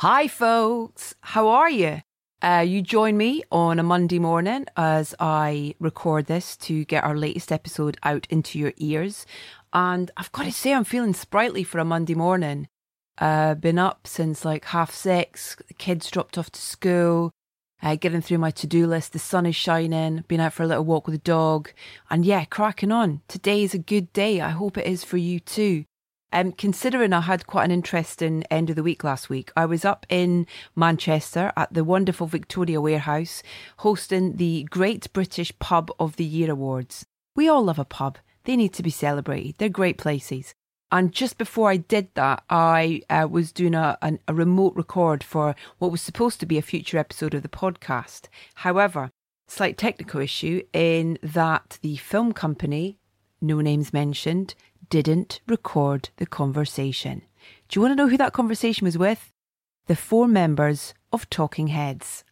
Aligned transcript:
Hi, 0.00 0.28
folks. 0.28 1.14
How 1.22 1.48
are 1.48 1.70
you? 1.70 2.02
Uh, 2.42 2.62
you 2.68 2.82
join 2.82 3.16
me 3.16 3.42
on 3.50 3.78
a 3.78 3.82
Monday 3.82 4.18
morning 4.18 4.66
as 4.76 5.14
I 5.18 5.74
record 5.80 6.26
this 6.26 6.54
to 6.58 6.84
get 6.84 7.02
our 7.02 7.16
latest 7.16 7.50
episode 7.50 7.96
out 8.02 8.26
into 8.28 8.58
your 8.58 8.74
ears. 8.76 9.24
And 9.72 10.10
I've 10.18 10.30
got 10.32 10.42
to 10.42 10.52
say, 10.52 10.74
I'm 10.74 10.84
feeling 10.84 11.14
sprightly 11.14 11.64
for 11.64 11.78
a 11.78 11.84
Monday 11.86 12.14
morning. 12.14 12.68
Uh, 13.16 13.54
been 13.54 13.78
up 13.78 14.06
since 14.06 14.44
like 14.44 14.66
half 14.66 14.92
six. 14.92 15.56
The 15.66 15.72
kids 15.72 16.10
dropped 16.10 16.36
off 16.36 16.50
to 16.50 16.60
school. 16.60 17.30
Uh, 17.82 17.96
getting 17.96 18.20
through 18.20 18.36
my 18.36 18.50
to-do 18.50 18.86
list. 18.86 19.14
The 19.14 19.18
sun 19.18 19.46
is 19.46 19.56
shining. 19.56 20.24
Been 20.28 20.40
out 20.40 20.52
for 20.52 20.62
a 20.62 20.66
little 20.66 20.84
walk 20.84 21.06
with 21.06 21.14
the 21.14 21.30
dog, 21.30 21.70
and 22.10 22.26
yeah, 22.26 22.44
cracking 22.44 22.92
on. 22.92 23.22
Today 23.28 23.62
is 23.62 23.72
a 23.72 23.78
good 23.78 24.12
day. 24.12 24.42
I 24.42 24.50
hope 24.50 24.76
it 24.76 24.86
is 24.86 25.04
for 25.04 25.16
you 25.16 25.40
too. 25.40 25.86
Um, 26.32 26.52
considering 26.52 27.12
I 27.12 27.20
had 27.20 27.46
quite 27.46 27.64
an 27.64 27.70
interesting 27.70 28.42
end 28.50 28.68
of 28.68 28.76
the 28.76 28.82
week 28.82 29.04
last 29.04 29.30
week, 29.30 29.52
I 29.56 29.64
was 29.64 29.84
up 29.84 30.04
in 30.08 30.46
Manchester 30.74 31.52
at 31.56 31.72
the 31.72 31.84
wonderful 31.84 32.26
Victoria 32.26 32.80
Warehouse 32.80 33.42
hosting 33.78 34.36
the 34.36 34.64
Great 34.64 35.12
British 35.12 35.56
Pub 35.58 35.90
of 35.98 36.16
the 36.16 36.24
Year 36.24 36.50
Awards. 36.50 37.06
We 37.36 37.48
all 37.48 37.64
love 37.64 37.78
a 37.78 37.84
pub. 37.84 38.18
They 38.44 38.56
need 38.56 38.74
to 38.74 38.82
be 38.82 38.90
celebrated. 38.90 39.56
They're 39.58 39.68
great 39.68 39.98
places. 39.98 40.54
And 40.92 41.12
just 41.12 41.36
before 41.36 41.70
I 41.70 41.78
did 41.78 42.08
that, 42.14 42.44
I 42.48 43.02
uh, 43.10 43.26
was 43.28 43.50
doing 43.50 43.74
a, 43.74 43.98
a, 44.02 44.18
a 44.28 44.34
remote 44.34 44.74
record 44.76 45.24
for 45.24 45.56
what 45.78 45.90
was 45.90 46.00
supposed 46.00 46.38
to 46.40 46.46
be 46.46 46.58
a 46.58 46.62
future 46.62 46.98
episode 46.98 47.34
of 47.34 47.42
the 47.42 47.48
podcast. 47.48 48.28
However, 48.54 49.10
slight 49.48 49.76
technical 49.76 50.20
issue 50.20 50.62
in 50.72 51.18
that 51.22 51.78
the 51.82 51.96
film 51.96 52.32
company, 52.32 52.98
no 53.40 53.60
names 53.60 53.92
mentioned, 53.92 54.54
didn't 54.88 55.40
record 55.46 56.10
the 56.16 56.26
conversation. 56.26 57.22
Do 57.68 57.78
you 57.78 57.82
want 57.82 57.92
to 57.92 57.96
know 57.96 58.08
who 58.08 58.16
that 58.16 58.32
conversation 58.32 58.84
was 58.84 58.98
with? 58.98 59.32
The 59.86 59.96
four 59.96 60.26
members 60.26 60.94
of 61.12 61.28
Talking 61.30 61.68
Heads. 61.68 62.24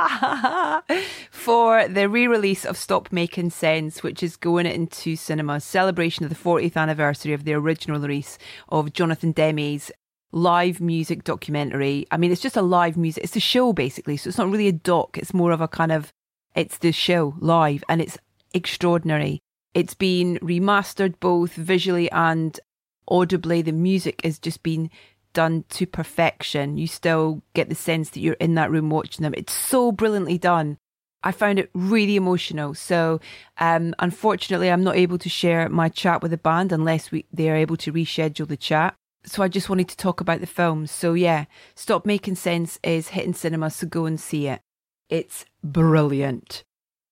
for 1.30 1.88
the 1.88 2.08
re-release 2.08 2.64
of 2.64 2.76
Stop 2.76 3.12
Making 3.12 3.50
Sense, 3.50 4.02
which 4.02 4.22
is 4.22 4.36
going 4.36 4.66
into 4.66 5.16
cinemas, 5.16 5.64
celebration 5.64 6.24
of 6.24 6.30
the 6.30 6.36
40th 6.36 6.76
anniversary 6.76 7.32
of 7.32 7.44
the 7.44 7.54
original 7.54 8.00
release 8.00 8.38
of 8.68 8.92
Jonathan 8.92 9.32
Demme's 9.32 9.90
live 10.32 10.80
music 10.80 11.24
documentary. 11.24 12.06
I 12.10 12.16
mean, 12.16 12.30
it's 12.32 12.40
just 12.40 12.56
a 12.56 12.62
live 12.62 12.96
music. 12.96 13.24
It's 13.24 13.36
a 13.36 13.40
show 13.40 13.72
basically, 13.72 14.16
so 14.16 14.28
it's 14.28 14.38
not 14.38 14.50
really 14.50 14.68
a 14.68 14.72
doc. 14.72 15.18
It's 15.18 15.34
more 15.34 15.52
of 15.52 15.60
a 15.60 15.68
kind 15.68 15.92
of 15.92 16.12
it's 16.54 16.78
the 16.78 16.92
show 16.92 17.34
live, 17.38 17.84
and 17.88 18.00
it's 18.00 18.18
extraordinary. 18.52 19.40
It's 19.74 19.94
been 19.94 20.38
remastered 20.42 21.14
both 21.20 21.52
visually 21.52 22.10
and 22.10 22.58
audibly. 23.06 23.62
The 23.62 23.72
music 23.72 24.20
has 24.24 24.38
just 24.38 24.62
been 24.62 24.90
done 25.32 25.64
to 25.70 25.86
perfection. 25.86 26.76
You 26.76 26.86
still 26.86 27.42
get 27.54 27.68
the 27.68 27.74
sense 27.74 28.10
that 28.10 28.20
you're 28.20 28.34
in 28.34 28.54
that 28.56 28.70
room 28.70 28.90
watching 28.90 29.22
them. 29.22 29.34
It's 29.36 29.52
so 29.52 29.92
brilliantly 29.92 30.38
done. 30.38 30.78
I 31.22 31.32
found 31.32 31.58
it 31.58 31.70
really 31.74 32.16
emotional. 32.16 32.74
So, 32.74 33.20
um, 33.58 33.94
unfortunately, 33.98 34.70
I'm 34.70 34.82
not 34.82 34.96
able 34.96 35.18
to 35.18 35.28
share 35.28 35.68
my 35.68 35.88
chat 35.88 36.22
with 36.22 36.30
the 36.30 36.38
band 36.38 36.72
unless 36.72 37.10
we, 37.10 37.26
they 37.32 37.50
are 37.50 37.56
able 37.56 37.76
to 37.78 37.92
reschedule 37.92 38.48
the 38.48 38.56
chat. 38.56 38.94
So, 39.24 39.42
I 39.42 39.48
just 39.48 39.68
wanted 39.68 39.88
to 39.88 39.96
talk 39.96 40.20
about 40.20 40.40
the 40.40 40.46
film. 40.46 40.86
So, 40.86 41.12
yeah, 41.12 41.44
Stop 41.74 42.06
Making 42.06 42.36
Sense 42.36 42.78
is 42.82 43.08
hitting 43.08 43.34
cinemas, 43.34 43.76
so 43.76 43.86
go 43.86 44.06
and 44.06 44.18
see 44.18 44.48
it. 44.48 44.62
It's 45.10 45.44
brilliant. 45.62 46.64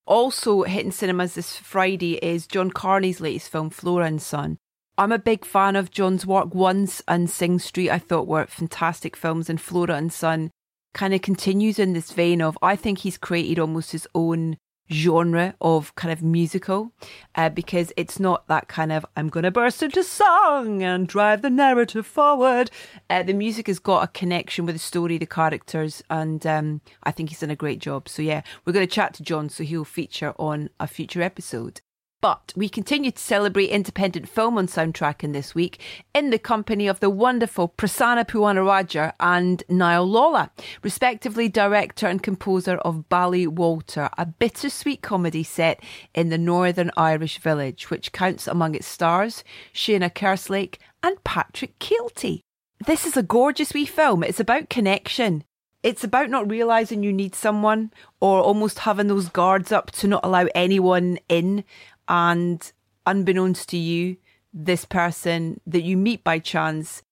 Also 0.09 0.62
hitting 0.62 0.91
cinemas 0.91 1.34
this 1.34 1.59
Friday 1.59 2.14
is 2.25 2.47
John 2.47 2.70
Carney's 2.70 3.20
latest 3.20 3.51
film, 3.51 3.69
Flora 3.69 4.06
and 4.06 4.23
Son. 4.23 4.56
I'm 4.97 5.12
a 5.12 5.19
big 5.19 5.45
fan 5.45 5.77
of 5.77 5.91
John's 5.91 6.25
work. 6.25 6.55
Once 6.55 7.03
and 7.06 7.28
Sing 7.28 7.59
Street, 7.59 7.91
I 7.91 7.98
thought 7.98 8.27
were 8.27 8.47
fantastic 8.47 9.15
films, 9.15 9.50
and 9.50 9.61
Flora 9.61 9.97
and 9.97 10.11
Son 10.11 10.50
kind 10.95 11.12
of 11.12 11.20
continues 11.20 11.78
in 11.78 11.92
this 11.92 12.11
vein 12.11 12.41
of 12.41 12.56
I 12.62 12.75
think 12.75 13.00
he's 13.00 13.19
created 13.19 13.59
almost 13.59 13.92
his 13.92 14.09
own 14.15 14.56
genre 14.91 15.55
of 15.61 15.94
kind 15.94 16.12
of 16.12 16.22
musical 16.22 16.92
uh, 17.34 17.49
because 17.49 17.93
it's 17.97 18.19
not 18.19 18.47
that 18.49 18.69
kind 18.69 18.93
of 18.93 19.04
I'm 19.16 19.28
going 19.28 19.44
to 19.44 19.50
burst 19.50 19.82
into 19.82 20.03
song 20.03 20.82
and 20.82 21.06
drive 21.06 21.43
the 21.43 21.50
narrative 21.50 22.06
forward. 22.06 22.71
Uh, 23.10 23.22
the 23.22 23.32
music 23.32 23.66
has 23.66 23.78
got 23.78 24.04
a 24.04 24.09
connection 24.09 24.66
with 24.66 24.75
the 24.75 24.81
story, 24.81 25.19
the 25.19 25.26
characters, 25.26 26.03
and 26.10 26.47
um, 26.47 26.81
I 27.03 27.10
think 27.10 27.31
he's 27.31 27.41
done 27.41 27.50
a 27.50 27.56
great 27.56 27.81
job. 27.81 28.09
So, 28.09 28.22
yeah, 28.22 28.43
we're 28.65 28.72
going 28.72 28.87
to 28.87 28.94
chat 28.94 29.15
to 29.15 29.22
John 29.22 29.49
so 29.49 29.65
he'll 29.65 29.84
feature 29.84 30.34
on 30.38 30.71
a 30.81 30.87
future 30.87 31.22
episode. 31.22 31.81
But 32.21 32.53
we 32.56 32.69
continue 32.69 33.12
to 33.12 33.23
celebrate 33.23 33.71
independent 33.71 34.29
film 34.29 34.59
on 34.59 34.67
Soundtracking 34.67 35.33
this 35.33 35.55
week 35.55 35.81
in 36.12 36.31
the 36.31 36.39
company 36.39 36.89
of 36.89 36.99
the 36.99 37.11
wonderful 37.11 37.69
Prasanna 37.69 38.27
Puwanarajah 38.27 39.12
and 39.21 39.62
Niall 39.69 40.09
Lawlor, 40.09 40.51
respectively 40.83 41.49
director 41.49 42.09
and 42.09 42.21
composer 42.21 42.79
of 42.79 43.05
Ballywalter, 43.09 44.11
a 44.19 44.27
bittersweet 44.27 45.01
comedy 45.01 45.45
set 45.45 45.81
in 46.12 46.29
the 46.29 46.39
Northern 46.39 46.91
Irish 46.97 47.39
village, 47.39 47.89
which 47.89 48.11
counts 48.11 48.49
among 48.49 48.75
its 48.75 48.89
stars 48.89 49.45
Seána 49.73 50.12
Kerslake 50.12 50.79
and 51.05 51.23
Patrick 51.23 51.79
Kielty. 51.79 52.41
This 52.85 53.06
is 53.06 53.17
a 53.17 53.23
gorgeous 53.23 53.73
wee 53.73 53.87
film. 53.87 54.25
It's 54.25 54.41
about 54.41 54.71
connection. 54.71 55.45
It's 55.85 56.03
about 56.03 56.29
not 56.29 56.50
realizing 56.50 57.05
you 57.05 57.12
need 57.12 57.37
someone 57.37 57.93
or 58.21 58.41
almost 58.41 58.81
having 58.81 59.06
those 59.06 59.29
guards 59.29 59.71
up 59.71 59.93
to 59.93 60.09
not 60.09 60.25
allow 60.25 60.49
anyone 60.53 61.21
in 61.29 61.62
and 62.08 62.72
unbeknownst 63.06 63.69
to 63.70 63.76
you, 63.76 64.16
this 64.52 64.84
person 64.84 65.60
that 65.66 65.82
you 65.82 65.96
meet 65.96 66.24
by 66.24 66.38
chance 66.38 67.02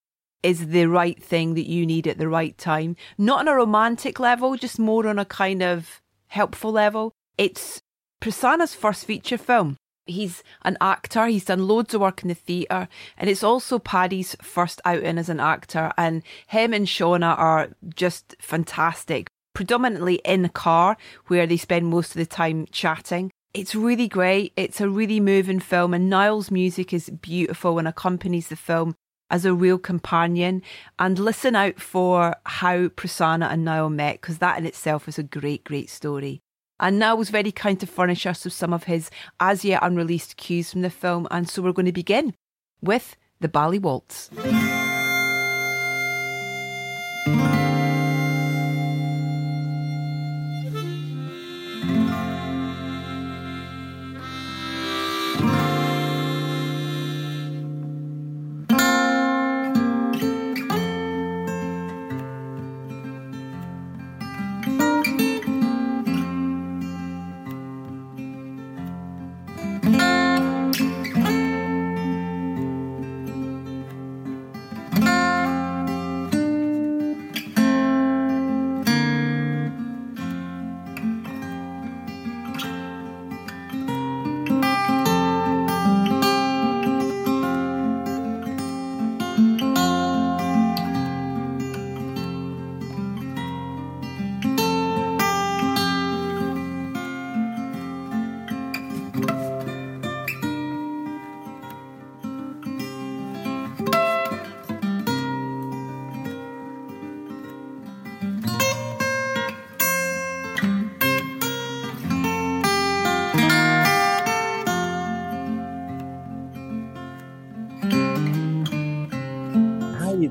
is 0.42 0.68
the 0.68 0.86
right 0.86 1.22
thing 1.22 1.54
that 1.54 1.68
you 1.68 1.86
need 1.86 2.06
at 2.06 2.18
the 2.18 2.28
right 2.28 2.56
time. 2.56 2.96
Not 3.18 3.40
on 3.40 3.48
a 3.48 3.54
romantic 3.54 4.20
level, 4.20 4.56
just 4.56 4.78
more 4.78 5.06
on 5.06 5.18
a 5.18 5.24
kind 5.24 5.62
of 5.62 6.00
helpful 6.28 6.72
level. 6.72 7.12
It's 7.36 7.80
Prasanna's 8.20 8.74
first 8.74 9.04
feature 9.04 9.38
film. 9.38 9.76
He's 10.06 10.44
an 10.62 10.76
actor, 10.80 11.26
he's 11.26 11.46
done 11.46 11.66
loads 11.66 11.92
of 11.92 12.00
work 12.00 12.22
in 12.22 12.28
the 12.28 12.34
theatre, 12.34 12.86
and 13.18 13.28
it's 13.28 13.42
also 13.42 13.80
Paddy's 13.80 14.36
first 14.40 14.80
outing 14.84 15.18
as 15.18 15.28
an 15.28 15.40
actor. 15.40 15.92
And 15.98 16.22
him 16.46 16.72
and 16.72 16.86
Seána 16.86 17.36
are 17.36 17.70
just 17.92 18.36
fantastic, 18.38 19.26
predominantly 19.52 20.20
in 20.24 20.44
a 20.44 20.48
car 20.48 20.96
where 21.26 21.46
they 21.46 21.56
spend 21.56 21.86
most 21.86 22.10
of 22.10 22.18
the 22.18 22.26
time 22.26 22.66
chatting 22.70 23.32
it's 23.54 23.74
really 23.74 24.08
great. 24.08 24.52
It's 24.56 24.80
a 24.80 24.88
really 24.88 25.20
moving 25.20 25.60
film, 25.60 25.94
and 25.94 26.10
Niall's 26.10 26.50
music 26.50 26.92
is 26.92 27.10
beautiful 27.10 27.78
and 27.78 27.88
accompanies 27.88 28.48
the 28.48 28.56
film 28.56 28.94
as 29.30 29.44
a 29.44 29.54
real 29.54 29.78
companion. 29.78 30.62
And 30.98 31.18
listen 31.18 31.56
out 31.56 31.80
for 31.80 32.36
how 32.44 32.88
Prasanna 32.88 33.50
and 33.50 33.64
Niall 33.64 33.90
met, 33.90 34.20
because 34.20 34.38
that 34.38 34.58
in 34.58 34.66
itself 34.66 35.08
is 35.08 35.18
a 35.18 35.22
great, 35.22 35.64
great 35.64 35.90
story. 35.90 36.40
And 36.78 36.98
Niall 36.98 37.16
was 37.16 37.30
very 37.30 37.52
kind 37.52 37.80
to 37.80 37.86
furnish 37.86 38.26
us 38.26 38.44
with 38.44 38.52
some 38.52 38.72
of 38.72 38.84
his 38.84 39.10
as 39.40 39.64
yet 39.64 39.82
unreleased 39.82 40.36
cues 40.36 40.70
from 40.70 40.82
the 40.82 40.90
film, 40.90 41.26
and 41.30 41.48
so 41.48 41.62
we're 41.62 41.72
going 41.72 41.86
to 41.86 41.92
begin 41.92 42.34
with 42.82 43.16
the 43.40 43.48
Bally 43.48 43.78
Waltz. 43.78 44.30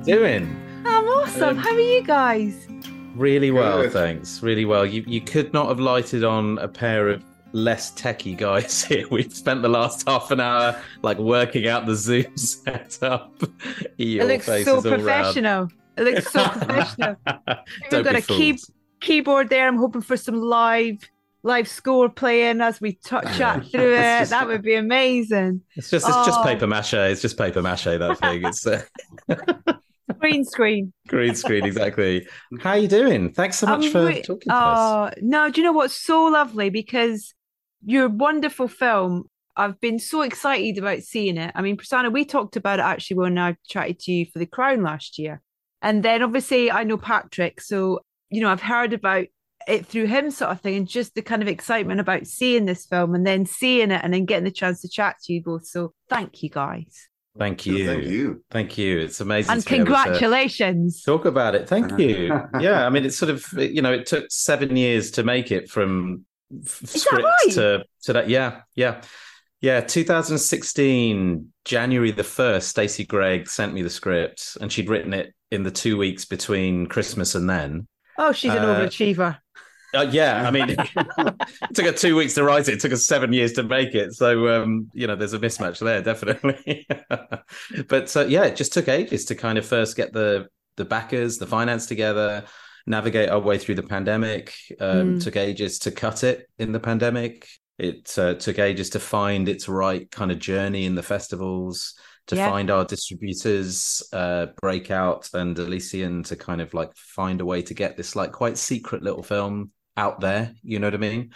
Doing? 0.06 0.56
I'm 0.86 1.08
awesome. 1.08 1.44
awesome. 1.44 1.58
How 1.58 1.72
are 1.72 1.80
you 1.80 2.04
guys? 2.04 2.68
Really 3.16 3.50
well, 3.50 3.82
Good. 3.82 3.94
thanks. 3.94 4.44
Really 4.44 4.66
well. 4.66 4.86
You 4.86 5.04
you 5.08 5.20
could 5.20 5.52
not 5.52 5.68
have 5.68 5.80
lighted 5.80 6.24
on 6.24 6.60
a 6.60 6.68
pair 6.68 7.10
of 7.10 7.24
less 7.54 7.92
techie 7.94 8.38
guys 8.38 8.84
here. 8.86 9.08
We've 9.10 9.34
spent 9.34 9.64
the 9.64 9.70
last 9.70 10.08
half 10.08 10.30
an 10.30 10.40
hour 10.40 10.80
like 11.02 11.18
working 11.18 11.68
out 11.68 11.88
the 11.88 11.96
Zoom 11.96 12.26
setup. 12.38 13.42
Your 13.98 14.30
it 14.30 14.46
looks 14.46 14.66
so 14.66 14.82
professional. 14.82 15.70
It 15.98 16.04
looks 16.04 16.32
so 16.32 16.44
professional. 16.50 17.16
We've 17.92 18.04
got 18.04 18.16
a 18.16 18.22
key- 18.22 18.60
keyboard 19.00 19.50
there. 19.50 19.68
I'm 19.68 19.78
hoping 19.78 20.02
for 20.02 20.18
some 20.18 20.40
live 20.40 21.00
live 21.42 21.68
score 21.68 22.10
playing 22.10 22.62
as 22.62 22.82
we 22.82 22.94
t- 22.94 23.18
chat 23.38 23.66
through 23.68 23.94
it. 23.94 24.20
Just, 24.20 24.32
that 24.32 24.48
would 24.48 24.62
be 24.62 24.76
amazing. 24.76 25.62
It's 25.76 25.90
just 25.90 26.08
it's 26.08 26.16
oh. 26.16 26.26
just 26.26 26.44
paper 26.44 26.68
mache. 26.68 26.94
It's 26.94 27.22
just 27.22 27.38
paper 27.38 27.62
mache. 27.64 27.86
That 27.86 28.20
thing. 28.20 28.44
It's 28.44 28.68
uh... 28.68 28.84
green 30.14 30.44
screen. 30.46 30.94
green 31.08 31.36
screen, 31.36 31.66
exactly. 31.66 32.28
How 32.62 32.72
are 32.72 32.78
you 32.78 32.88
doing? 32.88 33.34
Thanks 33.34 33.60
so 33.60 33.68
much 33.68 33.86
I'm 33.86 33.92
for 33.92 34.12
talking 34.22 34.50
to 34.50 34.56
us. 34.56 35.14
Oh, 35.16 35.22
no, 35.22 35.50
do 35.50 35.62
you 35.62 35.66
know 35.66 35.74
what's 35.74 35.96
so 35.96 36.26
lovely? 36.26 36.70
Because 36.70 37.34
your 37.86 38.10
wonderful 38.10 38.68
film. 38.68 39.26
I've 39.58 39.80
been 39.80 40.00
so 40.00 40.22
excited 40.22 40.78
about 40.78 41.04
seeing 41.04 41.38
it. 41.38 41.54
I 41.56 41.62
mean, 41.62 41.78
Prasanna, 41.78 42.12
we 42.12 42.26
talked 42.26 42.58
about 42.58 42.80
it 42.80 42.82
actually 42.82 43.18
when 43.18 43.38
I 43.38 43.56
chatted 43.66 44.00
to 44.00 44.12
you 44.12 44.26
for 44.26 44.38
the 44.38 44.46
Crown 44.46 44.84
last 44.84 45.18
year. 45.18 45.42
And 45.82 46.04
then 46.04 46.22
obviously 46.22 46.70
I 46.70 46.84
know 46.84 46.98
Patrick, 46.98 47.62
so 47.62 48.02
you 48.30 48.42
know, 48.42 48.50
I've 48.50 48.62
heard 48.62 48.92
about 48.92 49.28
it 49.68 49.86
through 49.86 50.08
him 50.08 50.30
sort 50.30 50.52
of 50.52 50.62
thing 50.62 50.76
and 50.76 50.88
just 50.88 51.16
the 51.16 51.22
kind 51.22 51.42
of 51.42 51.48
excitement 51.48 52.00
about 52.00 52.28
seeing 52.28 52.66
this 52.66 52.86
film 52.86 53.16
and 53.16 53.26
then 53.26 53.46
seeing 53.46 53.92
it 53.92 54.02
and 54.04 54.14
then 54.14 54.26
getting 54.26 54.44
the 54.44 54.52
chance 54.52 54.82
to 54.82 54.90
chat 54.90 55.16
to 55.24 55.34
you 55.34 55.42
both. 55.42 55.66
So 55.66 55.94
thank 56.10 56.44
you 56.44 56.50
guys. 56.50 57.08
Thank 57.38 57.66
you. 57.66 57.86
Thank 57.86 58.06
you. 58.06 58.44
Thank 58.50 58.78
you. 58.78 59.00
It's 59.00 59.20
amazing. 59.20 59.54
And 59.54 59.66
congratulations. 59.66 61.04
Talk 61.04 61.26
about 61.26 61.54
it. 61.54 61.68
Thank 61.68 62.00
you. 62.00 62.28
yeah. 62.60 62.86
I 62.86 62.90
mean, 62.90 63.06
it's 63.06 63.18
sort 63.18 63.30
of, 63.30 63.46
you 63.54 63.82
know, 63.82 63.92
it 63.92 64.06
took 64.06 64.26
seven 64.30 64.76
years 64.78 65.12
to 65.12 65.24
make 65.24 65.52
it 65.52 65.70
from 65.70 66.26
script 66.66 67.26
right? 67.26 67.54
to, 67.54 67.84
to 68.04 68.14
that. 68.14 68.30
Yeah. 68.30 68.62
Yeah. 68.76 69.02
Yeah. 69.60 69.82
2016, 69.82 71.52
January 71.66 72.12
the 72.12 72.24
1st, 72.24 72.64
Stacey 72.64 73.06
Gregg 73.06 73.50
sent 73.50 73.74
me 73.74 73.82
the 73.82 73.90
script 73.90 74.58
and 74.62 74.72
she'd 74.72 74.90
written 74.90 75.14
it 75.14 75.34
in 75.52 75.64
the 75.64 75.72
two 75.72 75.98
weeks 75.98 76.24
between 76.24 76.86
Christmas 76.88 77.36
and 77.36 77.50
then. 77.50 77.88
Oh, 78.18 78.32
she's 78.32 78.52
an 78.52 78.60
uh, 78.60 78.80
overachiever. 78.80 79.40
Uh, 79.96 80.10
yeah, 80.12 80.48
I 80.48 80.52
mean, 80.52 80.70
it 80.70 81.74
took 81.74 81.86
us 81.86 82.02
two 82.02 82.16
weeks 82.16 82.34
to 82.36 82.44
write 82.44 82.68
it. 82.68 82.76
It 82.76 82.80
took 82.80 82.92
us 82.92 83.06
seven 83.06 83.34
years 83.34 83.54
to 83.54 83.64
make 83.64 83.96
it. 83.96 84.14
So, 84.14 84.48
um, 84.50 84.90
you 84.94 85.08
know, 85.08 85.16
there's 85.16 85.34
a 85.34 85.40
mismatch 85.40 85.80
there, 85.80 86.02
definitely. 86.02 86.88
but 87.88 88.16
uh, 88.16 88.26
yeah, 88.28 88.44
it 88.46 88.56
just 88.56 88.74
took 88.74 88.88
ages 88.88 89.26
to 89.26 89.36
kind 89.36 89.58
of 89.58 89.66
first 89.66 89.96
get 89.96 90.14
the 90.14 90.48
the 90.78 90.86
backers, 90.86 91.38
the 91.38 91.48
finance 91.48 91.86
together, 91.86 92.44
navigate 92.86 93.30
our 93.30 93.40
way 93.40 93.58
through 93.58 93.76
the 93.76 93.84
pandemic. 93.84 94.54
Um, 94.80 95.16
mm. 95.16 95.24
Took 95.24 95.38
ages 95.38 95.80
to 95.80 95.92
cut 95.92 96.24
it 96.24 96.50
in 96.60 96.74
the 96.74 96.80
pandemic. 96.80 97.48
It 97.78 98.14
uh, 98.18 98.36
took 98.36 98.60
ages 98.60 98.92
to 98.92 99.00
find 99.00 99.48
its 99.48 99.70
right 99.70 100.10
kind 100.12 100.32
of 100.32 100.40
journey 100.40 100.86
in 100.86 100.96
the 100.96 101.04
festivals 101.04 101.96
to 102.28 102.36
yeah. 102.36 102.50
find 102.50 102.72
our 102.72 102.86
distributors, 102.86 104.02
uh, 104.12 104.48
Breakout 104.60 105.30
and 105.34 105.58
Elysian, 105.58 106.24
to 106.24 106.36
kind 106.36 106.60
of 106.60 106.74
like 106.74 106.96
find 106.96 107.40
a 107.40 107.46
way 107.46 107.62
to 107.62 107.74
get 107.74 107.98
this 107.98 108.16
like 108.16 108.32
quite 108.32 108.58
secret 108.58 109.04
little 109.04 109.24
film 109.24 109.72
out 109.98 110.22
there. 110.22 110.54
You 110.64 110.80
know 110.80 110.88
what 110.88 110.94
I 110.96 110.98
mean? 110.98 111.32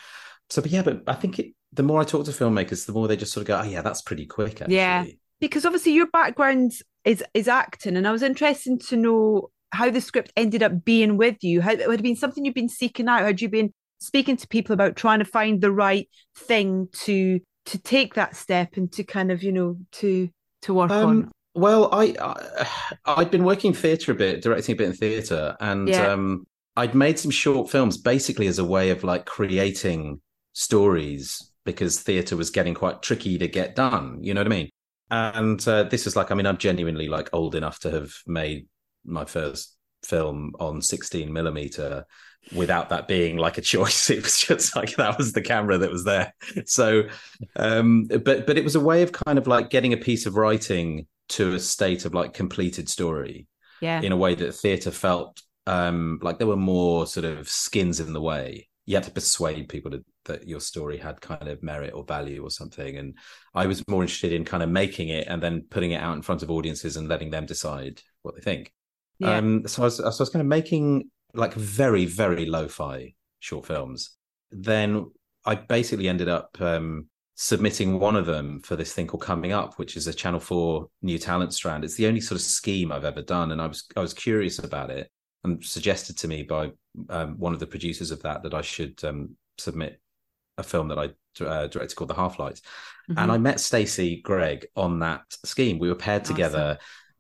So, 0.50 0.62
but 0.62 0.72
yeah, 0.72 0.82
but 0.82 1.04
I 1.08 1.14
think 1.14 1.40
it, 1.40 1.54
the 1.74 1.84
more 1.84 2.02
I 2.02 2.04
talk 2.04 2.26
to 2.26 2.32
filmmakers, 2.32 2.86
the 2.86 2.94
more 2.94 3.08
they 3.08 3.18
just 3.18 3.34
sort 3.34 3.44
of 3.44 3.48
go, 3.48 3.60
"Oh 3.60 3.70
yeah, 3.70 3.82
that's 3.82 4.02
pretty 4.02 4.26
quick." 4.26 4.62
Actually. 4.62 4.76
Yeah, 4.76 5.06
because 5.40 5.66
obviously 5.66 5.94
your 5.94 6.08
background 6.08 6.74
is 7.06 7.24
is 7.34 7.48
acting, 7.48 7.96
and 7.96 8.08
I 8.08 8.12
was 8.12 8.24
interested 8.24 8.82
to 8.82 8.98
know 8.98 9.50
how 9.72 9.90
the 9.90 10.02
script 10.02 10.32
ended 10.36 10.64
up 10.64 10.84
being 10.84 11.18
with 11.18 11.44
you. 11.44 11.62
How 11.62 11.72
it 11.72 11.90
had 11.90 12.04
been 12.04 12.16
something 12.16 12.44
you've 12.44 12.56
been 12.56 12.70
seeking 12.70 13.08
out. 13.08 13.22
Had 13.22 13.42
you 13.42 13.50
been 13.50 13.74
speaking 14.00 14.38
to 14.38 14.48
people 14.48 14.74
about 14.74 14.96
trying 14.96 15.20
to 15.20 15.26
find 15.26 15.62
the 15.62 15.72
right 15.72 16.10
thing 16.36 16.88
to 17.04 17.40
to 17.66 17.78
take 17.78 18.16
that 18.16 18.36
step 18.36 18.78
and 18.78 18.92
to 18.94 19.04
kind 19.04 19.32
of 19.32 19.44
you 19.44 19.52
know 19.52 19.78
to 19.94 20.30
to 20.64 20.74
work 20.74 20.92
um, 20.92 21.10
on? 21.10 21.32
Well, 21.56 21.90
I, 21.92 22.16
I 23.06 23.16
had 23.18 23.32
been 23.32 23.44
working 23.44 23.74
theatre 23.74 24.12
a 24.12 24.16
bit, 24.16 24.42
directing 24.42 24.74
a 24.74 24.76
bit 24.78 24.88
in 24.88 24.94
theatre, 24.94 25.56
and 25.60 25.88
yeah. 25.88 26.14
um, 26.14 26.46
I'd 26.80 26.96
made 26.96 27.20
some 27.20 27.32
short 27.32 27.70
films 27.70 27.98
basically 27.98 28.48
as 28.48 28.58
a 28.58 28.64
way 28.64 28.90
of 28.90 29.04
like 29.04 29.26
creating 29.26 30.22
stories 30.54 31.52
because 31.66 32.00
theatre 32.00 32.38
was 32.38 32.52
getting 32.52 32.74
quite 32.74 33.02
tricky 33.02 33.38
to 33.38 33.50
get 33.50 33.76
done. 33.76 34.20
You 34.22 34.34
know 34.34 34.40
what 34.40 34.48
I 34.48 34.50
mean? 34.50 34.70
And 35.12 35.68
uh, 35.68 35.84
this 35.84 36.08
is 36.08 36.16
like, 36.16 36.32
I 36.32 36.36
mean, 36.36 36.46
I'm 36.46 36.58
genuinely 36.58 37.10
like 37.10 37.30
old 37.34 37.56
enough 37.56 37.80
to 37.80 37.92
have 37.92 38.14
made 38.26 38.68
my 39.04 39.26
first 39.26 39.76
film 40.06 40.54
on 40.58 40.82
16 40.82 41.34
millimeter 41.34 42.06
without 42.56 42.88
that 42.88 43.10
being 43.10 43.36
like 43.36 43.58
a 43.58 43.62
choice 43.62 44.10
it 44.10 44.24
was 44.24 44.40
just 44.40 44.74
like 44.74 44.96
that 44.96 45.18
was 45.18 45.34
the 45.34 45.42
camera 45.42 45.78
that 45.78 45.92
was 45.92 46.06
there 46.06 46.34
so 46.66 47.04
um 47.58 48.06
but 48.06 48.48
but 48.48 48.58
it 48.58 48.64
was 48.64 48.76
a 48.76 48.80
way 48.80 49.02
of 49.02 49.12
kind 49.12 49.38
of 49.38 49.46
like 49.46 49.70
getting 49.70 49.92
a 49.92 49.98
piece 49.98 50.26
of 50.26 50.38
writing 50.38 51.06
to 51.28 51.54
a 51.54 51.60
state 51.60 52.06
of 52.06 52.14
like 52.14 52.34
completed 52.34 52.88
story 52.88 53.46
yeah 53.82 54.00
in 54.02 54.14
a 54.14 54.18
way 54.18 54.36
that 54.36 54.54
theater 54.54 54.90
felt 54.90 55.42
um 55.70 56.20
like 56.24 56.40
there 56.40 56.48
were 56.48 56.56
more 56.56 57.06
sort 57.06 57.26
of 57.26 57.48
skins 57.48 58.00
in 58.00 58.14
the 58.14 58.22
way. 58.22 58.68
You 58.86 58.96
had 58.96 59.04
to 59.04 59.12
persuade 59.12 59.70
people 59.70 59.92
to, 59.92 60.04
that 60.26 60.48
your 60.48 60.60
story 60.60 60.98
had 60.98 61.22
kind 61.22 61.48
of 61.48 61.62
merit 61.62 61.94
or 61.94 62.04
value 62.04 62.44
or 62.44 62.50
something. 62.50 62.98
And 62.98 63.16
i 63.54 63.68
was 63.68 63.88
more 63.88 64.02
interested 64.02 64.34
in 64.34 64.46
kind 64.46 64.64
of 64.64 64.70
making 64.70 65.10
it 65.10 65.28
and 65.28 65.44
then 65.44 65.66
putting 65.70 65.92
it 65.92 66.02
out 66.02 66.16
in 66.16 66.24
front 66.24 66.42
of 66.42 66.50
audiences 66.50 66.98
and 66.98 67.08
letting 67.08 67.30
them 67.30 67.46
decide 67.46 68.02
what 68.24 68.36
they 68.36 68.42
think. 68.42 68.74
Yeah. 69.20 69.38
um 69.38 69.68
so 69.68 69.84
I 69.84 69.86
was, 69.86 69.98
so 69.98 70.04
I 70.06 70.08
was 70.08 70.30
kind 70.30 70.42
of 70.42 70.48
making 70.48 71.10
like 71.36 71.54
very 71.54 72.06
very 72.06 72.46
lo-fi 72.48 73.14
short 73.40 73.66
films. 73.68 74.18
Then 74.52 75.12
i 75.46 75.56
basically 75.56 76.10
ended 76.10 76.28
up 76.28 76.60
um, 76.60 77.08
submitting 77.36 78.00
one 78.00 78.16
of 78.16 78.26
them 78.26 78.60
for 78.62 78.76
this 78.76 78.92
thing 78.94 79.08
called 79.08 79.22
coming 79.22 79.52
up 79.52 79.78
which 79.80 79.96
is 79.96 80.08
a 80.08 80.14
channel 80.14 80.40
4 80.40 80.88
new 81.04 81.20
talent 81.20 81.54
strand. 81.54 81.84
It's 81.84 81.96
the 81.96 82.08
only 82.08 82.22
sort 82.22 82.42
of 82.42 82.46
scheme 82.46 82.92
i've 82.92 83.06
ever 83.06 83.22
done 83.22 83.52
and 83.52 83.62
i 83.62 83.68
was 83.68 83.86
i 83.96 84.00
was 84.00 84.16
curious 84.16 84.58
about 84.58 84.90
it 84.90 85.12
and 85.44 85.64
suggested 85.64 86.18
to 86.18 86.28
me 86.28 86.44
by 86.44 86.72
um, 87.10 87.38
one 87.40 87.54
of 87.54 87.60
the 87.60 87.68
producers 87.68 88.12
of 88.12 88.22
that 88.22 88.44
that 88.44 88.54
i 88.54 88.62
should 88.62 89.02
um, 89.04 89.36
submit 89.58 90.00
a 90.58 90.64
film 90.64 90.88
that 90.88 91.00
i 91.00 91.10
uh, 91.44 91.68
directed 91.68 91.96
called 91.96 92.10
the 92.10 92.14
half 92.14 92.40
lights 92.40 92.62
mm-hmm. 93.10 93.20
and 93.20 93.32
i 93.32 93.38
met 93.38 93.60
stacey 93.60 94.22
gregg 94.22 94.68
on 94.76 95.00
that 95.00 95.22
scheme 95.46 95.80
we 95.80 95.88
were 95.88 95.96
paired 95.96 96.26
together 96.26 96.78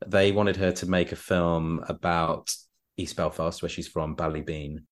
they 0.07 0.31
wanted 0.31 0.56
her 0.57 0.71
to 0.71 0.86
make 0.86 1.12
a 1.12 1.18
film 1.18 1.83
about 1.88 2.54
East 2.98 3.16
Belfast, 3.16 3.62
where 3.62 3.69
she's 3.69 3.88
from, 3.88 4.16
Ballybeen. 4.16 4.83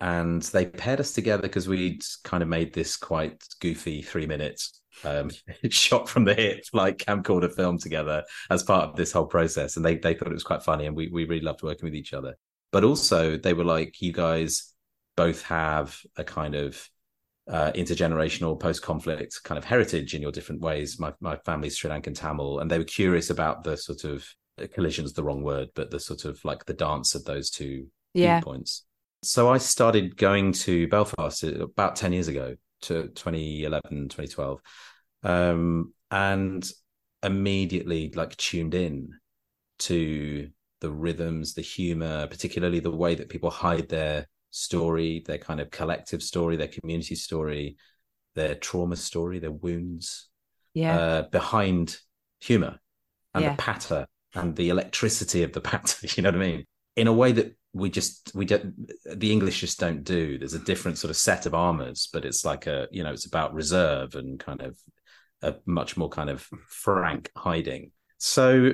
And 0.00 0.42
they 0.42 0.66
paired 0.66 1.00
us 1.00 1.12
together 1.12 1.42
because 1.42 1.68
we'd 1.68 2.04
kind 2.22 2.42
of 2.42 2.48
made 2.48 2.72
this 2.72 2.96
quite 2.96 3.42
goofy 3.60 4.00
three 4.00 4.26
minutes 4.26 4.80
um, 5.04 5.30
shot 5.70 6.08
from 6.08 6.24
the 6.24 6.34
hip, 6.34 6.64
like 6.72 6.98
camcorder 6.98 7.52
film 7.52 7.78
together 7.78 8.22
as 8.48 8.62
part 8.62 8.88
of 8.88 8.96
this 8.96 9.10
whole 9.10 9.26
process. 9.26 9.76
And 9.76 9.84
they 9.84 9.96
they 9.96 10.14
thought 10.14 10.28
it 10.28 10.34
was 10.34 10.44
quite 10.44 10.62
funny, 10.62 10.86
and 10.86 10.96
we 10.96 11.08
we 11.08 11.24
really 11.24 11.44
loved 11.44 11.64
working 11.64 11.84
with 11.84 11.96
each 11.96 12.12
other. 12.12 12.36
But 12.70 12.84
also, 12.84 13.36
they 13.36 13.54
were 13.54 13.64
like, 13.64 14.00
you 14.00 14.12
guys 14.12 14.72
both 15.16 15.42
have 15.42 15.98
a 16.16 16.24
kind 16.24 16.54
of 16.54 16.88
uh, 17.48 17.72
intergenerational 17.72 18.60
post-conflict 18.60 19.40
kind 19.42 19.58
of 19.58 19.64
heritage 19.64 20.14
in 20.14 20.20
your 20.20 20.32
different 20.32 20.60
ways. 20.60 21.00
My 21.00 21.14
my 21.20 21.36
family's 21.44 21.76
Sri 21.76 21.90
Lankan 21.90 22.14
Tamil, 22.14 22.58
and 22.60 22.70
they 22.70 22.78
were 22.78 22.84
curious 22.84 23.30
about 23.30 23.64
the 23.64 23.76
sort 23.76 24.04
of 24.04 24.26
collision 24.66 25.04
is 25.04 25.12
the 25.12 25.22
wrong 25.22 25.42
word, 25.42 25.68
but 25.74 25.90
the 25.90 26.00
sort 26.00 26.24
of 26.24 26.44
like 26.44 26.64
the 26.64 26.74
dance 26.74 27.14
of 27.14 27.24
those 27.24 27.50
two 27.50 27.86
yeah. 28.14 28.36
viewpoints. 28.36 28.84
So 29.22 29.48
I 29.50 29.58
started 29.58 30.16
going 30.16 30.52
to 30.52 30.88
Belfast 30.88 31.42
about 31.42 31.96
10 31.96 32.12
years 32.12 32.28
ago 32.28 32.56
to 32.82 33.08
2011, 33.08 34.08
2012. 34.08 34.60
Um, 35.24 35.92
and 36.10 36.68
immediately 37.22 38.12
like 38.14 38.36
tuned 38.36 38.74
in 38.74 39.10
to 39.80 40.48
the 40.80 40.90
rhythms, 40.90 41.54
the 41.54 41.62
humor, 41.62 42.26
particularly 42.26 42.80
the 42.80 42.90
way 42.90 43.14
that 43.14 43.28
people 43.28 43.50
hide 43.50 43.88
their 43.88 44.26
story, 44.50 45.22
their 45.26 45.38
kind 45.38 45.60
of 45.60 45.70
collective 45.70 46.22
story, 46.22 46.56
their 46.56 46.68
community 46.68 47.14
story, 47.14 47.76
their 48.34 48.54
trauma 48.54 48.96
story, 48.96 49.38
their 49.38 49.50
wounds, 49.50 50.28
yeah, 50.74 50.98
uh, 50.98 51.22
behind 51.30 51.98
humor 52.40 52.78
and 53.34 53.44
yeah. 53.44 53.50
the 53.50 53.56
patter 53.56 54.06
and 54.34 54.54
the 54.56 54.68
electricity 54.68 55.42
of 55.42 55.52
the 55.52 55.60
patter. 55.70 56.06
You 56.14 56.22
know 56.22 56.30
what 56.30 56.36
I 56.36 56.46
mean? 56.46 56.64
In 56.96 57.06
a 57.06 57.12
way 57.12 57.32
that 57.32 57.56
we 57.72 57.90
just 57.90 58.32
we 58.34 58.44
don't 58.44 58.74
the 59.04 59.30
English 59.30 59.60
just 59.60 59.78
don't 59.78 60.04
do. 60.04 60.38
There's 60.38 60.54
a 60.54 60.58
different 60.58 60.98
sort 60.98 61.10
of 61.10 61.16
set 61.16 61.46
of 61.46 61.54
armors, 61.54 62.08
but 62.12 62.24
it's 62.24 62.44
like 62.44 62.66
a 62.66 62.88
you 62.90 63.02
know 63.02 63.12
it's 63.12 63.26
about 63.26 63.54
reserve 63.54 64.14
and 64.14 64.38
kind 64.38 64.62
of 64.62 64.78
a 65.42 65.56
much 65.66 65.96
more 65.96 66.08
kind 66.08 66.30
of 66.30 66.48
frank 66.66 67.30
hiding. 67.36 67.92
So 68.18 68.72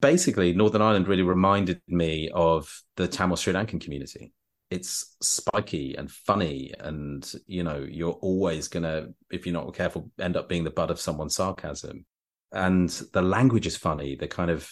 basically, 0.00 0.52
Northern 0.52 0.82
Ireland 0.82 1.08
really 1.08 1.22
reminded 1.22 1.80
me 1.88 2.30
of 2.32 2.82
the 2.96 3.08
Tamil 3.08 3.36
Sri 3.36 3.52
Lankan 3.52 3.80
community. 3.80 4.32
It's 4.70 5.16
spiky 5.20 5.96
and 5.96 6.10
funny, 6.10 6.72
and 6.78 7.30
you 7.46 7.64
know 7.64 7.86
you're 7.88 8.12
always 8.12 8.68
gonna, 8.68 9.08
if 9.30 9.46
you're 9.46 9.52
not 9.52 9.74
careful, 9.74 10.10
end 10.20 10.36
up 10.36 10.48
being 10.48 10.64
the 10.64 10.70
butt 10.70 10.90
of 10.90 11.00
someone's 11.00 11.34
sarcasm 11.34 12.04
and 12.52 12.88
the 13.12 13.22
language 13.22 13.66
is 13.66 13.76
funny. 13.76 14.16
The 14.16 14.28
kind 14.28 14.50
of 14.50 14.70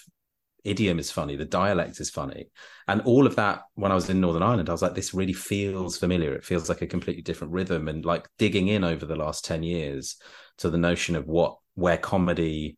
idiom 0.64 0.98
is 0.98 1.10
funny, 1.10 1.36
the 1.36 1.44
dialect 1.44 2.00
is 2.00 2.10
funny. 2.10 2.50
And 2.88 3.00
all 3.02 3.26
of 3.26 3.36
that, 3.36 3.62
when 3.74 3.92
I 3.92 3.94
was 3.94 4.10
in 4.10 4.20
Northern 4.20 4.42
Ireland, 4.42 4.68
I 4.68 4.72
was 4.72 4.82
like, 4.82 4.94
this 4.94 5.14
really 5.14 5.32
feels 5.32 5.96
familiar. 5.96 6.34
It 6.34 6.44
feels 6.44 6.68
like 6.68 6.82
a 6.82 6.86
completely 6.86 7.22
different 7.22 7.52
rhythm. 7.52 7.88
And 7.88 8.04
like 8.04 8.28
digging 8.38 8.68
in 8.68 8.84
over 8.84 9.06
the 9.06 9.16
last 9.16 9.44
10 9.44 9.62
years 9.62 10.16
to 10.58 10.70
the 10.70 10.78
notion 10.78 11.14
of 11.16 11.26
what, 11.26 11.58
where 11.74 11.96
comedy 11.98 12.76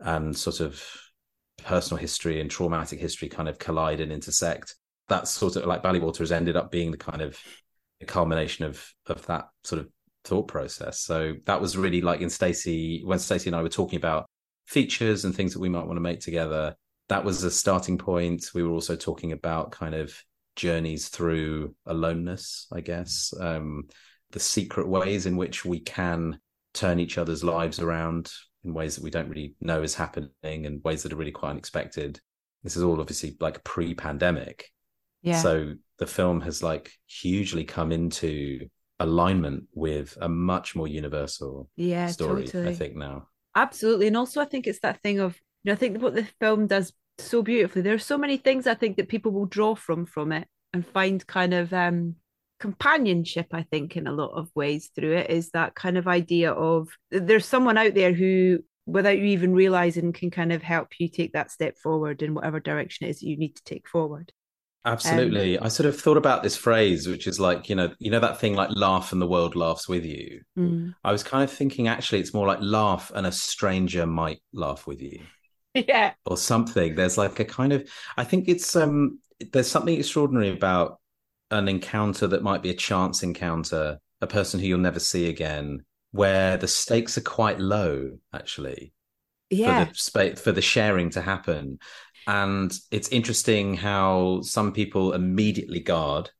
and 0.00 0.36
sort 0.36 0.60
of 0.60 0.82
personal 1.64 2.00
history 2.00 2.40
and 2.40 2.50
traumatic 2.50 3.00
history 3.00 3.28
kind 3.28 3.48
of 3.48 3.58
collide 3.58 4.00
and 4.00 4.12
intersect. 4.12 4.74
That's 5.08 5.30
sort 5.30 5.56
of 5.56 5.66
like 5.66 5.82
Ballywalter 5.82 6.18
has 6.18 6.32
ended 6.32 6.56
up 6.56 6.70
being 6.70 6.90
the 6.90 6.96
kind 6.96 7.22
of 7.22 7.38
culmination 8.06 8.64
of 8.64 8.82
of 9.06 9.26
that 9.26 9.48
sort 9.64 9.80
of 9.80 9.88
thought 10.24 10.48
process. 10.48 11.00
So 11.00 11.34
that 11.46 11.60
was 11.60 11.76
really 11.76 12.00
like 12.00 12.20
in 12.20 12.30
Stacey 12.30 13.02
when 13.04 13.18
Stacey 13.18 13.48
and 13.48 13.56
I 13.56 13.62
were 13.62 13.68
talking 13.68 13.96
about 13.96 14.28
features 14.66 15.24
and 15.24 15.34
things 15.34 15.52
that 15.52 15.60
we 15.60 15.68
might 15.68 15.86
want 15.86 15.96
to 15.96 16.02
make 16.02 16.20
together. 16.20 16.76
That 17.08 17.24
was 17.24 17.42
a 17.42 17.50
starting 17.50 17.98
point. 17.98 18.50
We 18.54 18.62
were 18.62 18.70
also 18.70 18.94
talking 18.94 19.32
about 19.32 19.72
kind 19.72 19.94
of 19.94 20.14
journeys 20.56 21.08
through 21.08 21.74
aloneness, 21.86 22.66
I 22.72 22.80
guess, 22.80 23.34
um, 23.40 23.88
the 24.30 24.40
secret 24.40 24.86
ways 24.88 25.26
in 25.26 25.36
which 25.36 25.64
we 25.64 25.80
can 25.80 26.38
turn 26.72 27.00
each 27.00 27.18
other's 27.18 27.42
lives 27.42 27.80
around 27.80 28.30
in 28.64 28.74
ways 28.74 28.96
that 28.96 29.04
we 29.04 29.10
don't 29.10 29.28
really 29.28 29.54
know 29.60 29.82
is 29.82 29.94
happening 29.94 30.30
and 30.66 30.84
ways 30.84 31.02
that 31.02 31.12
are 31.12 31.16
really 31.16 31.30
quite 31.32 31.50
unexpected. 31.50 32.20
This 32.62 32.76
is 32.76 32.82
all 32.82 33.00
obviously 33.00 33.36
like 33.40 33.64
pre-pandemic. 33.64 34.70
Yeah. 35.22 35.40
So 35.40 35.74
the 35.98 36.06
film 36.06 36.40
has 36.42 36.62
like 36.62 36.92
hugely 37.06 37.64
come 37.64 37.92
into 37.92 38.68
alignment 38.98 39.64
with 39.74 40.16
a 40.20 40.28
much 40.28 40.76
more 40.76 40.86
universal 40.86 41.68
yeah, 41.76 42.06
story, 42.08 42.44
totally. 42.44 42.68
I 42.68 42.74
think 42.74 42.96
now. 42.96 43.28
Absolutely. 43.54 44.06
And 44.06 44.16
also 44.16 44.40
I 44.40 44.44
think 44.44 44.66
it's 44.66 44.80
that 44.80 45.00
thing 45.02 45.20
of, 45.20 45.38
you 45.64 45.70
know, 45.70 45.72
I 45.72 45.76
think 45.76 46.02
what 46.02 46.14
the 46.14 46.26
film 46.38 46.66
does 46.66 46.92
so 47.18 47.42
beautifully, 47.42 47.82
there 47.82 47.94
are 47.94 47.98
so 47.98 48.18
many 48.18 48.36
things 48.36 48.66
I 48.66 48.74
think 48.74 48.96
that 48.96 49.08
people 49.08 49.32
will 49.32 49.46
draw 49.46 49.74
from 49.74 50.06
from 50.06 50.32
it 50.32 50.48
and 50.72 50.86
find 50.86 51.26
kind 51.26 51.52
of 51.54 51.72
um 51.72 52.16
companionship 52.60 53.46
i 53.52 53.62
think 53.62 53.96
in 53.96 54.06
a 54.06 54.12
lot 54.12 54.30
of 54.32 54.50
ways 54.54 54.90
through 54.94 55.16
it 55.16 55.30
is 55.30 55.50
that 55.50 55.74
kind 55.74 55.96
of 55.96 56.06
idea 56.06 56.52
of 56.52 56.88
there's 57.10 57.46
someone 57.46 57.78
out 57.78 57.94
there 57.94 58.12
who 58.12 58.58
without 58.86 59.18
you 59.18 59.24
even 59.24 59.52
realizing 59.52 60.12
can 60.12 60.30
kind 60.30 60.52
of 60.52 60.62
help 60.62 60.88
you 60.98 61.08
take 61.08 61.32
that 61.32 61.50
step 61.50 61.76
forward 61.78 62.22
in 62.22 62.34
whatever 62.34 62.60
direction 62.60 63.06
it 63.06 63.10
is 63.10 63.22
you 63.22 63.36
need 63.36 63.54
to 63.54 63.64
take 63.64 63.88
forward. 63.88 64.32
Absolutely. 64.84 65.58
Um, 65.58 65.66
i 65.66 65.68
sort 65.68 65.86
of 65.86 66.00
thought 66.00 66.16
about 66.16 66.42
this 66.42 66.56
phrase 66.56 67.06
which 67.06 67.26
is 67.26 67.38
like 67.38 67.68
you 67.68 67.76
know 67.76 67.92
you 67.98 68.10
know 68.10 68.20
that 68.20 68.40
thing 68.40 68.54
like 68.54 68.70
laugh 68.74 69.12
and 69.12 69.20
the 69.20 69.26
world 69.26 69.54
laughs 69.54 69.88
with 69.88 70.06
you? 70.06 70.40
Mm. 70.58 70.94
i 71.04 71.12
was 71.12 71.22
kind 71.22 71.44
of 71.44 71.50
thinking 71.50 71.86
actually 71.86 72.20
it's 72.20 72.32
more 72.32 72.46
like 72.46 72.60
laugh 72.62 73.12
and 73.14 73.26
a 73.26 73.32
stranger 73.32 74.06
might 74.06 74.40
laugh 74.52 74.86
with 74.86 75.00
you. 75.02 75.20
Yeah. 75.74 76.14
Or 76.26 76.36
something. 76.36 76.96
There's 76.96 77.16
like 77.16 77.38
a 77.38 77.44
kind 77.44 77.72
of 77.72 77.88
i 78.16 78.24
think 78.24 78.48
it's 78.48 78.74
um 78.74 79.18
there's 79.52 79.70
something 79.70 79.96
extraordinary 79.96 80.50
about 80.50 80.99
an 81.50 81.68
encounter 81.68 82.26
that 82.28 82.42
might 82.42 82.62
be 82.62 82.70
a 82.70 82.74
chance 82.74 83.22
encounter, 83.22 83.98
a 84.20 84.26
person 84.26 84.60
who 84.60 84.66
you'll 84.66 84.78
never 84.78 85.00
see 85.00 85.28
again, 85.28 85.84
where 86.12 86.56
the 86.56 86.68
stakes 86.68 87.16
are 87.18 87.22
quite 87.22 87.58
low, 87.58 88.18
actually. 88.32 88.92
Yeah. 89.50 89.84
For 89.84 89.90
the 89.90 89.98
space 89.98 90.40
for 90.40 90.52
the 90.52 90.62
sharing 90.62 91.10
to 91.10 91.20
happen. 91.20 91.78
And 92.26 92.72
it's 92.90 93.08
interesting 93.08 93.74
how 93.74 94.42
some 94.42 94.72
people 94.72 95.12
immediately 95.12 95.80
guard, 95.80 96.30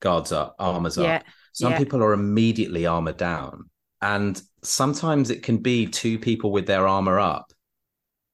guards 0.00 0.32
up, 0.32 0.54
armors 0.58 0.96
yeah. 0.96 1.16
up. 1.16 1.24
Some 1.52 1.72
yeah. 1.72 1.78
people 1.78 2.02
are 2.02 2.12
immediately 2.12 2.86
armored 2.86 3.16
down. 3.16 3.70
And 4.02 4.40
sometimes 4.62 5.30
it 5.30 5.42
can 5.42 5.58
be 5.58 5.86
two 5.86 6.18
people 6.18 6.52
with 6.52 6.66
their 6.66 6.86
armor 6.86 7.18
up 7.18 7.52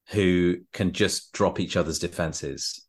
who 0.09 0.57
can 0.73 0.93
just 0.93 1.33
drop 1.33 1.59
each 1.61 1.77
other's 1.77 1.99
defenses 1.99 2.84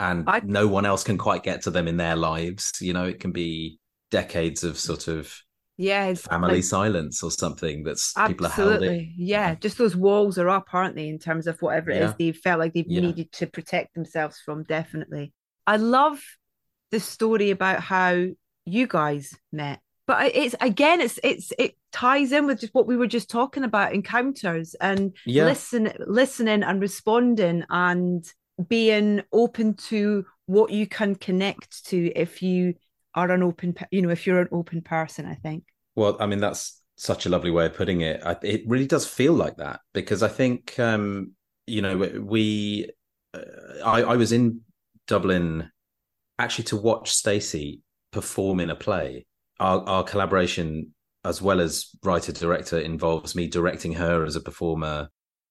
and 0.00 0.28
I, 0.28 0.40
no 0.44 0.66
one 0.66 0.86
else 0.86 1.04
can 1.04 1.18
quite 1.18 1.42
get 1.42 1.62
to 1.62 1.70
them 1.70 1.88
in 1.88 1.96
their 1.96 2.16
lives. 2.16 2.72
You 2.80 2.92
know, 2.92 3.04
it 3.04 3.20
can 3.20 3.32
be 3.32 3.78
decades 4.10 4.64
of 4.64 4.78
sort 4.78 5.08
of 5.08 5.34
yeah 5.78 6.14
family 6.14 6.54
like, 6.54 6.64
silence 6.64 7.22
or 7.22 7.30
something 7.30 7.82
that's 7.82 8.14
people 8.26 8.46
are 8.46 8.50
held 8.50 8.82
in. 8.82 9.12
Yeah, 9.16 9.54
just 9.54 9.78
those 9.78 9.96
walls 9.96 10.38
are 10.38 10.48
up, 10.48 10.68
aren't 10.72 10.96
they? 10.96 11.08
In 11.08 11.18
terms 11.18 11.46
of 11.46 11.60
whatever 11.60 11.90
it 11.90 11.96
yeah. 11.96 12.08
is 12.08 12.14
they 12.18 12.32
felt 12.32 12.60
like 12.60 12.72
they've 12.72 12.86
yeah. 12.88 13.00
needed 13.00 13.32
to 13.32 13.46
protect 13.46 13.94
themselves 13.94 14.40
from. 14.44 14.64
Definitely, 14.64 15.32
I 15.66 15.76
love 15.76 16.20
the 16.90 17.00
story 17.00 17.50
about 17.50 17.80
how 17.80 18.26
you 18.64 18.86
guys 18.86 19.34
met 19.52 19.80
but 20.06 20.34
it's 20.34 20.54
again 20.60 21.00
it's 21.00 21.18
it's 21.22 21.52
it 21.58 21.76
ties 21.92 22.32
in 22.32 22.46
with 22.46 22.60
just 22.60 22.74
what 22.74 22.86
we 22.86 22.96
were 22.96 23.06
just 23.06 23.28
talking 23.28 23.64
about 23.64 23.92
encounters 23.92 24.74
and 24.80 25.16
yeah. 25.24 25.44
listen 25.44 25.92
listening 26.06 26.62
and 26.62 26.80
responding 26.80 27.64
and 27.70 28.24
being 28.68 29.22
open 29.32 29.74
to 29.74 30.24
what 30.46 30.70
you 30.70 30.86
can 30.86 31.14
connect 31.14 31.86
to 31.86 32.12
if 32.14 32.42
you 32.42 32.74
are 33.14 33.30
an 33.30 33.42
open 33.42 33.74
you 33.90 34.02
know 34.02 34.10
if 34.10 34.26
you're 34.26 34.40
an 34.40 34.48
open 34.52 34.82
person 34.82 35.26
i 35.26 35.34
think. 35.34 35.64
Well 35.94 36.16
i 36.20 36.26
mean 36.26 36.40
that's 36.40 36.82
such 36.96 37.26
a 37.26 37.28
lovely 37.28 37.50
way 37.50 37.66
of 37.66 37.74
putting 37.74 38.00
it. 38.00 38.22
I, 38.24 38.36
it 38.42 38.62
really 38.66 38.86
does 38.86 39.06
feel 39.06 39.34
like 39.34 39.56
that 39.56 39.80
because 39.92 40.22
i 40.22 40.28
think 40.28 40.78
um 40.78 41.32
you 41.66 41.82
know 41.82 41.96
we 41.96 42.90
uh, 43.34 43.40
I, 43.84 44.02
I 44.02 44.16
was 44.16 44.32
in 44.32 44.60
dublin 45.06 45.70
actually 46.38 46.64
to 46.64 46.76
watch 46.76 47.10
stacey 47.10 47.82
perform 48.12 48.60
in 48.60 48.70
a 48.70 48.76
play. 48.76 49.26
Our, 49.58 49.82
our 49.88 50.04
collaboration 50.04 50.94
as 51.24 51.42
well 51.42 51.60
as 51.60 51.88
writer 52.04 52.32
director 52.32 52.78
involves 52.78 53.34
me 53.34 53.48
directing 53.48 53.92
her 53.94 54.24
as 54.24 54.36
a 54.36 54.40
performer 54.40 55.08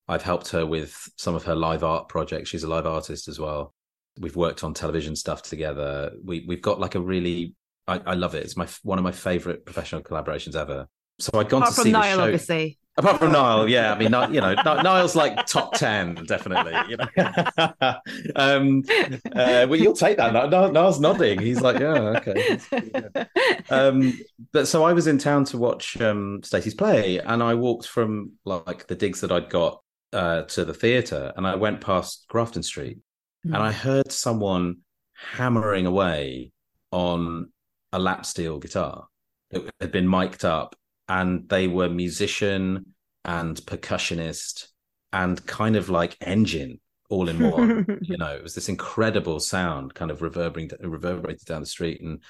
I've 0.08 0.22
helped 0.22 0.50
her 0.50 0.66
with 0.66 1.10
some 1.18 1.36
of 1.36 1.44
her 1.44 1.56
live 1.56 1.84
art 1.84 2.10
projects. 2.10 2.50
She's 2.50 2.64
a 2.64 2.70
live 2.70 2.86
artist 2.86 3.28
as 3.28 3.40
well. 3.40 3.74
We've 4.20 4.36
worked 4.36 4.64
on 4.64 4.74
television 4.74 5.16
stuff 5.16 5.42
together. 5.42 6.12
We 6.24 6.46
we've 6.48 6.62
got 6.62 6.80
like 6.80 6.96
a 6.96 7.02
really 7.02 7.56
I, 7.88 8.02
I 8.06 8.14
love 8.14 8.36
it. 8.36 8.44
It's 8.44 8.58
my 8.58 8.68
one 8.84 8.98
of 8.98 9.04
my 9.04 9.12
favorite 9.12 9.66
professional 9.66 10.02
collaborations 10.02 10.56
ever. 10.56 10.88
So 11.20 11.40
I'd 11.40 11.50
gone 11.50 11.62
Apart 11.62 11.76
to 11.76 11.82
see 11.82 11.92
Niall, 11.92 12.04
the 12.04 12.16
show. 12.16 12.24
Obviously. 12.24 12.80
Apart 12.98 13.20
from 13.20 13.34
Niall, 13.34 13.68
yeah, 13.68 13.92
I 13.92 13.98
mean, 13.98 14.34
you 14.34 14.40
know, 14.40 14.54
Niall's 14.56 15.18
like 15.18 15.46
top 15.48 15.74
ten, 15.74 16.16
definitely. 16.16 16.74
You 16.88 16.96
know, 16.96 17.08
um, 18.38 18.84
uh, 19.34 19.68
well, 19.68 19.76
you'll 19.76 19.96
take 19.96 20.16
that. 20.16 20.32
Niall's 20.50 21.02
nodding. 21.02 21.42
He's 21.42 21.60
like, 21.60 21.80
yeah, 21.80 22.22
okay. 22.22 22.58
Um, 23.70 24.18
but 24.54 24.70
so 24.70 24.86
I 24.86 24.94
was 24.94 25.08
in 25.08 25.18
town 25.18 25.44
to 25.46 25.58
watch 25.58 26.00
um, 26.00 26.42
Stacey's 26.44 26.74
play, 26.74 27.20
and 27.20 27.44
I 27.44 27.56
walked 27.56 27.86
from 27.86 28.34
like 28.46 28.88
the 28.88 28.96
digs 28.96 29.20
that 29.22 29.32
I'd 29.32 29.50
got 29.50 29.82
uh, 30.14 30.44
to 30.44 30.66
the 30.66 30.74
theatre 30.74 31.34
and 31.36 31.46
I 31.46 31.56
went 31.56 31.82
past 31.82 32.26
Grafton 32.30 32.64
Street 32.64 33.00
mm. 33.46 33.54
and 33.54 33.58
I 33.58 33.72
heard 33.72 34.12
someone 34.12 34.78
hammering 35.14 35.86
away 35.86 36.52
on 36.92 37.52
a 37.92 38.00
lap 38.00 38.26
steel 38.26 38.60
guitar 38.60 39.08
that 39.52 39.70
had 39.80 39.92
been 39.92 40.08
mic'd 40.08 40.46
up 40.46 40.76
and 41.08 41.48
they 41.50 41.68
were 41.68 41.90
musician 41.90 42.94
and 43.24 43.58
percussionist 43.58 44.68
and 45.14 45.46
kind 45.46 45.76
of 45.76 45.90
like 45.90 46.18
engine 46.22 46.80
all 47.10 47.30
in 47.30 47.50
one 47.52 48.00
you 48.02 48.18
know 48.18 48.36
it 48.36 48.44
was 48.44 48.56
this 48.56 48.70
incredible 48.70 49.40
sound 49.40 49.94
kind 49.94 50.12
of 50.12 50.22
reverberating 50.22 50.78
reverberated 50.90 51.46
down 51.46 51.62
the 51.62 51.68
street 51.68 52.02
and 52.02 52.22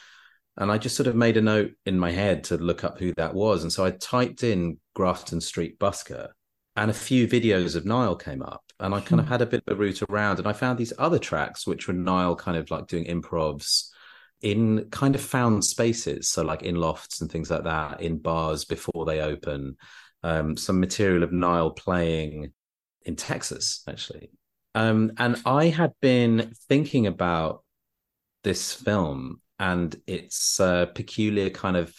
and 0.58 0.72
I 0.72 0.78
just 0.78 0.96
sort 0.96 1.08
of 1.08 1.16
made 1.16 1.36
a 1.36 1.42
note 1.42 1.72
in 1.86 2.00
my 2.00 2.12
head 2.12 2.46
to 2.46 2.58
look 2.58 2.84
up 2.84 3.00
who 3.00 3.14
that 3.18 3.34
was 3.34 3.64
and 3.64 3.72
so 3.72 3.86
I 3.86 3.92
typed 3.92 4.44
in 4.44 4.78
Grafton 4.94 5.42
Street 5.42 5.80
busker 5.80 6.30
and 6.76 6.92
a 6.92 6.94
few 6.94 7.28
videos 7.28 7.76
of 7.76 7.86
Niall 7.86 8.16
came 8.16 8.42
up, 8.42 8.64
and 8.80 8.94
I 8.94 9.00
kind 9.02 9.20
of 9.20 9.28
hmm. 9.28 9.32
had 9.32 9.42
a 9.42 9.46
bit 9.46 9.64
of 9.68 9.74
a 9.74 9.80
route 9.80 10.02
around, 10.10 10.40
and 10.40 10.48
I 10.48 10.54
found 10.54 10.78
these 10.78 10.94
other 10.98 11.20
tracks 11.20 11.66
which 11.66 11.88
were 11.88 11.94
Niall 11.94 12.36
kind 12.36 12.58
of 12.58 12.70
like 12.72 12.88
doing 12.88 13.06
improvs 13.06 13.90
in 14.42 14.90
kind 14.90 15.16
of 15.16 15.22
found 15.22 15.64
spaces, 15.64 16.28
so 16.28 16.44
like 16.44 16.64
in 16.64 16.76
lofts 16.76 17.22
and 17.22 17.32
things 17.32 17.50
like 17.50 17.64
that, 17.64 18.02
in 18.02 18.18
bars 18.18 18.66
before 18.66 19.06
they 19.06 19.22
open. 19.22 19.78
Um, 20.24 20.58
some 20.58 20.80
material 20.80 21.24
of 21.24 21.32
Niall 21.32 21.72
playing 21.72 22.52
in 23.04 23.16
Texas, 23.16 23.84
actually. 23.88 24.32
Um, 24.74 25.14
and 25.18 25.42
I 25.46 25.68
had 25.68 25.94
been 26.02 26.52
thinking 26.68 27.08
about 27.08 27.64
this 28.44 28.74
film 28.74 29.42
and 29.60 29.96
its 30.06 30.60
uh, 30.60 30.88
peculiar 30.88 31.50
kind 31.50 31.78
of 31.78 31.94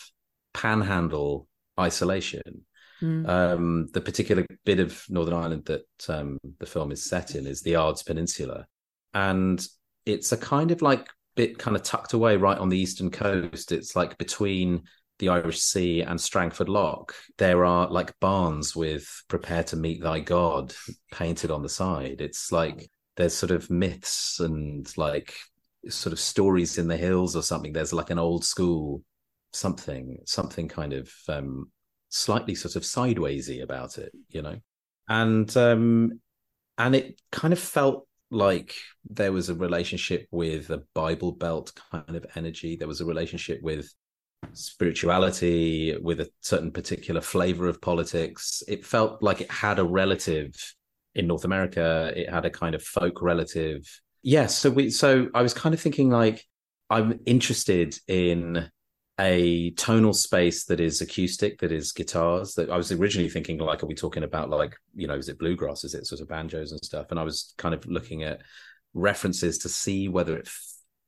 panhandle 0.52 1.48
isolation 1.78 2.65
Mm. 3.02 3.28
Um, 3.28 3.88
the 3.92 4.00
particular 4.00 4.46
bit 4.64 4.80
of 4.80 5.04
Northern 5.08 5.34
Ireland 5.34 5.66
that 5.66 5.86
um, 6.08 6.38
the 6.58 6.66
film 6.66 6.92
is 6.92 7.04
set 7.04 7.34
in 7.34 7.46
is 7.46 7.62
the 7.62 7.76
Ards 7.76 8.02
Peninsula, 8.02 8.66
and 9.14 9.64
it's 10.06 10.32
a 10.32 10.36
kind 10.36 10.70
of 10.70 10.82
like 10.82 11.08
bit 11.34 11.58
kind 11.58 11.76
of 11.76 11.82
tucked 11.82 12.14
away 12.14 12.36
right 12.36 12.58
on 12.58 12.68
the 12.68 12.78
eastern 12.78 13.10
coast. 13.10 13.72
It's 13.72 13.94
like 13.94 14.16
between 14.18 14.84
the 15.18 15.28
Irish 15.28 15.60
Sea 15.60 16.02
and 16.02 16.20
Strangford 16.20 16.68
Lough. 16.68 17.06
There 17.38 17.64
are 17.64 17.88
like 17.88 18.18
barns 18.20 18.74
with 18.74 19.06
"Prepare 19.28 19.64
to 19.64 19.76
meet 19.76 20.02
thy 20.02 20.20
God" 20.20 20.74
painted 21.12 21.50
on 21.50 21.62
the 21.62 21.68
side. 21.68 22.20
It's 22.20 22.50
like 22.52 22.88
there's 23.16 23.34
sort 23.34 23.52
of 23.52 23.70
myths 23.70 24.40
and 24.40 24.86
like 24.96 25.34
sort 25.88 26.12
of 26.12 26.20
stories 26.20 26.78
in 26.78 26.88
the 26.88 26.96
hills 26.96 27.36
or 27.36 27.42
something. 27.42 27.72
There's 27.72 27.92
like 27.92 28.10
an 28.10 28.18
old 28.18 28.44
school 28.44 29.02
something, 29.52 30.18
something 30.26 30.68
kind 30.68 30.92
of 30.92 31.10
um, 31.28 31.70
slightly 32.08 32.54
sort 32.54 32.76
of 32.76 32.82
sidewaysy 32.82 33.62
about 33.62 33.98
it, 33.98 34.12
you 34.28 34.42
know, 34.42 34.58
and 35.08 35.54
um, 35.56 36.20
and 36.78 36.94
it 36.94 37.20
kind 37.32 37.52
of 37.52 37.58
felt 37.58 38.06
like 38.30 38.74
there 39.08 39.32
was 39.32 39.48
a 39.48 39.54
relationship 39.54 40.26
with 40.30 40.70
a 40.70 40.82
Bible 40.94 41.32
Belt 41.32 41.72
kind 41.90 42.16
of 42.16 42.26
energy. 42.34 42.76
There 42.76 42.88
was 42.88 43.00
a 43.00 43.06
relationship 43.06 43.60
with 43.62 43.92
spirituality, 44.52 45.96
with 46.02 46.20
a 46.20 46.30
certain 46.40 46.70
particular 46.70 47.20
flavor 47.20 47.68
of 47.68 47.80
politics. 47.80 48.62
It 48.68 48.84
felt 48.84 49.22
like 49.22 49.40
it 49.40 49.50
had 49.50 49.78
a 49.78 49.84
relative 49.84 50.54
in 51.14 51.26
North 51.26 51.44
America. 51.44 52.12
It 52.14 52.30
had 52.30 52.44
a 52.44 52.50
kind 52.50 52.74
of 52.74 52.82
folk 52.82 53.22
relative. 53.22 53.82
Yes. 54.22 54.42
Yeah, 54.42 54.46
so 54.46 54.70
we 54.70 54.90
so 54.90 55.28
I 55.34 55.42
was 55.42 55.54
kind 55.54 55.74
of 55.74 55.80
thinking 55.80 56.10
like 56.10 56.44
I'm 56.90 57.20
interested 57.26 57.98
in 58.06 58.70
a 59.18 59.70
tonal 59.72 60.12
space 60.12 60.64
that 60.64 60.80
is 60.80 61.00
acoustic, 61.00 61.58
that 61.60 61.72
is 61.72 61.92
guitars. 61.92 62.54
That 62.54 62.70
I 62.70 62.76
was 62.76 62.92
originally 62.92 63.30
thinking, 63.30 63.58
like, 63.58 63.82
are 63.82 63.86
we 63.86 63.94
talking 63.94 64.24
about 64.24 64.50
like, 64.50 64.76
you 64.94 65.06
know, 65.06 65.14
is 65.14 65.28
it 65.28 65.38
bluegrass? 65.38 65.84
Is 65.84 65.94
it 65.94 66.06
sort 66.06 66.20
of 66.20 66.28
banjos 66.28 66.72
and 66.72 66.84
stuff? 66.84 67.06
And 67.10 67.18
I 67.18 67.22
was 67.22 67.54
kind 67.56 67.74
of 67.74 67.86
looking 67.86 68.24
at 68.24 68.42
references 68.94 69.58
to 69.58 69.68
see 69.68 70.08
whether 70.08 70.36
it 70.36 70.48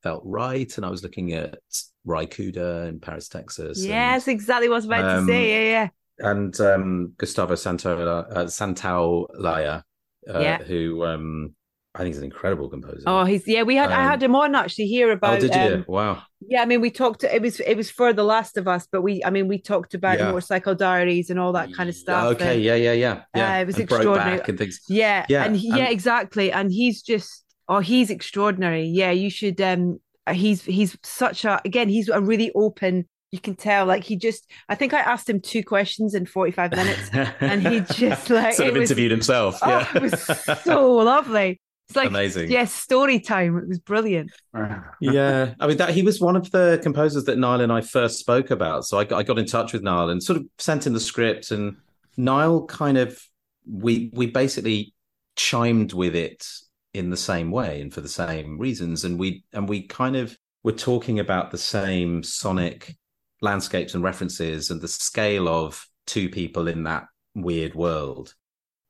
felt 0.02 0.22
right. 0.24 0.74
And 0.76 0.86
I 0.86 0.90
was 0.90 1.02
looking 1.02 1.32
at 1.34 1.58
Cooder 2.06 2.88
in 2.88 3.00
Paris, 3.00 3.28
Texas. 3.28 3.84
Yes, 3.84 4.26
and, 4.26 4.34
exactly 4.34 4.68
what 4.68 4.76
I 4.76 4.78
was 4.78 4.84
about 4.86 5.04
um, 5.04 5.26
to 5.26 5.32
say. 5.32 5.50
Yeah, 5.50 5.70
yeah. 5.70 5.88
And 6.30 6.60
um, 6.60 7.12
Gustavo 7.16 7.54
Santo, 7.54 7.96
uh, 8.10 8.44
Santaolalla, 8.46 9.82
uh, 10.28 10.40
yeah. 10.40 10.58
who 10.62 11.04
um, 11.04 11.54
I 11.98 12.02
think 12.02 12.14
he's 12.14 12.18
an 12.18 12.24
incredible 12.24 12.68
composer. 12.68 13.02
Oh, 13.08 13.24
he's 13.24 13.44
yeah. 13.48 13.64
We 13.64 13.74
had 13.74 13.90
um, 13.90 13.98
I 13.98 14.04
had 14.04 14.22
him 14.22 14.36
on 14.36 14.54
actually 14.54 14.86
here 14.86 15.10
about. 15.10 15.38
Oh, 15.38 15.40
did 15.40 15.54
you? 15.54 15.76
Um, 15.78 15.84
wow. 15.88 16.22
Yeah, 16.40 16.62
I 16.62 16.64
mean, 16.64 16.80
we 16.80 16.92
talked. 16.92 17.24
It 17.24 17.42
was 17.42 17.58
it 17.58 17.74
was 17.74 17.90
for 17.90 18.12
The 18.12 18.22
Last 18.22 18.56
of 18.56 18.68
Us, 18.68 18.86
but 18.90 19.02
we 19.02 19.20
I 19.24 19.30
mean, 19.30 19.48
we 19.48 19.58
talked 19.58 19.94
about 19.94 20.18
yeah. 20.18 20.26
motorcycle 20.26 20.76
diaries 20.76 21.28
and 21.28 21.40
all 21.40 21.52
that 21.54 21.74
kind 21.74 21.88
of 21.88 21.96
stuff. 21.96 22.24
Okay, 22.36 22.54
and, 22.54 22.62
yeah, 22.62 22.76
yeah, 22.76 22.92
yeah, 22.92 23.22
yeah. 23.34 23.56
Uh, 23.56 23.60
it 23.62 23.66
was 23.66 23.74
and 23.74 23.84
extraordinary 23.84 24.40
and 24.46 24.58
things. 24.58 24.80
Yeah, 24.88 25.26
yeah, 25.28 25.44
and 25.44 25.56
he, 25.56 25.70
yeah, 25.70 25.88
exactly. 25.88 26.52
And 26.52 26.70
he's 26.70 27.02
just 27.02 27.44
oh, 27.68 27.80
he's 27.80 28.10
extraordinary. 28.10 28.84
Yeah, 28.84 29.10
you 29.10 29.28
should. 29.28 29.60
um 29.60 30.00
He's 30.30 30.62
he's 30.62 30.96
such 31.02 31.46
a 31.46 31.60
again. 31.64 31.88
He's 31.88 32.10
a 32.10 32.20
really 32.20 32.52
open 32.54 33.08
you 33.30 33.40
can 33.40 33.54
tell 33.54 33.84
like 33.84 34.04
he 34.04 34.16
just 34.16 34.50
i 34.68 34.74
think 34.74 34.94
i 34.94 35.00
asked 35.00 35.28
him 35.28 35.40
two 35.40 35.62
questions 35.62 36.14
in 36.14 36.24
45 36.24 36.70
minutes 36.70 37.10
and 37.40 37.66
he 37.66 37.80
just 37.92 38.30
like 38.30 38.54
sort 38.54 38.70
of 38.70 38.76
was, 38.76 38.90
interviewed 38.90 39.10
himself 39.10 39.58
oh, 39.62 39.68
yeah 39.68 39.88
it 39.94 40.02
was 40.02 40.22
so 40.64 40.92
lovely 40.94 41.60
it's 41.88 41.96
like 41.96 42.08
amazing. 42.08 42.50
Yes, 42.50 42.72
story 42.72 43.18
time. 43.18 43.56
It 43.56 43.66
was 43.66 43.78
brilliant. 43.78 44.30
yeah, 45.00 45.54
I 45.58 45.66
mean 45.66 45.78
that 45.78 45.90
he 45.90 46.02
was 46.02 46.20
one 46.20 46.36
of 46.36 46.50
the 46.50 46.78
composers 46.82 47.24
that 47.24 47.38
Niall 47.38 47.62
and 47.62 47.72
I 47.72 47.80
first 47.80 48.18
spoke 48.18 48.50
about. 48.50 48.84
So 48.84 48.98
I 48.98 49.04
got, 49.04 49.18
I 49.18 49.22
got 49.22 49.38
in 49.38 49.46
touch 49.46 49.72
with 49.72 49.82
Niall 49.82 50.10
and 50.10 50.22
sort 50.22 50.38
of 50.38 50.46
sent 50.58 50.86
in 50.86 50.92
the 50.92 51.00
script, 51.00 51.50
and 51.50 51.76
Niall 52.18 52.66
kind 52.66 52.98
of 52.98 53.18
we 53.66 54.10
we 54.12 54.26
basically 54.26 54.92
chimed 55.36 55.94
with 55.94 56.14
it 56.14 56.46
in 56.92 57.08
the 57.08 57.16
same 57.16 57.50
way 57.50 57.80
and 57.80 57.94
for 57.94 58.02
the 58.02 58.08
same 58.08 58.58
reasons, 58.58 59.04
and 59.04 59.18
we 59.18 59.44
and 59.54 59.66
we 59.66 59.86
kind 59.86 60.14
of 60.14 60.36
were 60.62 60.72
talking 60.72 61.18
about 61.18 61.50
the 61.50 61.58
same 61.58 62.22
sonic 62.22 62.96
landscapes 63.40 63.94
and 63.94 64.04
references 64.04 64.70
and 64.70 64.82
the 64.82 64.88
scale 64.88 65.48
of 65.48 65.86
two 66.06 66.28
people 66.28 66.68
in 66.68 66.82
that 66.82 67.06
weird 67.34 67.74
world 67.74 68.34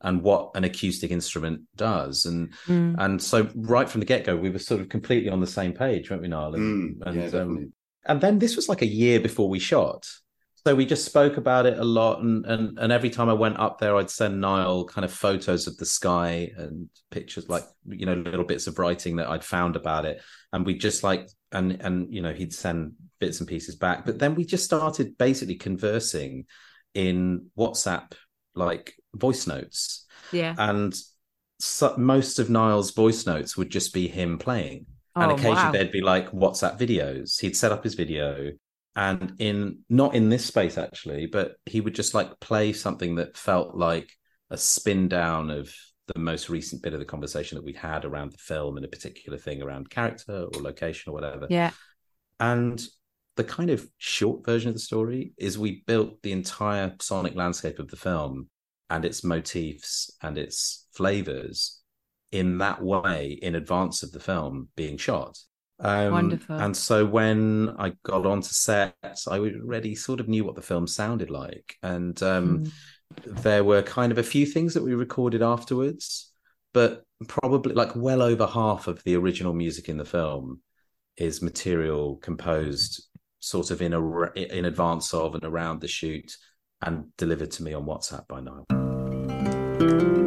and 0.02 0.22
what 0.22 0.50
an 0.54 0.64
acoustic 0.64 1.10
instrument 1.10 1.62
does. 1.76 2.26
And 2.26 2.52
mm. 2.66 2.94
and 2.98 3.22
so 3.22 3.48
right 3.54 3.88
from 3.88 4.00
the 4.00 4.06
get-go 4.06 4.36
we 4.36 4.50
were 4.50 4.58
sort 4.58 4.80
of 4.80 4.88
completely 4.88 5.30
on 5.30 5.40
the 5.40 5.46
same 5.46 5.72
page 5.72 6.10
weren't 6.10 6.22
we 6.22 6.28
Niall? 6.28 6.54
And, 6.54 6.96
mm, 6.96 7.06
and, 7.06 7.32
yeah, 7.32 7.40
um, 7.40 7.72
and 8.06 8.20
then 8.20 8.38
this 8.38 8.56
was 8.56 8.68
like 8.68 8.82
a 8.82 8.86
year 8.86 9.20
before 9.20 9.48
we 9.48 9.58
shot. 9.58 10.06
So 10.66 10.74
we 10.74 10.86
just 10.86 11.04
spoke 11.04 11.36
about 11.38 11.66
it 11.66 11.78
a 11.78 11.84
lot 11.84 12.20
and, 12.20 12.44
and 12.44 12.78
and 12.78 12.92
every 12.92 13.08
time 13.08 13.30
i 13.30 13.32
went 13.32 13.58
up 13.58 13.78
there 13.78 13.96
i'd 13.96 14.10
send 14.10 14.38
niall 14.38 14.84
kind 14.84 15.04
of 15.04 15.10
photos 15.10 15.66
of 15.66 15.78
the 15.78 15.86
sky 15.86 16.50
and 16.58 16.90
pictures 17.10 17.48
like 17.48 17.62
you 17.86 18.04
know 18.04 18.12
little 18.12 18.44
bits 18.44 18.66
of 18.66 18.78
writing 18.78 19.16
that 19.16 19.28
i'd 19.28 19.44
found 19.44 19.76
about 19.76 20.04
it. 20.04 20.20
And 20.52 20.66
we 20.66 20.74
just 20.74 21.02
like 21.02 21.28
and 21.52 21.80
and 21.80 22.12
you 22.12 22.22
know 22.22 22.32
he'd 22.32 22.52
send 22.52 22.92
bits 23.18 23.40
and 23.40 23.48
pieces 23.48 23.76
back. 23.76 24.06
But 24.06 24.18
then 24.18 24.34
we 24.34 24.44
just 24.44 24.64
started 24.64 25.18
basically 25.18 25.56
conversing 25.56 26.46
in 26.94 27.46
whatsapp 27.56 28.12
like 28.58 28.94
voice 29.14 29.46
notes. 29.46 30.06
Yeah. 30.32 30.54
And 30.58 30.94
so, 31.58 31.96
most 31.96 32.38
of 32.38 32.50
Niall's 32.50 32.90
voice 32.92 33.26
notes 33.26 33.56
would 33.56 33.70
just 33.70 33.94
be 33.94 34.08
him 34.08 34.38
playing. 34.38 34.86
Oh, 35.16 35.22
and 35.22 35.32
occasionally 35.32 35.54
wow. 35.54 35.72
there'd 35.72 35.92
be 35.92 36.00
like 36.00 36.30
WhatsApp 36.30 36.78
videos. 36.78 37.40
He'd 37.40 37.56
set 37.56 37.72
up 37.72 37.82
his 37.82 37.94
video 37.94 38.52
and 38.94 39.34
in 39.38 39.78
not 39.88 40.14
in 40.14 40.28
this 40.28 40.44
space 40.44 40.76
actually, 40.76 41.26
but 41.26 41.54
he 41.66 41.80
would 41.80 41.94
just 41.94 42.14
like 42.14 42.38
play 42.40 42.72
something 42.72 43.16
that 43.16 43.36
felt 43.36 43.74
like 43.74 44.10
a 44.50 44.56
spin 44.56 45.08
down 45.08 45.50
of 45.50 45.72
the 46.12 46.18
most 46.18 46.48
recent 46.48 46.82
bit 46.82 46.94
of 46.94 46.98
the 46.98 47.04
conversation 47.04 47.56
that 47.56 47.64
we'd 47.64 47.76
had 47.76 48.04
around 48.04 48.32
the 48.32 48.38
film 48.38 48.76
and 48.76 48.84
a 48.84 48.88
particular 48.88 49.38
thing 49.38 49.62
around 49.62 49.90
character 49.90 50.46
or 50.52 50.62
location 50.62 51.10
or 51.10 51.12
whatever. 51.12 51.46
Yeah. 51.50 51.70
And 52.40 52.80
the 53.38 53.44
kind 53.44 53.70
of 53.70 53.88
short 53.98 54.44
version 54.44 54.68
of 54.68 54.74
the 54.74 54.80
story 54.80 55.32
is 55.38 55.56
we 55.56 55.84
built 55.86 56.20
the 56.22 56.32
entire 56.32 56.92
sonic 57.00 57.36
landscape 57.36 57.78
of 57.78 57.86
the 57.86 57.96
film 57.96 58.48
and 58.90 59.04
its 59.04 59.22
motifs 59.22 60.10
and 60.20 60.36
its 60.36 60.88
flavors 60.92 61.80
in 62.32 62.58
that 62.58 62.82
way 62.82 63.38
in 63.40 63.54
advance 63.54 64.02
of 64.02 64.10
the 64.10 64.18
film 64.18 64.68
being 64.74 64.96
shot. 64.96 65.38
Um, 65.78 66.12
Wonderful. 66.12 66.56
And 66.56 66.76
so 66.76 67.06
when 67.06 67.76
I 67.78 67.92
got 68.02 68.26
onto 68.26 68.48
sets, 68.48 69.28
I 69.28 69.38
already 69.38 69.94
sort 69.94 70.18
of 70.18 70.28
knew 70.28 70.44
what 70.44 70.56
the 70.56 70.60
film 70.60 70.88
sounded 70.88 71.30
like. 71.30 71.76
And 71.84 72.20
um, 72.24 72.64
mm. 72.64 72.72
there 73.24 73.62
were 73.62 73.82
kind 73.82 74.10
of 74.10 74.18
a 74.18 74.24
few 74.24 74.46
things 74.46 74.74
that 74.74 74.82
we 74.82 74.94
recorded 74.94 75.42
afterwards, 75.42 76.32
but 76.74 77.04
probably 77.28 77.74
like 77.74 77.94
well 77.94 78.20
over 78.20 78.48
half 78.48 78.88
of 78.88 79.00
the 79.04 79.14
original 79.14 79.54
music 79.54 79.88
in 79.88 79.96
the 79.96 80.04
film 80.04 80.60
is 81.16 81.40
material 81.40 82.16
composed 82.16 83.04
sort 83.40 83.70
of 83.70 83.82
in 83.82 83.92
a 83.92 84.22
in 84.32 84.64
advance 84.64 85.14
of 85.14 85.34
and 85.34 85.44
around 85.44 85.80
the 85.80 85.88
shoot 85.88 86.36
and 86.82 87.06
delivered 87.16 87.50
to 87.52 87.62
me 87.62 87.74
on 87.74 87.84
WhatsApp 87.84 88.26
by 88.28 88.40
Niall. 88.40 90.17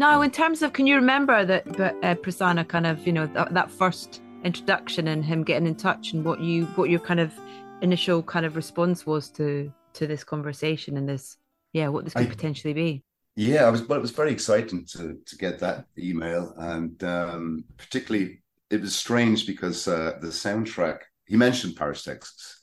Now, 0.00 0.22
in 0.22 0.30
terms 0.30 0.62
of, 0.62 0.72
can 0.72 0.86
you 0.86 0.96
remember 0.96 1.44
that 1.44 1.66
uh, 1.78 2.14
Prasanna 2.14 2.66
kind 2.66 2.86
of, 2.86 3.06
you 3.06 3.12
know, 3.12 3.26
that, 3.34 3.52
that 3.52 3.70
first 3.70 4.22
introduction 4.44 5.08
and 5.08 5.22
him 5.22 5.44
getting 5.44 5.66
in 5.68 5.74
touch 5.74 6.14
and 6.14 6.24
what 6.24 6.40
you, 6.40 6.64
what 6.76 6.88
your 6.88 7.00
kind 7.00 7.20
of 7.20 7.38
initial 7.82 8.22
kind 8.22 8.46
of 8.46 8.56
response 8.56 9.04
was 9.04 9.28
to 9.32 9.70
to 9.92 10.06
this 10.06 10.24
conversation 10.24 10.96
and 10.96 11.06
this, 11.06 11.36
yeah, 11.74 11.88
what 11.88 12.04
this 12.04 12.14
could 12.14 12.28
I, 12.28 12.30
potentially 12.30 12.72
be? 12.72 13.02
Yeah, 13.36 13.64
I 13.64 13.68
was, 13.68 13.82
well, 13.82 13.98
it 13.98 14.00
was 14.00 14.10
very 14.12 14.32
exciting 14.32 14.86
to 14.92 15.18
to 15.26 15.36
get 15.36 15.58
that 15.58 15.84
email, 15.98 16.54
and 16.56 17.04
um, 17.04 17.64
particularly 17.76 18.40
it 18.70 18.80
was 18.80 18.96
strange 18.96 19.46
because 19.46 19.86
uh, 19.86 20.12
the 20.22 20.28
soundtrack 20.28 21.00
he 21.26 21.36
mentioned 21.36 21.76
Paris, 21.76 22.04
Texas, 22.04 22.58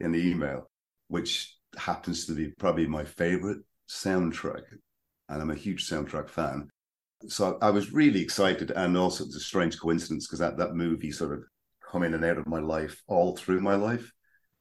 in 0.00 0.12
the 0.12 0.18
email, 0.18 0.68
which 1.08 1.56
happens 1.78 2.26
to 2.26 2.32
be 2.32 2.48
probably 2.48 2.86
my 2.86 3.04
favorite 3.04 3.62
soundtrack 3.88 4.64
and 5.28 5.40
I'm 5.40 5.50
a 5.50 5.54
huge 5.54 5.88
soundtrack 5.88 6.28
fan. 6.28 6.70
So 7.28 7.58
I 7.60 7.70
was 7.70 7.92
really 7.92 8.20
excited, 8.20 8.70
and 8.70 8.96
also 8.96 9.24
it's 9.24 9.36
a 9.36 9.40
strange 9.40 9.78
coincidence 9.78 10.26
because 10.26 10.40
that 10.40 10.56
that 10.58 10.74
movie 10.74 11.12
sort 11.12 11.32
of 11.32 11.44
come 11.90 12.02
in 12.02 12.14
and 12.14 12.24
out 12.24 12.38
of 12.38 12.46
my 12.46 12.60
life 12.60 13.02
all 13.06 13.36
through 13.36 13.60
my 13.60 13.76
life. 13.76 14.12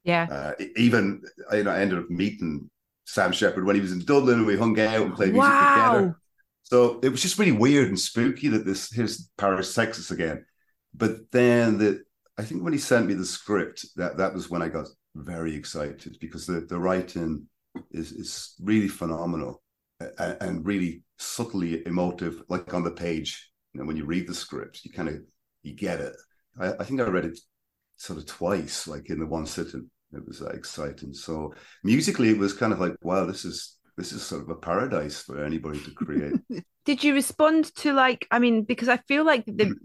Yeah. 0.03 0.27
Uh, 0.29 0.65
even 0.75 1.21
you 1.51 1.63
know, 1.63 1.71
I 1.71 1.79
ended 1.79 1.99
up 1.99 2.09
meeting 2.09 2.69
Sam 3.05 3.31
Shepard 3.31 3.65
when 3.65 3.75
he 3.75 3.81
was 3.81 3.91
in 3.91 4.05
Dublin, 4.05 4.39
and 4.39 4.47
we 4.47 4.57
hung 4.57 4.79
out 4.79 5.01
and 5.01 5.15
played 5.15 5.33
music 5.33 5.49
wow. 5.49 5.91
together. 5.91 6.17
So 6.63 6.99
it 7.03 7.09
was 7.09 7.21
just 7.21 7.37
really 7.37 7.51
weird 7.51 7.89
and 7.89 7.99
spooky 7.99 8.47
that 8.49 8.65
this 8.65 8.91
here's 8.91 9.29
Paris, 9.37 9.73
Texas 9.73 10.11
again. 10.11 10.45
But 10.93 11.31
then 11.31 11.77
the 11.77 12.03
I 12.37 12.43
think 12.43 12.63
when 12.63 12.73
he 12.73 12.79
sent 12.79 13.07
me 13.07 13.13
the 13.13 13.25
script, 13.25 13.85
that 13.95 14.17
that 14.17 14.33
was 14.33 14.49
when 14.49 14.61
I 14.61 14.69
got 14.69 14.87
very 15.15 15.55
excited 15.55 16.17
because 16.19 16.45
the 16.45 16.61
the 16.61 16.79
writing 16.79 17.47
is 17.91 18.11
is 18.11 18.55
really 18.61 18.87
phenomenal 18.87 19.61
and, 19.99 20.37
and 20.41 20.65
really 20.65 21.03
subtly 21.23 21.85
emotive, 21.85 22.43
like 22.49 22.73
on 22.73 22.83
the 22.83 22.91
page. 22.91 23.49
You 23.73 23.81
know, 23.81 23.87
when 23.87 23.97
you 23.97 24.05
read 24.05 24.27
the 24.27 24.35
script, 24.35 24.81
you 24.83 24.91
kind 24.91 25.09
of 25.09 25.15
you 25.63 25.73
get 25.73 25.99
it. 25.99 26.15
I, 26.59 26.73
I 26.79 26.83
think 26.83 27.01
I 27.01 27.05
read 27.05 27.25
it 27.25 27.39
sort 27.97 28.19
of 28.19 28.25
twice, 28.25 28.87
like 28.87 29.09
in 29.09 29.19
the 29.19 29.25
one 29.25 29.45
sitting. 29.45 29.89
It 30.11 30.27
was 30.27 30.41
uh, 30.41 30.49
exciting. 30.49 31.13
So 31.13 31.53
musically, 31.83 32.29
it 32.29 32.37
was 32.37 32.53
kind 32.53 32.71
of 32.71 32.79
like, 32.79 32.95
wow, 33.01 33.25
this 33.25 33.45
is 33.45 33.77
this 33.97 34.11
is 34.11 34.21
sort 34.21 34.43
of 34.43 34.49
a 34.49 34.55
paradise 34.55 35.21
for 35.21 35.43
anybody 35.43 35.79
to 35.79 35.91
create. 35.91 36.35
Did 36.85 37.03
you 37.03 37.13
respond 37.13 37.73
to 37.77 37.93
like? 37.93 38.27
I 38.29 38.39
mean, 38.39 38.63
because 38.63 38.89
I 38.89 38.97
feel 38.97 39.25
like 39.25 39.45
the 39.45 39.75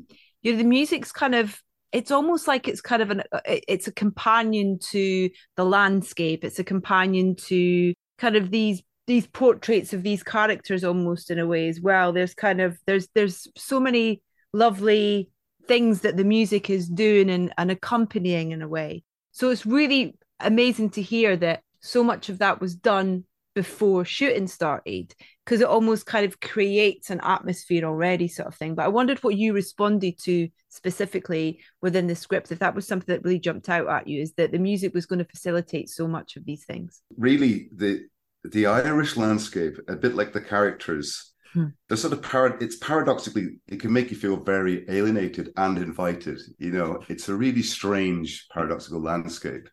you 0.43 0.53
know 0.53 0.59
the 0.59 0.65
music's 0.65 1.13
kind 1.13 1.35
of 1.35 1.61
it's 1.93 2.11
almost 2.11 2.47
like 2.47 2.69
it's 2.69 2.81
kind 2.81 3.03
of 3.03 3.11
an 3.11 3.23
uh, 3.33 3.41
it's 3.45 3.89
a 3.89 3.93
companion 3.93 4.79
to 4.79 5.31
the 5.57 5.65
landscape 5.65 6.45
it's 6.45 6.59
a 6.59 6.65
companion 6.65 7.35
to 7.35 7.95
kind 8.19 8.37
of 8.37 8.51
these 8.51 8.83
these 9.09 9.27
portraits 9.27 9.93
of 9.95 10.03
these 10.03 10.23
characters 10.23 10.85
almost 10.85 11.31
in 11.31 11.39
a 11.39 11.47
way 11.47 11.69
as 11.69 11.81
well. 11.81 12.13
There's 12.13 12.35
kind 12.35 12.61
of 12.61 12.79
there's 12.87 13.09
there's 13.15 13.49
so 13.57 13.81
many 13.81 14.23
lovely 14.53 15.31
things 15.67 16.03
that 16.03 16.17
the 16.17 16.25
music 16.25 16.71
is 16.71 16.89
doing 16.89 17.31
and, 17.31 17.53
and 17.59 17.71
accompanying 17.71 18.53
in 18.53 18.63
a 18.63 18.69
way. 18.69 19.03
So 19.33 19.51
it's 19.51 19.67
really 19.67 20.17
amazing 20.41 20.91
to 20.91 21.03
hear 21.03 21.37
that 21.39 21.63
so 21.81 22.05
much 22.05 22.29
of 22.29 22.39
that 22.39 22.61
was 22.61 22.77
done 22.77 23.25
before 23.55 24.05
shooting 24.05 24.47
started 24.47 25.15
because 25.45 25.61
it 25.61 25.67
almost 25.67 26.07
kind 26.07 26.27
of 26.27 26.39
creates 26.39 27.11
an 27.11 27.21
atmosphere 27.23 27.85
already 27.85 28.29
sort 28.29 28.47
of 28.47 28.55
thing. 28.55 28.75
But 28.75 28.85
i 28.85 28.89
wondered 28.89 29.19
what 29.25 29.37
you 29.37 29.55
responded 29.55 30.19
to 30.25 30.49
specifically 30.69 31.61
within 31.81 32.07
the 32.07 32.15
script 32.15 32.53
if 32.53 32.59
that 32.59 32.75
was 32.75 32.87
something 32.87 33.13
that 33.13 33.25
really 33.25 33.41
jumped 33.41 33.71
out 33.71 33.89
at 33.89 34.07
you 34.07 34.21
is 34.21 34.35
that 34.35 34.53
the 34.53 34.59
music 34.59 34.93
was 34.93 35.07
going 35.07 35.19
to 35.19 35.25
facilitate 35.25 35.89
so 35.89 36.07
much 36.07 36.37
of 36.37 36.45
these 36.45 36.65
things. 36.67 37.01
Really 37.17 37.69
the 37.75 38.07
the 38.53 38.67
irish 38.67 39.17
landscape 39.17 39.77
a 39.89 39.97
bit 39.97 40.15
like 40.15 40.33
the 40.33 40.41
characters 40.41 41.33
hmm. 41.53 41.67
the 41.89 41.97
sort 41.97 42.13
of 42.13 42.21
parad 42.21 42.61
it's 42.63 42.77
paradoxically 42.77 43.59
it 43.69 43.81
can 43.81 43.93
make 43.93 44.11
you 44.11 44.17
feel 44.17 44.37
very 44.37 44.85
alienated 44.89 45.51
and 45.57 45.79
invited 45.79 46.39
you 46.59 46.71
know 46.71 47.03
it's 47.09 47.29
a 47.29 47.35
really 47.35 47.63
strange 47.63 48.47
paradoxical 48.53 49.01
landscape 49.01 49.69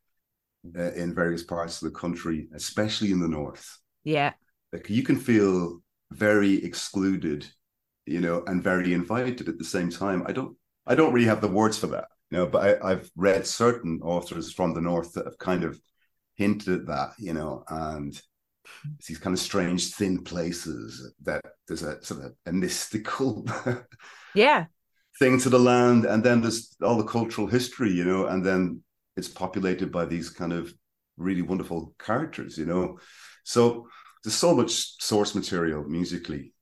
uh, 0.78 0.92
in 0.94 1.14
various 1.14 1.44
parts 1.44 1.82
of 1.82 1.92
the 1.92 2.00
country, 2.00 2.48
especially 2.54 3.12
in 3.12 3.20
the 3.20 3.28
north. 3.28 3.78
Yeah. 4.04 4.34
Like 4.74 4.90
you 4.90 5.04
can 5.04 5.18
feel 5.18 5.82
very 6.12 6.64
excluded, 6.64 7.46
you 8.06 8.22
know, 8.22 8.44
and 8.48 8.64
very 8.64 8.94
invited 8.94 9.48
at 9.48 9.58
the 9.58 9.64
same 9.64 9.90
time. 9.90 10.24
I 10.26 10.32
don't 10.32 10.58
I 10.88 10.96
don't 10.96 11.14
really 11.14 11.28
have 11.28 11.42
the 11.42 11.48
words 11.48 11.78
for 11.78 11.88
that, 11.88 12.06
you 12.30 12.38
know, 12.38 12.48
but 12.48 12.82
I, 12.84 12.92
I've 12.92 13.12
read 13.16 13.48
certain 13.48 14.02
authors 14.04 14.52
from 14.52 14.74
the 14.74 14.82
north 14.82 15.14
that 15.14 15.26
have 15.26 15.38
kind 15.38 15.64
of 15.64 15.80
hinted 16.36 16.82
at 16.82 16.88
that, 16.88 17.12
you 17.18 17.34
know, 17.34 17.64
and 17.70 18.20
these 19.08 19.18
kind 19.18 19.34
of 19.34 19.40
strange 19.40 19.94
thin 19.94 20.24
places 20.24 21.14
that 21.24 21.42
there's 21.68 21.84
a 21.84 22.04
sort 22.04 22.24
of 22.24 22.34
a 22.46 22.52
mystical 22.52 23.46
yeah 24.36 24.66
thing 25.20 25.40
to 25.40 25.50
the 25.50 25.60
land 25.60 26.06
and 26.06 26.24
then 26.24 26.42
there's 26.42 26.76
all 26.82 26.98
the 26.98 27.04
cultural 27.04 27.48
history 27.48 27.92
you 27.92 28.04
know 28.04 28.28
and 28.28 28.46
then 28.46 28.82
it's 29.18 29.28
populated 29.28 29.92
by 29.92 30.06
these 30.06 30.30
kind 30.30 30.54
of 30.54 30.74
really 31.18 31.42
wonderful 31.42 31.94
characters, 32.00 32.58
you 32.58 32.66
know. 32.66 33.00
So 33.44 33.88
there's 34.24 34.36
so 34.36 34.56
much 34.56 35.02
source 35.02 35.36
material 35.36 35.84
musically, 35.84 36.54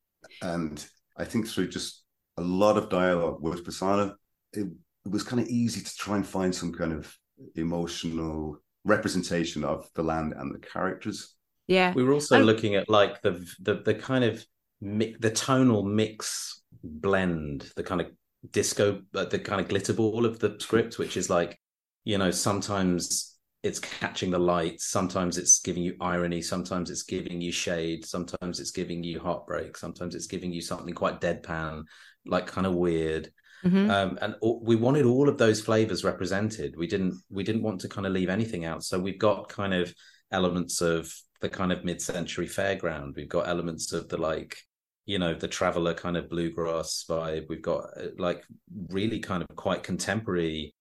and 0.42 0.86
I 1.18 1.26
think 1.26 1.48
through 1.48 1.70
just 1.70 2.04
a 2.38 2.42
lot 2.42 2.78
of 2.78 2.90
dialogue 2.90 3.42
with 3.42 3.64
Prasanna, 3.64 4.16
it, 4.54 4.68
it 5.06 5.12
was 5.12 5.24
kind 5.24 5.42
of 5.42 5.48
easy 5.48 5.82
to 5.82 5.96
try 5.96 6.16
and 6.16 6.26
find 6.26 6.54
some 6.54 6.74
kind 6.74 6.94
of 6.94 7.16
emotional 7.56 8.58
representation 8.86 9.64
of 9.64 9.88
the 9.96 10.04
land 10.04 10.34
and 10.38 10.54
the 10.54 10.60
characters. 10.60 11.36
Yeah, 11.68 11.94
we 11.94 12.04
were 12.04 12.14
also 12.14 12.40
I'm... 12.40 12.46
looking 12.46 12.76
at 12.76 12.90
like 12.90 13.22
the 13.22 13.46
the 13.60 13.76
the 13.76 13.96
kind 13.96 14.24
of 14.24 14.46
mi- 14.82 15.16
the 15.20 15.32
tonal 15.32 15.84
mix 15.84 16.62
blend, 16.84 17.72
the 17.76 17.84
kind 17.84 18.02
of 18.02 18.08
disco, 18.52 19.02
uh, 19.16 19.26
the 19.26 19.40
kind 19.40 19.62
of 19.62 19.68
glitter 19.68 19.94
ball 19.94 20.26
of 20.26 20.40
the 20.40 20.58
script, 20.60 21.00
which 21.00 21.18
is 21.18 21.30
like 21.30 21.60
you 22.04 22.18
know 22.18 22.32
sometimes 22.32 23.30
it's 23.64 23.80
catching 23.80 24.30
the 24.30 24.38
light 24.38 24.82
sometimes 24.82 25.38
it's 25.38 25.62
giving 25.62 25.82
you 25.82 25.96
irony 26.02 26.42
sometimes 26.42 26.90
it's 26.90 27.04
giving 27.04 27.40
you 27.40 27.50
shade 27.50 28.04
sometimes 28.04 28.60
it's 28.60 28.72
giving 28.72 29.02
you 29.02 29.22
heartbreak 29.22 29.78
sometimes 29.78 30.16
it's 30.16 30.28
giving 30.28 30.52
you 30.52 30.60
something 30.60 30.94
quite 30.94 31.22
deadpan 31.22 31.82
like 32.26 32.48
kind 32.48 32.68
of 32.68 32.74
weird. 32.74 33.32
Mm-hmm. 33.64 33.90
um, 33.90 34.20
and 34.22 34.36
we 34.62 34.76
wanted 34.76 35.06
all 35.06 35.30
of 35.30 35.38
those 35.38 35.62
flavors 35.62 36.04
represented. 36.04 36.76
We 36.78 36.86
didn't 36.86 37.16
we 37.30 37.46
didn't 37.46 37.64
want 37.64 37.80
to 37.82 37.88
kind 37.88 38.06
of 38.06 38.12
leave 38.12 38.28
anything 38.28 38.66
out. 38.66 38.84
So 38.84 39.00
we've 39.00 39.18
got 39.20 39.48
kind 39.48 39.74
of 39.74 39.94
elements 40.34 40.82
of 40.82 41.14
the 41.44 41.50
kind 41.50 41.74
of 41.74 41.84
mid-century 41.84 42.48
fairground 42.48 43.18
we've 43.18 43.28
got 43.28 43.50
elements 43.50 43.92
of 43.92 44.08
the 44.08 44.18
like 44.18 44.58
you 45.06 45.20
know 45.20 45.34
the 45.34 45.48
traveler 45.48 45.94
kind 45.94 46.16
of 46.16 46.30
bluegrass 46.30 47.04
vibe 47.08 47.46
we've 47.50 47.62
got 47.62 47.84
uh, 47.98 48.08
like 48.18 48.42
really 48.88 49.20
kind 49.20 49.44
of 49.44 49.56
quite 49.58 49.84
contemporary 49.84 50.74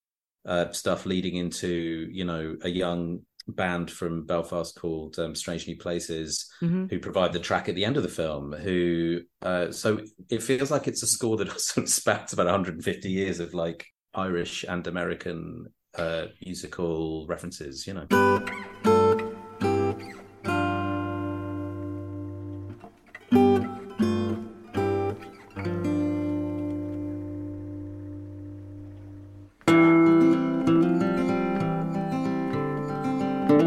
uh, 0.45 0.71
stuff 0.71 1.05
leading 1.05 1.35
into 1.35 2.07
you 2.11 2.23
know 2.23 2.55
a 2.63 2.69
young 2.69 3.19
band 3.47 3.91
from 3.91 4.25
Belfast 4.25 4.73
called 4.79 5.19
um, 5.19 5.35
Strange 5.35 5.67
New 5.67 5.77
Places, 5.77 6.49
mm-hmm. 6.61 6.85
who 6.85 6.97
provide 6.97 7.33
the 7.33 7.39
track 7.39 7.67
at 7.67 7.75
the 7.75 7.83
end 7.83 7.97
of 7.97 8.03
the 8.03 8.09
film. 8.09 8.53
Who 8.53 9.21
uh, 9.41 9.71
so 9.71 9.99
it 10.29 10.41
feels 10.41 10.71
like 10.71 10.87
it's 10.87 11.03
a 11.03 11.07
score 11.07 11.35
that 11.37 11.51
sort 11.59 11.85
of 11.85 11.89
spans 11.89 12.31
about 12.31 12.45
150 12.45 13.09
years 13.09 13.41
of 13.41 13.53
like 13.53 13.85
Irish 14.13 14.63
and 14.67 14.87
American 14.87 15.67
uh, 15.97 16.27
musical 16.45 17.25
references. 17.27 17.85
You 17.85 17.95
know. 17.95 18.82
Thank 33.49 33.63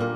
you. 0.00 0.13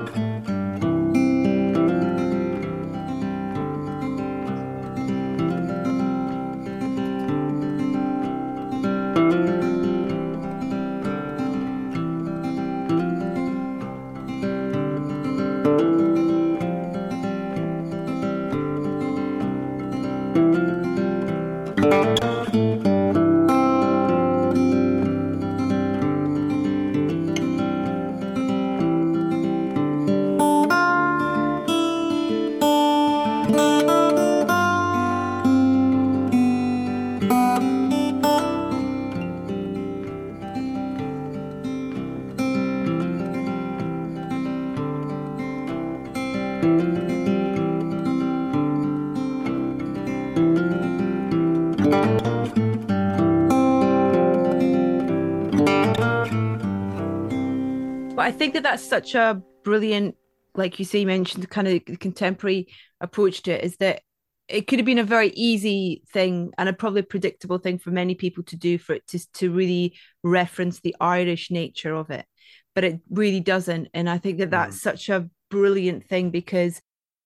Think 58.39 58.53
that 58.55 58.63
that's 58.63 58.87
such 58.87 59.15
a 59.15 59.41
brilliant, 59.63 60.15
like 60.55 60.79
you 60.79 60.85
say, 60.85 60.99
you 61.01 61.07
mentioned 61.07 61.47
kind 61.49 61.67
of 61.67 61.99
contemporary 61.99 62.67
approach 63.01 63.43
to 63.43 63.51
it 63.51 63.63
is 63.63 63.77
that 63.77 64.01
it 64.47 64.65
could 64.65 64.79
have 64.79 64.85
been 64.85 64.97
a 64.97 65.03
very 65.03 65.29
easy 65.35 66.01
thing 66.11 66.51
and 66.57 66.67
a 66.67 66.73
probably 66.73 67.03
predictable 67.03 67.59
thing 67.59 67.77
for 67.77 67.91
many 67.91 68.15
people 68.15 68.43
to 68.45 68.55
do 68.55 68.79
for 68.79 68.93
it 68.93 69.05
to, 69.07 69.19
to 69.33 69.51
really 69.51 69.95
reference 70.23 70.79
the 70.79 70.95
Irish 70.99 71.51
nature 71.51 71.93
of 71.93 72.09
it. 72.09 72.25
But 72.73 72.83
it 72.83 72.99
really 73.11 73.41
doesn't. 73.41 73.89
And 73.93 74.09
I 74.09 74.17
think 74.17 74.39
that 74.39 74.49
that's 74.49 74.77
mm. 74.77 74.81
such 74.81 75.09
a 75.09 75.29
brilliant 75.51 76.07
thing 76.07 76.31
because 76.31 76.81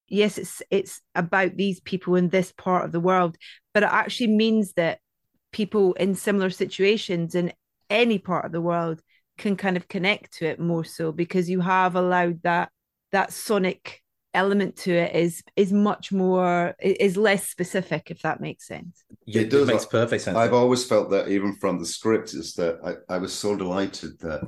yes, 0.10 0.38
it's 0.38 0.62
it's 0.70 1.02
about 1.16 1.56
these 1.56 1.80
people 1.80 2.16
in 2.16 2.30
this 2.30 2.52
part 2.52 2.86
of 2.86 2.92
the 2.92 3.00
world, 3.00 3.38
but 3.74 3.84
it 3.84 3.90
actually 3.92 4.36
means 4.36 4.74
that 4.74 5.00
people 5.52 5.94
in 5.94 6.16
similar 6.16 6.50
situations 6.50 7.36
in 7.36 7.54
any 7.90 8.18
part 8.18 8.46
of 8.46 8.52
the 8.52 8.62
world 8.62 9.02
can 9.38 9.56
kind 9.56 9.78
of 9.78 9.88
connect 9.88 10.34
to 10.38 10.46
it 10.46 10.60
more 10.60 10.84
so 10.84 11.12
because 11.12 11.50
you 11.50 11.62
have 11.62 11.96
allowed 11.96 12.42
that 12.44 12.70
that 13.12 13.32
sonic 13.34 14.02
element 14.34 14.76
to 14.76 14.92
it 14.92 15.16
is 15.16 15.44
is 15.56 15.72
much 15.72 16.12
more 16.12 16.76
is 16.80 17.16
less 17.18 17.48
specific 17.50 18.10
if 18.10 18.22
that 18.24 18.42
makes 18.42 18.68
sense 18.68 19.04
Yeah, 19.26 19.42
It 19.42 19.50
does. 19.50 19.68
makes 19.68 19.86
perfect 19.86 20.24
sense. 20.24 20.38
I've 20.38 20.54
always 20.54 20.86
felt 20.86 21.12
that 21.12 21.28
even 21.28 21.56
from 21.56 21.80
the 21.80 21.86
script 21.86 22.34
is 22.34 22.54
that 22.56 22.80
I, 22.84 23.16
I 23.16 23.18
was 23.20 23.34
so 23.34 23.56
delighted 23.56 24.20
that 24.20 24.42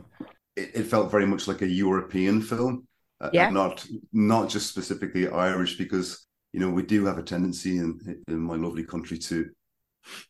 it, 0.56 0.72
it 0.76 0.84
felt 0.84 1.12
very 1.12 1.26
much 1.26 1.48
like 1.48 1.62
a 1.62 1.68
European 1.68 2.42
film, 2.42 2.88
uh, 3.22 3.30
Yeah. 3.32 3.52
not 3.52 3.86
not 4.12 4.50
just 4.50 4.70
specifically 4.70 5.28
Irish, 5.28 5.78
because 5.78 6.26
you 6.54 6.60
know 6.60 6.70
we 6.70 6.84
do 6.84 7.06
have 7.06 7.18
a 7.20 7.24
tendency 7.24 7.78
in 7.78 8.00
in 8.28 8.40
my 8.40 8.56
lovely 8.56 8.84
country 8.84 9.18
to 9.20 9.50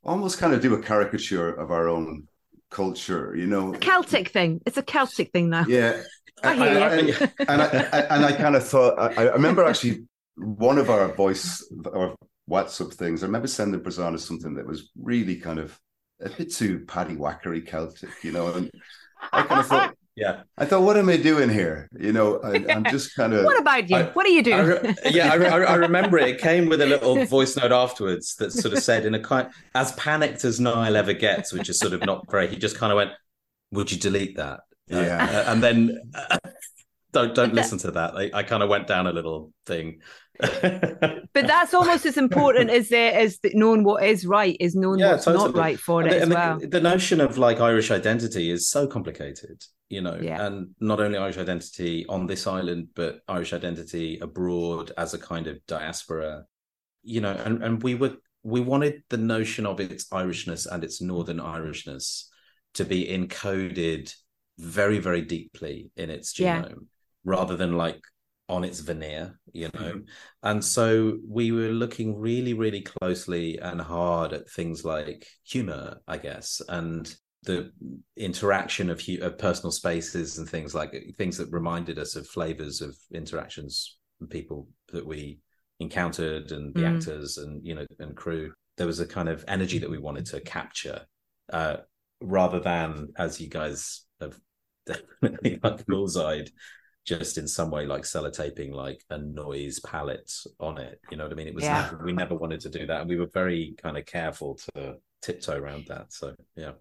almost 0.03 0.37
kind 0.39 0.53
of 0.53 0.61
do 0.61 0.73
a 0.73 0.81
caricature 0.81 1.49
of 1.53 1.71
our 1.71 1.87
own 1.87 2.27
culture. 2.75 3.33
You 3.35 3.47
know, 3.47 3.71
celtic 3.79 4.29
thing 4.29 4.61
it's 4.65 4.77
a 4.77 4.83
celtic 4.83 5.31
thing 5.31 5.49
now 5.49 5.65
yeah. 5.67 6.03
I 6.43 6.55
hear 6.55 6.67
and, 6.67 7.07
you. 7.07 7.15
and, 7.39 7.61
and 7.61 7.61
I, 7.61 7.99
and 8.13 8.25
I 8.25 8.31
kind 8.33 8.55
of 8.55 8.67
thought 8.67 8.99
I, 8.99 9.27
I 9.27 9.33
remember 9.33 9.63
actually 9.63 10.03
one 10.35 10.77
of 10.77 10.89
our 10.89 11.13
voice 11.13 11.65
or 11.85 12.15
WhatsApp 12.49 12.93
things. 12.93 13.23
I 13.23 13.27
remember 13.27 13.47
sending 13.47 13.79
Prasanna 13.79 14.19
something 14.19 14.53
that 14.55 14.67
was 14.67 14.91
really 15.01 15.37
kind 15.37 15.59
of 15.59 15.79
a 16.21 16.29
bit 16.29 16.53
too 16.53 16.85
paddy 16.85 17.15
whackery 17.15 17.65
Celtic, 17.65 18.09
you 18.21 18.31
know. 18.31 18.53
And 18.53 18.69
I 19.31 19.43
kind 19.43 19.61
of 19.61 19.67
thought, 19.67 19.94
yeah, 20.15 20.43
I 20.57 20.65
thought, 20.65 20.83
what 20.83 20.95
am 20.97 21.09
I 21.09 21.17
doing 21.17 21.49
here? 21.49 21.89
You 21.99 22.13
know, 22.13 22.39
I, 22.41 22.63
I'm 22.69 22.83
just 22.91 23.15
kind 23.15 23.33
of. 23.33 23.43
what 23.45 23.59
about 23.59 23.89
you 23.89 23.97
I- 23.97 24.03
what 24.11 24.25
are 24.25 24.29
you 24.29 24.39
I 24.39 24.43
doing 24.43 24.65
re- 24.67 24.95
yeah, 25.11 25.31
I, 25.31 25.35
re- 25.35 25.65
I 25.65 25.75
remember 25.75 26.17
it. 26.17 26.29
It 26.29 26.39
came 26.41 26.67
with 26.69 26.81
a 26.81 26.85
little 26.85 27.25
voice 27.37 27.55
note 27.57 27.71
afterwards 27.71 28.35
that 28.35 28.51
sort 28.53 28.73
of 28.73 28.81
said, 28.81 29.05
in 29.05 29.13
a 29.13 29.19
kind, 29.19 29.49
as 29.73 29.91
panicked 29.93 30.45
as 30.45 30.59
Niall 30.59 30.95
ever 30.95 31.13
gets, 31.13 31.51
which 31.51 31.69
is 31.69 31.77
sort 31.79 31.93
of 31.93 32.05
not 32.05 32.25
great. 32.27 32.49
He 32.51 32.55
just 32.57 32.77
kind 32.77 32.91
of 32.91 32.95
went, 32.97 33.11
"Would 33.71 33.91
you 33.91 33.97
delete 33.99 34.37
that?" 34.37 34.61
Yeah. 34.87 35.43
uh, 35.47 35.51
and 35.51 35.63
then 35.63 35.99
don't 37.15 37.33
don't 37.33 37.53
listen 37.53 37.77
to 37.79 37.91
that. 37.91 38.15
I, 38.15 38.29
I 38.33 38.43
kind 38.43 38.61
of 38.63 38.69
went 38.69 38.87
down 38.87 39.07
a 39.07 39.11
little 39.13 39.51
thing. 39.65 40.01
but 40.39 41.47
that's 41.47 41.73
almost 41.73 42.05
as 42.05 42.17
important 42.17 42.69
as 42.69 42.89
the, 42.89 42.97
as 42.97 43.39
knowing 43.53 43.83
what 43.85 44.03
is 44.03 44.25
right 44.25 44.57
is 44.59 44.75
knowing 44.75 44.99
Yeah, 44.99 45.11
what's 45.13 45.27
not 45.27 45.55
right 45.55 45.79
for 45.79 46.01
And 46.01 46.09
it 46.09 46.11
the, 46.11 46.15
as 46.17 46.23
and 46.23 46.31
the- 46.31 46.35
well 46.35 46.59
the 46.75 46.81
notion 46.81 47.21
of 47.21 47.37
like 47.37 47.59
Irish 47.61 47.89
identity 47.89 48.51
is 48.51 48.69
so 48.69 48.85
complicated, 48.85 49.63
you 49.87 50.01
know, 50.01 50.19
Yeah. 50.21 50.45
and 50.45 50.75
not 50.81 50.99
only 50.99 51.17
Irish 51.17 51.37
identity 51.37 52.05
on 52.09 52.27
this 52.27 52.47
island, 52.47 52.89
but 52.95 53.21
Irish 53.29 53.53
identity 53.53 54.19
abroad 54.21 54.91
as 54.97 55.13
a 55.13 55.17
kind 55.19 55.47
of 55.47 55.65
diaspora, 55.67 56.43
you 57.03 57.21
know, 57.21 57.31
and, 57.31 57.63
and 57.63 57.81
we 57.81 57.95
were 57.95 58.15
we 58.43 58.59
wanted 58.61 59.01
the 59.09 59.17
notion 59.17 59.65
of 59.65 59.79
its 59.79 60.05
Irishness 60.09 60.67
and 60.71 60.83
its 60.83 61.01
Northern 61.01 61.39
Irishness 61.39 62.25
to 62.75 62.83
be 62.83 63.05
encoded 63.07 64.13
very, 64.59 64.99
very 64.99 65.21
deeply 65.21 65.89
in 65.95 66.09
its 66.09 66.37
Yeah. 66.39 66.65
Rather 67.25 67.57
than 67.57 67.77
like 67.77 68.01
on 68.47 68.63
its 68.63 68.79
veneer, 68.79 69.39
you 69.53 69.69
know. 69.73 70.01
And 70.43 70.63
so 70.63 71.17
we 71.27 71.51
were 71.51 71.69
looking 71.69 72.17
really, 72.17 72.53
really 72.53 72.81
closely 72.81 73.57
and 73.57 73.81
hard 73.81 74.33
at 74.33 74.49
things 74.49 74.85
like 74.85 75.27
humor, 75.43 75.97
I 76.07 76.17
guess, 76.17 76.61
and 76.69 77.13
the 77.43 77.71
interaction 78.17 78.89
of, 78.89 79.01
of 79.21 79.37
personal 79.37 79.71
spaces 79.71 80.37
and 80.37 80.49
things 80.49 80.73
like 80.73 80.93
things 81.17 81.37
that 81.37 81.51
reminded 81.51 81.99
us 81.99 82.15
of 82.15 82.27
flavors 82.27 82.81
of 82.81 82.95
interactions 83.13 83.97
with 84.19 84.29
people 84.29 84.67
that 84.91 85.05
we 85.05 85.39
encountered 85.79 86.51
and 86.51 86.73
the 86.75 86.81
Mm. 86.81 86.95
actors 86.95 87.37
and 87.37 87.65
you 87.65 87.75
know 87.75 87.85
and 87.99 88.15
crew. 88.15 88.53
There 88.77 88.87
was 88.87 88.99
a 88.99 89.05
kind 89.07 89.29
of 89.29 89.43
energy 89.47 89.79
that 89.79 89.89
we 89.89 89.97
wanted 89.97 90.25
to 90.27 90.41
capture, 90.41 91.01
uh, 91.51 91.77
rather 92.21 92.59
than 92.59 93.09
as 93.17 93.39
you 93.39 93.49
guys 93.49 94.05
have 94.21 94.37
definitely 94.85 95.59
like 95.63 95.85
bullseyed 95.85 96.51
just 97.05 97.37
in 97.37 97.47
some 97.47 97.69
way 97.69 97.85
like 97.85 98.01
sellotaping 98.01 98.73
like 98.73 99.03
a 99.09 99.17
noise 99.17 99.79
palette 99.79 100.31
on 100.59 100.77
it. 100.79 100.99
You 101.11 101.17
know 101.17 101.25
what 101.25 101.33
I 101.33 101.35
mean? 101.35 101.47
It 101.47 101.55
was 101.55 101.63
Yeah. 101.63 101.83
never, 101.83 102.03
we 102.03 102.13
never 102.13 102.35
wanted 102.35 102.61
to 102.61 102.69
do 102.69 102.85
that, 102.87 103.01
and 103.01 103.09
we 103.09 103.17
were 103.17 103.27
very 103.27 103.75
kind 103.77 103.97
of 103.97 104.05
careful 104.05 104.55
to 104.75 104.97
tiptoe 105.21 105.57
around 105.57 105.85
that. 105.87 106.11
So 106.11 106.35
yeah, 106.55 106.73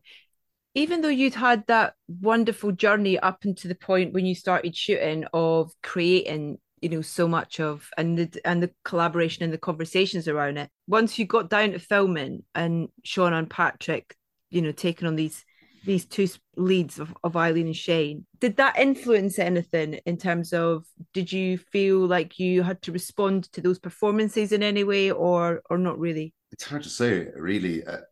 even 0.75 1.01
though 1.03 1.09
you'd 1.09 1.35
had 1.35 1.67
that 1.67 1.95
wonderful 2.09 2.73
journey 2.73 3.19
up 3.19 3.45
into 3.45 3.69
the 3.69 3.75
point 3.75 4.13
when 4.13 4.27
you 4.27 4.35
started 4.35 4.77
shooting 4.77 5.25
of 5.33 5.73
creating 5.83 6.59
you 6.81 6.89
know 6.89 7.03
so 7.03 7.27
much 7.27 7.61
of 7.61 7.89
and 7.97 8.19
the 8.19 8.41
and 8.45 8.63
the 8.63 8.71
collaboration 8.85 9.43
and 9.43 9.53
the 9.53 9.59
conversations 9.59 10.29
around 10.29 10.59
it 10.59 10.69
once 10.87 11.19
you 11.19 11.25
got 11.25 11.49
down 11.49 11.73
to 11.73 11.79
filming 11.79 12.43
and 12.55 12.89
Seána 13.07 13.39
and 13.39 13.49
patrick 13.49 14.15
you 14.51 14.61
know 14.61 14.73
taking 14.73 15.09
on 15.09 15.17
these 15.17 15.45
these 15.85 16.07
two 16.07 16.27
leads 16.57 16.99
of, 16.99 17.15
of 17.23 17.37
eileen 17.37 17.67
and 17.67 17.77
shane 17.77 18.27
did 18.41 18.57
that 18.57 18.79
influence 18.79 19.39
anything 19.39 19.95
in 20.07 20.17
terms 20.17 20.53
of 20.53 20.85
did 21.13 21.33
you 21.33 21.59
feel 21.59 21.99
like 22.07 22.39
you 22.39 22.63
had 22.63 22.81
to 22.83 22.93
respond 22.93 23.45
to 23.53 23.61
those 23.61 23.79
performances 23.79 24.53
in 24.53 24.63
any 24.63 24.85
way 24.85 25.11
or 25.11 25.63
or 25.71 25.79
not 25.79 25.99
really 25.99 26.33
It's 26.53 26.65
hard 26.71 26.83
to 26.85 26.89
say, 26.89 27.29
really. 27.35 27.83
Uh, 27.85 28.03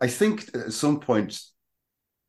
I 0.00 0.06
think 0.06 0.54
at 0.54 0.72
some 0.72 1.00
point, 1.00 1.40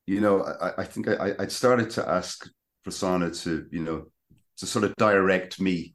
you 0.06 0.20
know, 0.20 0.42
I, 0.42 0.82
I 0.82 0.84
think 0.84 1.06
I, 1.08 1.32
I'd 1.38 1.52
started 1.52 1.90
to 1.90 2.02
ask 2.08 2.44
Prasanna 2.84 3.30
to, 3.44 3.66
you 3.70 3.82
know, 3.86 4.06
to 4.58 4.66
sort 4.66 4.84
of 4.84 4.94
direct 4.96 5.60
me 5.60 5.94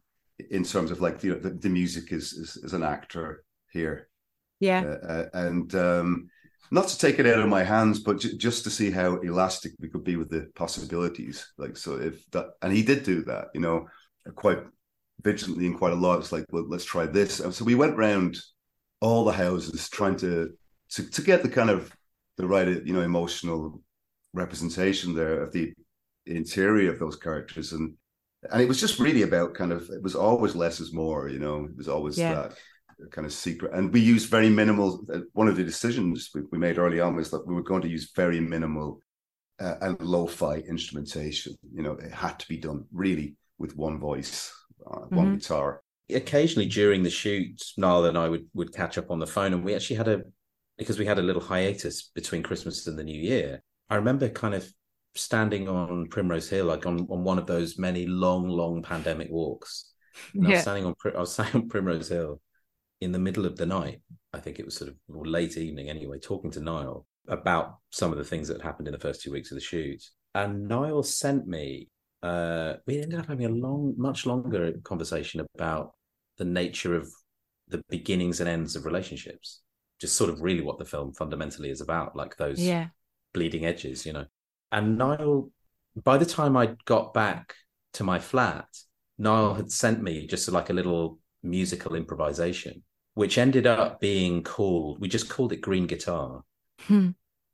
in 0.50 0.64
terms 0.64 0.92
of 0.92 1.02
like, 1.02 1.24
you 1.24 1.32
know, 1.34 1.40
the, 1.40 1.50
the 1.50 1.70
music 1.70 2.12
is, 2.14 2.32
is 2.34 2.56
is 2.64 2.74
an 2.74 2.84
actor 2.84 3.44
here. 3.72 4.08
yeah 4.60 4.82
uh, 4.84 5.08
uh, 5.14 5.26
and 5.34 5.76
um, 5.76 6.30
not 6.72 6.88
to 6.90 6.98
take 6.98 7.20
it 7.20 7.26
out 7.26 7.40
of 7.40 7.48
my 7.50 7.64
hands, 7.64 8.00
but 8.00 8.20
ju- 8.20 8.38
just 8.38 8.64
to 8.64 8.70
see 8.70 8.92
how 8.92 9.18
elastic 9.18 9.74
we 9.80 9.90
could 9.90 10.04
be 10.04 10.16
with 10.16 10.30
the 10.30 10.48
possibilities. 10.56 11.46
Like, 11.58 11.78
so 11.78 11.96
if 12.00 12.30
that, 12.32 12.48
and 12.62 12.72
he 12.74 12.84
did 12.84 13.04
do 13.04 13.24
that, 13.26 13.48
you 13.54 13.62
know, 13.62 13.88
quite 14.36 14.60
vigilantly 15.24 15.66
and 15.66 15.78
quite 15.78 15.94
a 15.94 15.96
lot. 15.96 16.20
It's 16.20 16.32
like, 16.32 16.46
well, 16.52 16.68
let's 16.68 16.86
try 16.86 17.06
this. 17.06 17.40
And 17.40 17.54
so 17.54 17.66
we 17.66 17.76
went 17.76 17.98
round 17.98 18.38
all 19.02 19.24
the 19.26 19.32
houses 19.34 19.90
trying 19.90 20.18
to 20.18 20.52
to 20.92 21.04
to 21.10 21.22
get 21.22 21.42
the 21.44 21.50
kind 21.50 21.70
of 21.70 21.92
the 22.38 22.48
right, 22.48 22.68
you 22.86 22.94
know, 22.94 23.02
emotional 23.02 23.82
representation 24.34 25.14
there 25.14 25.42
of 25.42 25.52
the 25.52 25.74
interior 26.26 26.92
of 26.92 27.00
those 27.00 27.16
characters 27.16 27.72
and 27.74 27.94
and 28.52 28.62
it 28.62 28.68
was 28.68 28.80
just 28.80 29.00
really 29.00 29.24
about 29.24 29.56
kind 29.56 29.72
of 29.72 29.90
it 29.90 30.02
was 30.04 30.16
always 30.16 30.56
less 30.56 30.80
is 30.80 30.94
more 30.94 31.28
you 31.28 31.40
know 31.40 31.66
it 31.66 31.76
was 31.76 31.88
always 31.88 32.18
Yeah. 32.18 32.36
that 32.36 32.54
kind 33.12 33.26
of 33.26 33.34
secret 33.34 33.72
and 33.74 33.92
we 33.94 34.00
used 34.00 34.30
very 34.30 34.50
minimal 34.50 35.02
uh, 35.14 35.20
one 35.34 35.48
of 35.48 35.56
the 35.56 35.64
decisions 35.64 36.30
we, 36.34 36.42
we 36.52 36.58
made 36.58 36.78
early 36.78 37.00
on 37.00 37.16
was 37.16 37.30
that 37.32 37.46
we 37.48 37.54
were 37.56 37.64
going 37.64 37.82
to 37.82 37.88
use 37.90 38.12
very 38.16 38.40
minimal 38.40 39.00
uh, 39.60 39.76
and 39.82 40.02
lo-fi 40.02 40.56
instrumentation 40.58 41.56
you 41.74 41.84
know 41.84 41.94
it 41.94 42.12
had 42.12 42.38
to 42.40 42.48
be 42.48 42.58
done 42.58 42.86
really 42.92 43.36
with 43.58 43.76
one 43.76 44.00
voice 44.00 44.52
uh, 44.90 45.00
one 45.10 45.32
Mhm. 45.32 45.34
guitar 45.34 45.82
occasionally 46.12 46.68
during 46.68 47.04
the 47.04 47.10
shoot, 47.10 47.62
Niall 47.78 48.06
and 48.06 48.18
I 48.18 48.30
would 48.30 48.48
would 48.56 48.74
catch 48.74 48.98
up 48.98 49.12
on 49.12 49.20
the 49.20 49.28
phone, 49.28 49.54
and 49.54 49.64
we 49.64 49.76
actually 49.76 49.98
had 49.98 50.08
a 50.08 50.24
because 50.78 50.98
we 50.98 51.06
had 51.06 51.20
a 51.20 51.22
little 51.22 51.42
hiatus 51.42 52.10
between 52.16 52.42
Christmas 52.44 52.88
and 52.88 52.98
the 52.98 53.04
New 53.04 53.20
Year. 53.22 53.62
I 53.90 53.96
remember 53.96 54.30
kind 54.30 54.56
of 54.56 54.68
standing 55.16 55.68
on 55.68 56.08
Primrose 56.08 56.50
Hill, 56.50 56.66
like 56.66 56.86
on, 56.86 57.02
on 57.10 57.24
one 57.24 57.38
of 57.38 57.48
those 57.48 57.78
many 57.78 58.06
long, 58.08 58.48
long 58.48 58.82
pandemic 58.82 59.30
walks. 59.30 59.92
And 60.40 60.48
I 60.48 60.52
was 60.52 60.60
yeah 60.60 60.62
standing 60.62 60.86
on 60.86 60.96
I 61.16 61.20
was 61.20 61.34
standing 61.36 61.64
on 61.64 61.70
Primrose 61.70 62.10
Hill 62.10 62.42
in 63.02 63.12
the 63.12 63.20
middle 63.20 63.46
of 63.46 63.58
the 63.58 63.66
night. 63.66 64.02
I 64.34 64.40
think 64.40 64.60
it 64.60 64.66
was 64.66 64.76
sort 64.76 64.90
of 64.90 64.96
late 65.08 65.58
evening 65.58 65.90
anyway, 65.90 66.20
talking 66.20 66.52
to 66.52 66.60
Niall 66.60 67.06
about 67.28 67.78
some 67.92 68.12
of 68.12 68.18
the 68.18 68.24
things 68.24 68.48
that 68.48 68.62
happened 68.62 68.88
in 68.88 68.94
the 68.94 69.00
first 69.00 69.22
two 69.22 69.32
weeks 69.32 69.52
of 69.52 69.56
the 69.56 69.62
shoot. 69.62 70.04
And 70.36 70.68
Niall 70.68 71.04
sent 71.04 71.48
me 71.48 71.90
uh 72.22 72.74
we 72.86 73.02
ended 73.02 73.20
up 73.20 73.28
having 73.28 73.46
a 73.46 73.50
long, 73.50 73.94
much 73.98 74.26
longer 74.26 74.74
conversation 74.84 75.46
about 75.56 75.94
the 76.38 76.46
nature 76.46 76.96
of 76.96 77.10
the 77.68 77.82
beginnings 77.90 78.40
and 78.40 78.50
ends 78.50 78.76
of 78.76 78.86
relationships. 78.86 79.62
Just 80.02 80.16
sort 80.16 80.30
of 80.30 80.42
really 80.42 80.62
what 80.62 80.80
the 80.80 80.86
film 80.86 81.14
fundamentally 81.14 81.70
is 81.70 81.82
about, 81.82 82.16
like 82.16 82.36
those 82.38 82.60
yeah 82.60 82.88
bleeding 83.34 83.66
edges, 83.66 84.06
you 84.06 84.14
know. 84.14 84.26
And 84.72 84.98
Niall, 84.98 85.52
by 86.04 86.18
the 86.18 86.26
time 86.26 86.58
I 86.58 86.76
got 86.86 87.14
back 87.14 87.56
to 87.94 88.04
my 88.04 88.20
flat, 88.20 88.68
Niall 89.18 89.54
had 89.56 89.72
sent 89.72 90.02
me 90.02 90.28
just 90.28 90.50
like 90.52 90.70
a 90.70 90.74
little 90.74 91.20
musical 91.44 91.96
improvisation, 91.96 92.84
which 93.14 93.38
ended 93.38 93.68
up 93.68 94.00
being 94.00 94.44
called, 94.44 95.00
we 95.02 95.08
just 95.08 95.30
called 95.30 95.52
it 95.54 95.62
Green 95.62 95.88
Guitar 95.88 96.44
Hmm. 96.82 97.10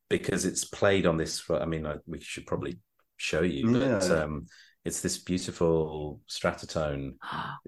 because 0.10 0.46
it's 0.46 0.66
played 0.66 1.06
on 1.06 1.18
this. 1.18 1.44
I 1.50 1.66
mean, 1.66 1.86
I, 1.86 1.96
we 2.06 2.20
should 2.22 2.46
probably 2.46 2.78
show 3.18 3.42
you, 3.42 3.72
but 3.72 3.82
Yeah. 3.82 4.24
um, 4.24 4.46
it's 4.84 5.02
this 5.02 5.18
beautiful 5.18 6.22
stratotone 6.30 7.16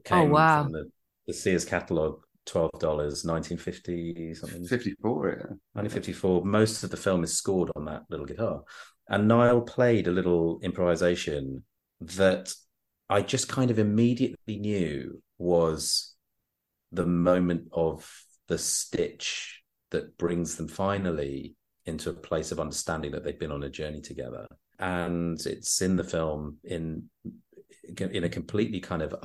that 0.05 0.11
oh 0.11 0.23
wow 0.25 0.63
from 0.63 0.71
the, 0.73 0.91
the 1.25 1.33
Sears 1.33 1.65
catalog, 1.65 2.21
twelve 2.45 2.71
dollars, 2.79 3.25
nineteen 3.25 3.57
fifty 3.57 4.33
something. 4.35 4.65
54 4.65 5.27
yeah 5.29 5.35
1954. 5.73 6.45
Most 6.45 6.83
of 6.83 6.91
the 6.91 6.97
film 6.97 7.23
is 7.23 7.35
scored 7.37 7.71
on 7.75 7.85
that 7.85 8.03
little 8.09 8.25
guitar, 8.27 8.61
and 9.09 9.27
Niall 9.27 9.61
played 9.61 10.07
a 10.07 10.11
little 10.11 10.59
improvisation 10.61 11.63
that 12.01 12.53
I 13.09 13.21
just 13.23 13.47
kind 13.47 13.71
of 13.71 13.79
immediately 13.79 14.59
knew 14.59 15.21
was 15.39 16.13
the 16.91 17.05
moment 17.05 17.67
of 17.71 18.09
the 18.47 18.57
stitch 18.57 19.63
that 19.91 20.17
brings 20.17 20.55
them 20.55 20.67
finally 20.67 21.55
into 21.85 22.09
a 22.09 22.13
place 22.13 22.51
of 22.51 22.59
understanding 22.59 23.11
that 23.11 23.23
they've 23.23 23.39
been 23.39 23.51
on 23.51 23.63
a 23.63 23.69
journey 23.69 24.01
together. 24.01 24.45
And 24.79 25.39
it's 25.45 25.81
in 25.81 25.95
the 25.95 26.03
film 26.03 26.57
in 26.63 27.09
in 27.97 28.23
a 28.23 28.29
completely 28.29 28.79
kind 28.79 29.01
of 29.01 29.15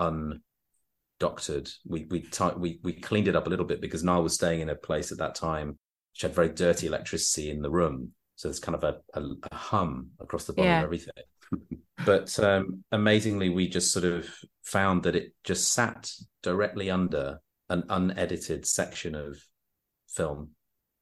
doctored. 1.19 1.69
We 1.87 2.07
we 2.11 2.29
we 2.57 2.81
we 2.83 2.93
cleaned 2.95 3.29
it 3.29 3.37
up 3.37 3.47
a 3.47 3.51
little 3.51 3.67
bit 3.67 3.81
because 3.81 4.03
Niall 4.03 4.23
was 4.23 4.35
staying 4.35 4.61
in 4.61 4.71
a 4.71 4.75
place 4.75 5.13
at 5.13 5.19
that 5.19 5.35
time 5.35 5.79
which 6.15 6.23
had 6.23 6.35
very 6.35 6.51
dirty 6.51 6.87
electricity 6.87 7.51
in 7.51 7.63
the 7.63 7.71
room, 7.71 8.13
so 8.37 8.47
there's 8.49 8.61
kind 8.61 8.75
of 8.77 8.85
a, 8.85 8.99
a, 9.15 9.23
a 9.51 9.55
hum 9.55 10.11
across 10.21 10.45
the 10.45 10.53
bottom 10.53 10.71
Yeah. 10.71 10.79
of 10.81 10.85
everything. 10.85 11.13
but 12.05 12.39
um, 12.39 12.85
amazingly, 12.93 13.49
we 13.49 13.67
just 13.69 13.93
sort 13.93 14.05
of 14.05 14.29
found 14.63 15.05
that 15.05 15.17
it 15.17 15.33
just 15.43 15.73
sat 15.73 16.13
directly 16.43 16.91
under 16.91 17.39
an 17.73 17.85
unedited 17.89 18.67
section 18.67 19.15
of 19.15 19.43
film 20.07 20.51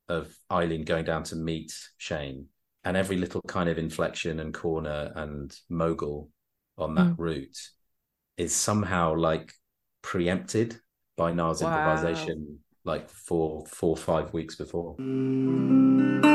of 0.09 0.37
Eileen 0.51 0.85
going 0.85 1.05
down 1.05 1.25
to 1.25 1.37
meet 1.37 1.73
Shane, 1.99 2.47
and 2.85 2.97
every 2.97 3.17
little 3.17 3.43
kind 3.43 3.69
of 3.69 3.77
inflection 3.77 4.39
and 4.41 4.55
corner 4.55 5.13
and 5.17 5.55
mogul 5.69 6.31
on 6.79 6.95
that 6.95 7.09
Mm. 7.09 7.19
route 7.19 7.59
is 8.37 8.55
somehow 8.55 9.15
like 9.17 9.53
preempted 10.03 10.81
by 11.17 11.33
Niall's 11.33 11.61
Wow. 11.61 11.77
improvisation, 11.77 12.61
like 12.85 13.11
four, 13.11 13.67
four, 13.67 13.97
five 13.97 14.33
weeks 14.33 14.55
before. 14.55 14.95
And 14.99 16.30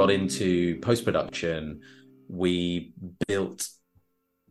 got 0.00 0.10
into 0.10 0.78
post 0.80 1.04
production, 1.04 1.80
we 2.28 2.94
built 3.28 3.68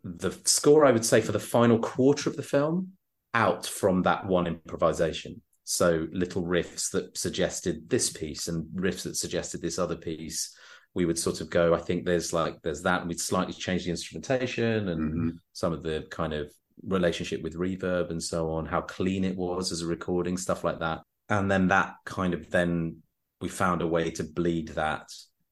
the 0.04 0.32
score, 0.46 0.86
I 0.86 0.92
would 0.92 1.06
say, 1.06 1.22
for 1.22 1.32
the 1.32 1.40
final 1.40 1.80
quarter 1.80 2.30
of 2.30 2.36
the 2.36 2.44
film 2.44 2.94
out 3.34 3.66
from 3.66 4.04
that 4.04 4.26
one 4.26 4.48
improvisation. 4.48 5.42
So 5.64 6.08
little 6.12 6.44
riffs 6.44 6.92
that 6.92 7.18
suggested 7.18 7.90
this 7.90 8.12
piece 8.12 8.48
and 8.48 8.66
riffs 8.76 9.04
that 9.04 9.16
suggested 9.16 9.62
this 9.62 9.80
other 9.80 9.96
piece. 9.96 10.56
We 10.94 11.06
would 11.06 11.20
sort 11.20 11.42
of 11.42 11.50
go, 11.50 11.74
I 11.74 11.80
think 11.80 12.06
there's 12.06 12.32
like, 12.34 12.62
there's 12.62 12.84
that. 12.84 13.02
And 13.02 13.10
we'd 13.10 13.20
slightly 13.20 13.54
change 13.54 13.86
the 13.86 13.92
instrumentation 13.92 14.90
and 14.90 15.02
Mhm. 15.14 15.38
some 15.54 15.74
of 15.74 15.84
the 15.84 16.08
kind 16.10 16.34
of 16.34 16.52
relationship 16.88 17.42
with 17.42 17.56
reverb 17.56 18.10
and 18.10 18.22
so 18.22 18.52
on, 18.52 18.66
how 18.66 18.82
clean 18.82 19.24
it 19.24 19.36
was 19.36 19.72
as 19.72 19.82
a 19.82 19.88
recording, 19.88 20.38
stuff 20.38 20.64
like 20.64 20.80
that. 20.80 21.02
And 21.28 21.50
then 21.52 21.68
that 21.68 21.96
kind 22.06 22.34
of 22.34 22.50
then 22.50 22.98
we 23.42 23.48
found 23.48 23.82
a 23.82 23.88
way 23.88 24.12
to 24.12 24.24
bleed 24.24 24.70
that 24.70 25.08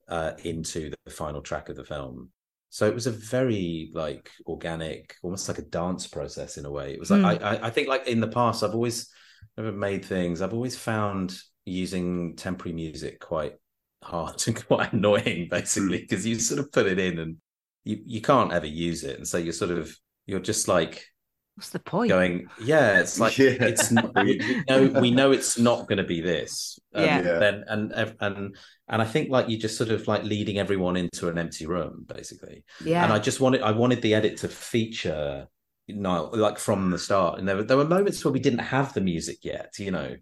uh, 0.08 0.32
into 0.44 0.90
the 1.04 1.10
final 1.10 1.40
track 1.42 1.68
of 1.68 1.76
the 1.76 1.84
film. 1.84 2.30
So 2.70 2.86
it 2.86 2.94
was 2.94 3.06
a 3.06 3.12
very 3.12 3.90
like 3.94 4.30
organic, 4.46 5.16
almost 5.22 5.48
like 5.48 5.58
a 5.58 5.62
dance 5.62 6.06
process 6.06 6.58
in 6.58 6.64
a 6.66 6.70
way. 6.70 6.92
It 6.92 7.00
was 7.00 7.10
like 7.10 7.22
Mm. 7.22 7.42
I, 7.42 7.56
I 7.56 7.66
I 7.68 7.70
think 7.70 7.88
like 7.88 8.06
in 8.06 8.20
the 8.20 8.28
past 8.28 8.62
I've 8.62 8.74
always 8.74 9.10
never 9.56 9.72
made 9.72 10.04
things. 10.04 10.42
I've 10.42 10.54
always 10.54 10.76
found 10.76 11.38
using 11.64 12.36
temporary 12.36 12.74
music 12.74 13.20
quite 13.20 13.54
hard 14.02 14.42
and 14.46 14.66
quite 14.66 14.92
annoying, 14.92 15.48
basically, 15.50 16.00
because 16.00 16.26
you 16.26 16.38
sort 16.38 16.60
of 16.60 16.72
put 16.72 16.86
it 16.86 16.98
in 16.98 17.18
and 17.18 17.36
you 17.84 18.00
you 18.04 18.20
can't 18.20 18.52
ever 18.52 18.66
use 18.66 19.04
it, 19.04 19.16
and 19.16 19.26
so 19.28 19.38
you're 19.38 19.52
sort 19.52 19.70
of 19.70 19.96
you're 20.26 20.40
just 20.40 20.68
like 20.68 21.06
What's 21.58 21.70
the 21.70 21.80
point? 21.80 22.08
going, 22.08 22.48
yeah, 22.62 23.00
it's 23.00 23.18
like 23.18 23.36
Yeah. 23.38 23.56
it's 23.60 23.90
not, 23.90 24.14
we, 24.14 24.38
we 24.38 24.62
know 24.68 25.00
we 25.00 25.10
know 25.10 25.32
it's 25.32 25.58
not 25.58 25.88
going 25.88 25.98
to 25.98 26.04
be 26.04 26.20
this. 26.20 26.78
Um, 26.94 27.04
Yeah. 27.04 27.16
Yeah. 27.22 27.38
Then 27.38 27.64
and 27.66 27.92
and 28.20 28.56
and 28.88 29.02
I 29.02 29.04
think 29.04 29.28
like 29.28 29.48
you 29.48 29.58
just 29.58 29.76
sort 29.76 29.90
of 29.90 30.06
like 30.06 30.22
leading 30.22 30.58
everyone 30.58 30.96
into 30.96 31.28
an 31.28 31.36
empty 31.36 31.66
room, 31.66 32.04
basically. 32.06 32.64
yeah. 32.84 33.02
And 33.02 33.12
I 33.12 33.18
just 33.18 33.40
wanted 33.40 33.62
I 33.62 33.72
wanted 33.72 34.02
the 34.02 34.14
edit 34.14 34.36
to 34.38 34.48
feature 34.48 35.48
Niall 35.88 36.30
like 36.32 36.58
from 36.58 36.90
the 36.90 36.98
start, 36.98 37.40
and 37.40 37.48
there 37.48 37.56
were 37.56 37.64
there 37.64 37.76
were 37.76 37.84
moments 37.84 38.24
where 38.24 38.32
we 38.32 38.40
didn't 38.40 38.60
have 38.60 38.94
the 38.94 39.00
music 39.00 39.38
yet, 39.42 39.74
you 39.78 39.90
know, 39.90 40.14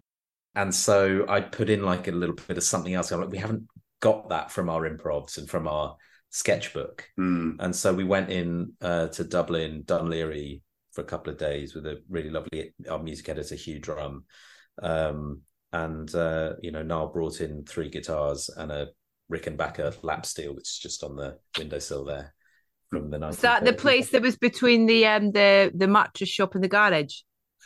and 0.55 0.75
so 0.75 1.27
I 1.29 1.43
put 1.43 1.69
in 1.69 1.83
like 1.85 2.09
a 2.09 2.13
little 2.13 2.35
bit 2.49 2.57
of 2.57 2.65
something 2.65 2.95
else. 2.95 3.13
I'm 3.13 3.21
like, 3.21 3.31
we 3.31 3.39
haven't 3.39 3.69
got 4.01 4.31
that 4.31 4.51
from 4.51 4.71
our 4.71 4.89
improvs 4.89 5.37
and 5.37 5.49
from 5.51 5.69
our 5.69 5.97
sketchbook. 6.31 7.09
Mm. 7.19 7.57
And 7.59 7.75
so 7.75 7.93
we 7.93 8.05
went 8.05 8.31
in 8.31 8.73
uh, 8.81 9.09
to 9.09 9.25
Dublin, 9.25 9.83
Dún 9.85 10.09
Laoghaire 10.09 10.61
for 10.97 11.03
a 11.03 11.05
couple 11.05 11.31
of 11.31 11.39
days 11.39 11.75
with 11.75 11.87
a 11.87 12.03
really 12.09 12.31
lovely 12.31 12.73
our 12.91 12.99
music 12.99 13.29
editor, 13.29 13.55
Hugh 13.55 13.79
Drum. 13.79 14.25
Um, 14.83 15.43
and 15.73 16.13
uh, 16.15 16.55
you 16.63 16.73
know, 16.73 16.83
Niall 16.83 17.13
brought 17.13 17.41
in 17.43 17.65
three 17.65 17.91
guitars 17.91 18.49
and 18.57 18.73
a 18.73 18.89
Rickenbacker 19.31 19.95
lap 20.03 20.25
steel, 20.25 20.55
which 20.55 20.69
is 20.69 20.79
just 20.83 21.05
on 21.05 21.15
the 21.17 21.37
windowsill 21.59 22.07
there 22.07 22.35
from 22.91 23.11
the 23.11 23.19
night. 23.19 23.31
Is 23.35 23.41
that 23.41 23.65
the 23.65 23.75
place 23.75 24.11
that 24.11 24.23
was 24.23 24.37
between 24.37 24.87
the 24.87 25.07
um 25.07 25.33
the 25.33 25.71
the 25.75 25.87
mattress 25.87 26.31
shop 26.31 26.55
and 26.55 26.65
the 26.65 26.69
garage? 26.69 27.19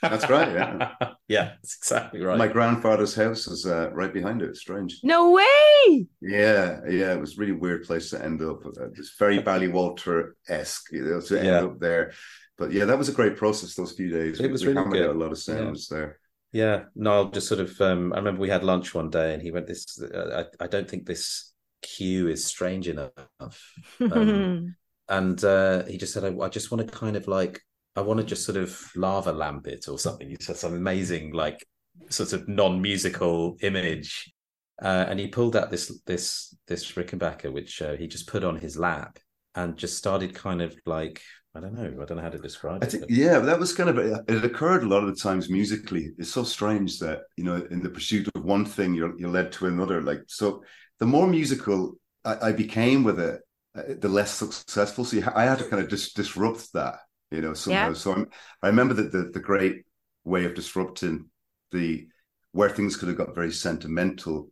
That's 0.03 0.29
right, 0.31 0.51
yeah. 0.53 0.93
yeah, 1.29 1.45
that's 1.63 1.77
exactly 1.77 2.23
right. 2.23 2.39
My 2.39 2.49
grandfather's 2.49 3.15
house 3.15 3.47
is 3.47 3.67
uh, 3.67 3.91
right 3.93 4.13
behind 4.13 4.41
it. 4.41 4.49
It's 4.49 4.61
strange. 4.61 4.99
No 5.03 5.33
way! 5.33 6.07
Yeah, 6.23 6.81
yeah, 6.89 7.13
it 7.13 7.21
was 7.21 7.37
a 7.37 7.41
really 7.41 7.53
weird 7.53 7.85
place 7.85 8.09
to 8.11 8.25
end 8.25 8.41
up. 8.41 8.65
Uh, 8.65 8.89
It's 8.97 9.15
very 9.19 9.39
Ballywalter 9.43 10.31
esque, 10.49 10.91
you 10.93 11.05
know, 11.05 11.21
to 11.21 11.37
end 11.39 11.47
Yeah. 11.47 11.65
up 11.65 11.79
there. 11.81 12.13
But 12.61 12.73
yeah, 12.73 12.85
that 12.85 12.99
was 12.99 13.09
a 13.09 13.13
great 13.13 13.37
process. 13.39 13.75
Those 13.75 13.93
few 13.93 14.11
days, 14.11 14.39
It 14.39 14.51
was 14.51 14.63
we 14.63 14.69
really 14.69 14.83
hammered 14.83 14.99
good. 14.99 15.17
a 15.17 15.19
lot 15.19 15.33
of 15.33 15.39
sounds 15.39 15.89
there. 15.89 16.19
Yeah, 16.53 16.85
Niall 16.95 17.31
just 17.31 17.49
sort 17.49 17.61
of. 17.61 17.81
Um, 17.81 18.13
I 18.13 18.17
remember 18.17 18.41
we 18.43 18.51
had 18.51 18.63
lunch 18.63 18.95
one 18.95 19.09
day, 19.09 19.33
and 19.33 19.43
he 19.43 19.51
went, 19.51 19.67
"This, 19.67 20.01
uh, 20.03 20.45
I, 20.61 20.65
I 20.65 20.67
don't 20.69 20.89
think 20.89 21.07
this 21.07 21.53
cue 21.81 22.29
is 22.29 22.45
strange 22.45 22.87
enough." 22.87 23.13
Um, 24.01 24.77
and 25.09 25.43
uh, 25.43 25.85
he 25.87 25.97
just 25.97 26.13
said, 26.13 26.25
I, 26.25 26.45
"I 26.45 26.49
just 26.51 26.71
want 26.71 26.87
to 26.87 26.93
kind 26.93 27.17
of 27.17 27.27
like, 27.27 27.63
I 27.97 28.03
want 28.03 28.21
to 28.21 28.27
just 28.27 28.45
sort 28.45 28.59
of 28.59 28.79
lava 28.95 29.33
lamp 29.33 29.67
it 29.67 29.87
or 29.89 29.99
something." 29.99 30.29
He 30.29 30.37
said 30.41 30.57
some 30.57 30.75
amazing, 30.75 31.33
like, 31.33 31.67
sort 32.11 32.35
of 32.35 32.47
non-musical 32.49 33.57
image, 33.63 34.31
uh, 34.83 35.07
and 35.09 35.19
he 35.19 35.29
pulled 35.29 35.57
out 35.57 35.71
this 35.71 36.01
this 36.05 36.55
this 36.67 36.93
Rickenbacker, 36.93 37.53
which 37.53 37.81
uh, 37.81 37.95
he 37.95 38.07
just 38.07 38.27
put 38.27 38.45
on 38.45 38.57
his 38.57 38.77
lap 38.77 39.19
and 39.55 39.77
just 39.77 39.97
started 39.97 40.35
kind 40.35 40.63
of 40.63 40.75
like, 40.87 41.23
I 41.55 41.61
don't 41.61 41.75
know, 41.75 41.85
I 42.01 42.05
don't 42.05 42.17
know 42.17 42.23
how 42.23 42.29
to 42.29 42.39
describe 42.39 42.83
I 42.83 42.87
it. 42.87 42.91
think, 42.93 43.03
but- 43.05 43.11
yeah, 43.11 43.39
that 43.41 43.59
was 43.59 43.73
kind 43.73 43.91
of 43.91 43.99
it. 43.99 44.45
Occurred 44.45 44.85
a 44.85 44.89
lot 44.89 45.03
of 45.03 45.09
the 45.09 45.21
times 45.21 45.51
musically. 45.51 46.13
It's 46.19 46.33
so 46.33 46.45
strange 46.45 46.99
that 47.01 47.23
you 47.37 47.45
know, 47.45 47.57
in 47.71 47.83
the 47.83 47.91
pursuit 47.91 48.29
of 48.35 48.45
one 48.45 48.65
thing, 48.65 48.95
you're 48.95 49.19
you're 49.19 49.31
led 49.31 49.53
to 49.53 49.67
another. 49.67 50.01
Like 50.03 50.23
so, 50.29 50.63
the 51.01 51.07
more 51.07 51.27
musical 51.27 51.97
I, 52.25 52.49
I 52.49 52.53
became 52.53 53.03
with 53.03 53.19
it, 53.19 53.41
uh, 53.75 53.83
the 53.99 54.09
less 54.09 54.31
successful. 54.33 55.05
So 55.05 55.21
I 55.35 55.45
had 55.45 55.59
to 55.59 55.65
kind 55.69 55.83
of 55.83 55.89
dis- 55.89 56.13
disrupt 56.13 56.73
that, 56.75 56.97
you 57.31 57.41
know, 57.41 57.55
somehow. 57.55 57.89
Yeah. 57.89 57.93
So 57.95 58.13
I'm, 58.13 58.27
I 58.63 58.69
remember 58.69 58.95
that 58.95 59.11
the 59.11 59.31
the 59.33 59.41
great 59.41 59.85
way 60.25 60.45
of 60.45 60.55
disrupting 60.55 61.27
the 61.73 62.07
where 62.53 62.71
things 62.71 62.97
could 62.97 63.09
have 63.09 63.19
got 63.19 63.35
very 63.35 63.53
sentimental 63.53 64.51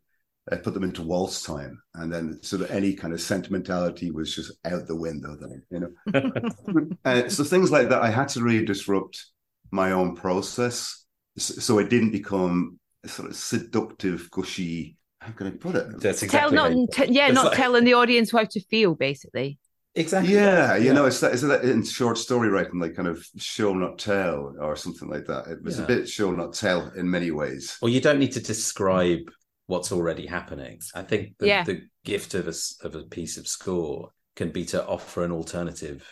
I 0.53 0.57
put 0.57 0.75
them 0.75 0.85
into 0.85 1.03
waltz 1.03 1.43
time, 1.43 1.81
and 1.95 2.13
then 2.13 2.39
sort 2.43 2.63
of 2.63 2.71
any 2.71 2.95
kind 2.95 3.13
of 3.13 3.21
sentimentality 3.21 4.11
was 4.11 4.35
just 4.35 4.53
out 4.65 4.87
the 4.87 4.97
window. 4.97 5.37
Then 5.41 5.63
you 5.71 5.81
know, 5.81 6.91
uh, 7.05 7.29
so 7.29 7.45
things 7.45 7.71
like 7.71 7.89
that, 7.91 8.03
I 8.03 8.11
had 8.11 8.29
to 8.31 8.43
really 8.43 8.65
disrupt 8.65 9.27
my 9.71 9.93
own 9.93 10.15
process, 10.17 11.05
so 11.37 11.79
it 11.79 11.91
didn't 11.91 12.13
become 12.13 12.79
sort 13.07 13.31
of 13.31 13.37
seductive, 13.37 14.31
gushy. 14.31 14.97
How 15.21 15.33
can 15.33 15.49
I 15.49 15.51
put 15.51 15.75
it? 15.75 16.01
That's 16.01 16.21
Tell 16.21 16.49
exactly 16.51 16.57
not, 16.57 16.71
how 16.97 17.05
t- 17.07 17.13
yeah, 17.13 17.27
It's 17.27 17.35
not 17.35 17.47
like- 17.47 17.57
telling 17.57 17.85
the 17.85 17.95
audience 17.95 18.31
how 18.31 18.45
to 18.45 18.61
feel, 18.61 18.95
basically. 18.95 19.59
exactly. 19.97 20.33
Yeah, 20.33 20.69
that. 20.69 20.83
you 20.83 20.93
know, 20.95 21.07
it's 21.07 21.19
that, 21.21 21.33
is 21.35 21.43
that 21.43 21.65
in 21.65 21.83
short 21.85 22.19
story 22.19 22.49
writing, 22.49 22.79
like 22.79 22.95
kind 22.95 23.09
of 23.09 23.27
show 23.37 23.75
not 23.75 23.99
tell 23.99 24.55
or 24.61 24.77
something 24.77 25.09
like 25.11 25.27
that. 25.27 25.49
It 25.49 25.63
was 25.63 25.77
Yeah. 25.79 25.85
a 25.85 25.87
bit 25.89 26.09
show 26.09 26.31
not 26.31 26.53
tell 26.55 26.93
in 26.97 27.11
many 27.11 27.33
ways. 27.33 27.77
Well, 27.83 27.91
you 27.91 28.01
don't 28.01 28.21
need 28.21 28.33
to 28.33 28.41
describe 28.41 29.21
what's 29.69 29.93
already 29.93 30.27
happening. 30.27 30.81
I 30.95 31.03
think 31.03 31.37
the, 31.39 31.47
Yeah. 31.47 31.63
the 31.63 31.83
gift 32.05 32.35
of 32.35 32.49
a 32.49 32.55
of 32.87 32.95
a 32.95 33.05
piece 33.05 33.37
of 33.37 33.47
score 33.47 34.11
can 34.35 34.51
be 34.51 34.65
to 34.65 34.85
offer 34.87 35.23
an 35.23 35.31
alternative 35.31 36.05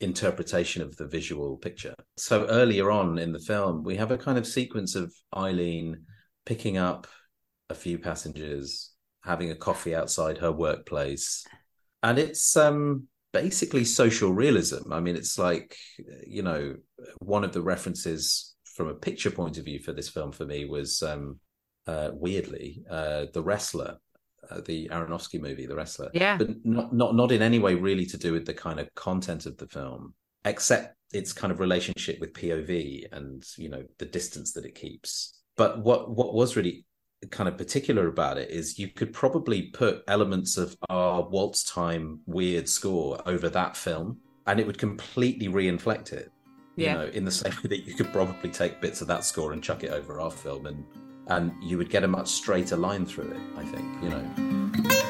interpretation 0.00 0.80
of 0.80 0.96
the 0.96 1.06
visual 1.06 1.56
picture. 1.56 1.94
So 2.16 2.46
earlier 2.46 2.90
on 2.90 3.18
in 3.18 3.32
the 3.32 3.38
film, 3.38 3.82
we 3.84 3.96
have 3.96 4.10
a 4.12 4.16
kind 4.18 4.38
of 4.38 4.46
sequence 4.46 4.94
of 4.94 5.12
Eileen 5.36 6.04
picking 6.46 6.78
up 6.78 7.06
a 7.68 7.74
few 7.74 7.98
passengers, 7.98 8.92
having 9.24 9.50
a 9.50 9.56
coffee 9.56 9.94
outside 9.94 10.38
her 10.38 10.52
workplace, 10.52 11.44
and 12.02 12.18
it's 12.18 12.56
um 12.56 13.08
basically 13.32 13.84
social 13.84 14.32
realism. 14.32 14.92
I 14.92 15.00
mean, 15.00 15.16
it's 15.16 15.36
like 15.36 15.76
you 16.26 16.42
know 16.42 16.76
one 17.18 17.42
of 17.44 17.52
the 17.52 17.62
references 17.62 18.54
from 18.64 18.86
a 18.86 18.94
picture 18.94 19.32
point 19.32 19.58
of 19.58 19.64
view 19.64 19.80
for 19.80 19.92
this 19.92 20.08
film 20.08 20.30
for 20.30 20.46
me 20.46 20.64
was 20.64 21.02
um 21.02 21.40
uh 21.86 22.10
weirdly 22.12 22.82
uh 22.90 23.26
the 23.32 23.42
wrestler 23.42 23.98
uh, 24.50 24.60
the 24.66 24.88
Aronofsky 24.88 25.40
movie 25.40 25.66
the 25.66 25.74
wrestler 25.74 26.10
Yeah. 26.12 26.36
but 26.36 26.48
not 26.64 26.92
not 26.94 27.14
not 27.14 27.32
in 27.32 27.42
any 27.42 27.58
way 27.58 27.74
really 27.74 28.06
to 28.06 28.16
do 28.18 28.32
with 28.32 28.46
the 28.46 28.54
kind 28.54 28.80
of 28.80 28.92
content 28.94 29.46
of 29.46 29.56
the 29.58 29.66
film 29.66 30.14
except 30.44 30.96
its 31.12 31.32
kind 31.32 31.52
of 31.52 31.60
relationship 31.60 32.18
with 32.20 32.32
POV 32.32 33.06
and 33.12 33.44
you 33.56 33.68
know 33.68 33.82
the 33.98 34.06
distance 34.06 34.52
that 34.52 34.64
it 34.64 34.74
keeps 34.74 35.40
but 35.56 35.82
what 35.82 36.10
what 36.10 36.34
was 36.34 36.56
really 36.56 36.84
kind 37.30 37.48
of 37.48 37.58
particular 37.58 38.08
about 38.08 38.38
it 38.38 38.50
is 38.50 38.78
you 38.78 38.88
could 38.88 39.12
probably 39.12 39.62
put 39.62 40.02
elements 40.08 40.56
of 40.56 40.74
our 40.88 41.22
waltz 41.28 41.64
time 41.64 42.20
weird 42.26 42.66
score 42.68 43.20
over 43.26 43.48
that 43.50 43.76
film 43.76 44.18
and 44.46 44.58
it 44.58 44.66
would 44.66 44.78
completely 44.78 45.48
re-inflect 45.48 46.12
it 46.12 46.30
you 46.76 46.86
Yeah. 46.86 46.94
know 46.94 47.06
in 47.06 47.24
the 47.26 47.30
same 47.30 47.52
way 47.62 47.68
that 47.68 47.86
you 47.86 47.94
could 47.94 48.10
probably 48.12 48.50
take 48.50 48.80
bits 48.80 49.02
of 49.02 49.08
that 49.08 49.24
score 49.24 49.52
and 49.52 49.62
chuck 49.62 49.84
it 49.84 49.90
over 49.90 50.18
our 50.20 50.30
film 50.30 50.66
and 50.66 50.82
and 51.30 51.52
you 51.62 51.78
would 51.78 51.90
get 51.90 52.04
a 52.04 52.08
much 52.08 52.28
straighter 52.28 52.76
line 52.76 53.06
through 53.06 53.30
it 53.30 53.40
i 53.56 53.64
think 53.64 53.86
you 54.02 54.08
know 54.10 55.09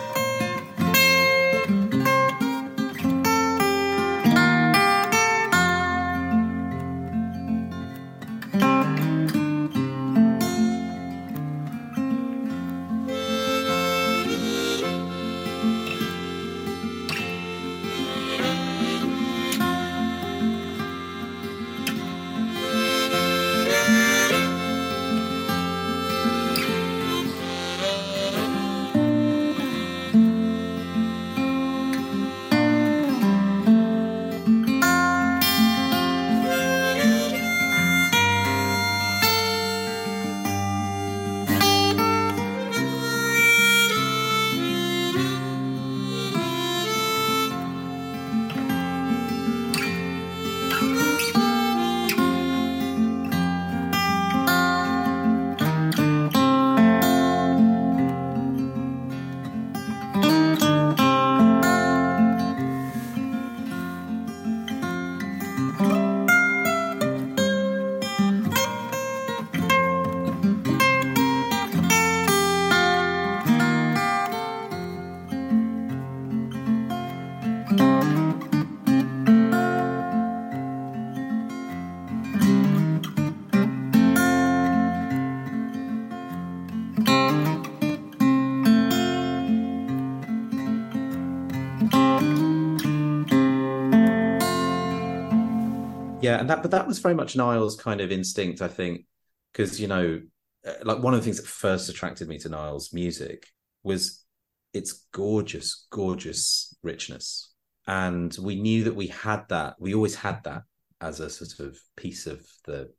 Yeah, 96.30 96.40
and 96.40 96.48
that 96.50 96.62
but 96.62 96.70
that 96.70 96.86
was 96.86 96.98
very 96.98 97.14
much 97.14 97.36
Niall's 97.36 97.76
kind 97.76 98.00
of 98.00 98.12
instinct, 98.12 98.62
I 98.62 98.68
think, 98.68 99.04
because 99.52 99.80
you 99.80 99.88
know, 99.88 100.20
uh, 100.66 100.72
like 100.84 101.02
one 101.02 101.14
of 101.14 101.20
the 101.20 101.24
things 101.24 101.38
that 101.38 101.46
first 101.46 101.88
attracted 101.88 102.28
me 102.28 102.38
to 102.38 102.48
Niall's 102.48 102.92
music 102.92 103.46
was 103.82 104.24
its 104.72 105.06
gorgeous, 105.12 105.86
gorgeous 105.90 106.74
richness, 106.82 107.52
and 107.86 108.36
we 108.40 108.60
knew 108.60 108.84
that 108.84 108.94
we 108.94 109.08
had 109.08 109.48
that. 109.48 109.74
We 109.78 109.94
always 109.94 110.14
had 110.14 110.44
that 110.44 110.62
as 111.00 111.20
a 111.20 111.30
sort 111.30 111.66
of 111.68 111.78
piece 111.96 112.26
of 112.26 112.46
the 112.66 112.92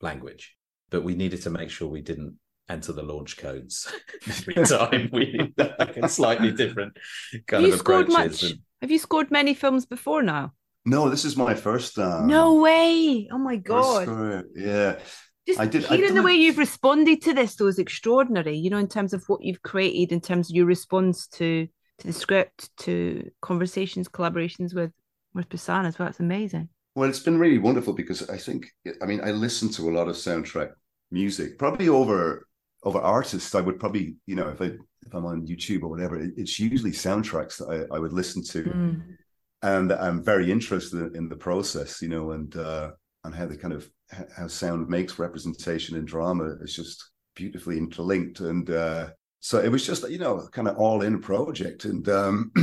language, 0.00 0.56
but 0.90 1.02
we 1.04 1.14
needed 1.14 1.42
to 1.42 1.50
make 1.50 1.70
sure 1.70 1.88
we 1.88 2.00
didn't 2.02 2.38
enter 2.68 2.92
the 2.92 3.02
launch 3.02 3.36
codes 3.36 3.92
every 4.26 4.54
time. 4.64 5.10
we 5.12 5.52
like 5.58 5.96
a 5.98 6.08
slightly 6.08 6.50
different 6.52 6.96
kind 7.46 7.64
Have 7.64 7.74
of 7.74 7.80
approaches. 7.80 8.42
and- 8.52 8.60
Have 8.80 8.90
you 8.90 8.98
scored 8.98 9.30
many 9.30 9.54
films 9.54 9.84
before 9.86 10.22
now? 10.22 10.52
No, 10.84 11.08
this 11.08 11.24
is 11.24 11.36
my 11.36 11.54
first. 11.54 11.98
Um, 11.98 12.26
no 12.26 12.54
way! 12.60 13.28
Oh 13.32 13.38
my 13.38 13.56
god! 13.56 14.44
Yeah, 14.54 14.98
Just 15.46 15.58
I 15.60 15.66
did- 15.66 15.86
I 15.86 15.96
hearing 15.96 16.14
the 16.14 16.22
way 16.22 16.34
you've 16.34 16.58
responded 16.58 17.22
to 17.22 17.32
this 17.34 17.54
though 17.56 17.68
is 17.68 17.78
extraordinary. 17.78 18.56
You 18.56 18.70
know, 18.70 18.78
in 18.78 18.88
terms 18.88 19.12
of 19.14 19.24
what 19.26 19.42
you've 19.42 19.62
created, 19.62 20.12
in 20.12 20.20
terms 20.20 20.50
of 20.50 20.56
your 20.56 20.66
response 20.66 21.26
to 21.28 21.66
to 21.98 22.06
the 22.06 22.12
script, 22.12 22.70
to 22.78 23.30
conversations, 23.40 24.08
collaborations 24.08 24.74
with 24.74 24.92
with 25.32 25.48
Busan 25.48 25.86
as 25.86 25.98
well. 25.98 26.08
It's 26.08 26.20
amazing. 26.20 26.68
Well, 26.94 27.08
it's 27.08 27.18
been 27.20 27.38
really 27.38 27.58
wonderful 27.58 27.92
because 27.92 28.28
I 28.30 28.36
think, 28.36 28.68
I 29.02 29.06
mean, 29.06 29.20
I 29.24 29.32
listen 29.32 29.68
to 29.70 29.88
a 29.90 29.96
lot 29.96 30.06
of 30.08 30.14
soundtrack 30.16 30.70
music, 31.10 31.58
probably 31.58 31.88
over 31.88 32.46
over 32.84 32.98
artists. 33.00 33.54
I 33.54 33.60
would 33.62 33.80
probably, 33.80 34.16
you 34.26 34.36
know, 34.36 34.48
if 34.48 34.60
I 34.60 34.66
if 35.06 35.12
I'm 35.14 35.24
on 35.24 35.46
YouTube 35.46 35.82
or 35.82 35.88
whatever, 35.88 36.18
it- 36.20 36.34
it's 36.36 36.58
usually 36.60 36.92
soundtracks 36.92 37.56
that 37.58 37.68
I, 37.90 37.96
I 37.96 37.98
would 37.98 38.12
listen 38.12 38.42
to, 38.44 38.62
Mm. 38.64 39.02
And 39.64 39.92
I'm 39.92 40.22
very 40.22 40.52
interested 40.52 41.16
in 41.16 41.28
the 41.28 41.36
process, 41.36 42.02
you 42.02 42.08
know, 42.08 42.32
and 42.32 42.54
uh, 42.54 42.90
and 43.24 43.34
how 43.34 43.46
the 43.46 43.56
kind 43.56 43.72
of 43.72 43.88
how 44.36 44.46
sound 44.46 44.88
makes 44.88 45.18
representation 45.18 45.96
in 45.96 46.04
drama 46.04 46.56
is 46.60 46.76
just 46.76 47.10
beautifully 47.34 47.78
interlinked, 47.78 48.40
and 48.40 48.68
uh, 48.68 49.08
so 49.40 49.58
it 49.58 49.72
was 49.72 49.86
just 49.86 50.08
you 50.10 50.18
know 50.18 50.46
kind 50.52 50.68
of 50.68 50.76
all 50.76 51.00
in 51.00 51.18
project, 51.18 51.86
and 51.86 52.06
um, 52.10 52.52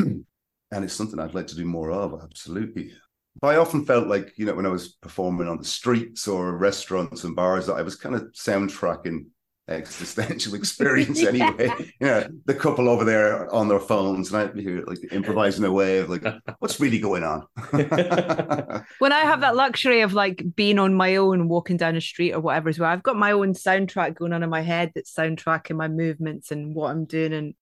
and 0.72 0.86
it's 0.86 0.94
something 0.94 1.20
I'd 1.20 1.34
like 1.34 1.48
to 1.48 1.56
do 1.56 1.66
more 1.66 1.92
of, 1.92 2.22
absolutely. 2.22 2.94
But 3.40 3.56
I 3.56 3.58
often 3.58 3.86
felt 3.86 4.08
like, 4.08 4.34
you 4.38 4.46
know, 4.46 4.54
when 4.54 4.66
I 4.66 4.70
was 4.70 4.90
performing 4.90 5.48
on 5.48 5.58
the 5.58 5.64
streets 5.64 6.28
or 6.28 6.58
restaurants 6.58 7.24
and 7.24 7.34
bars, 7.34 7.68
that 7.68 7.76
I 7.76 7.82
was 7.82 7.96
kind 7.96 8.14
of 8.14 8.24
soundtracking 8.34 9.28
existential 9.74 10.54
experience 10.62 11.24
anyway. 11.24 11.70
you 12.00 12.08
know, 12.08 12.28
the 12.46 12.54
couple 12.54 12.90
over 12.90 13.04
there 13.04 13.54
on 13.54 13.68
their 13.68 13.80
phones, 13.80 14.32
and 14.32 14.42
I'd 14.42 14.54
be 14.54 14.64
here 14.64 14.84
like 14.86 15.00
improvising 15.12 15.66
away 15.66 16.00
of 16.00 16.10
like, 16.10 16.26
what's 16.60 16.80
really 16.80 17.00
going 17.00 17.24
on? 17.24 17.48
When 19.00 19.14
I 19.14 19.20
have 19.22 19.42
that 19.42 19.56
luxury 19.56 20.02
of 20.02 20.14
like 20.14 20.44
being 20.56 20.80
on 20.80 20.94
my 20.94 21.16
own, 21.16 21.48
walking 21.48 21.78
down 21.78 21.96
a 21.96 22.02
street 22.02 22.34
or 22.34 22.40
whatever 22.40 22.70
as 22.70 22.80
well, 22.80 22.90
I've 22.90 23.04
got 23.04 23.16
my 23.16 23.32
own 23.32 23.54
soundtrack 23.54 24.16
going 24.16 24.34
on 24.34 24.44
in 24.44 24.50
my 24.50 24.62
head 24.62 24.92
that's 24.94 25.14
soundtracking 25.14 25.76
my 25.76 25.88
movements 25.88 26.52
and 26.52 26.76
what 26.76 26.92
I'm 26.92 27.06
doing. 27.06 27.34
And 27.34 27.54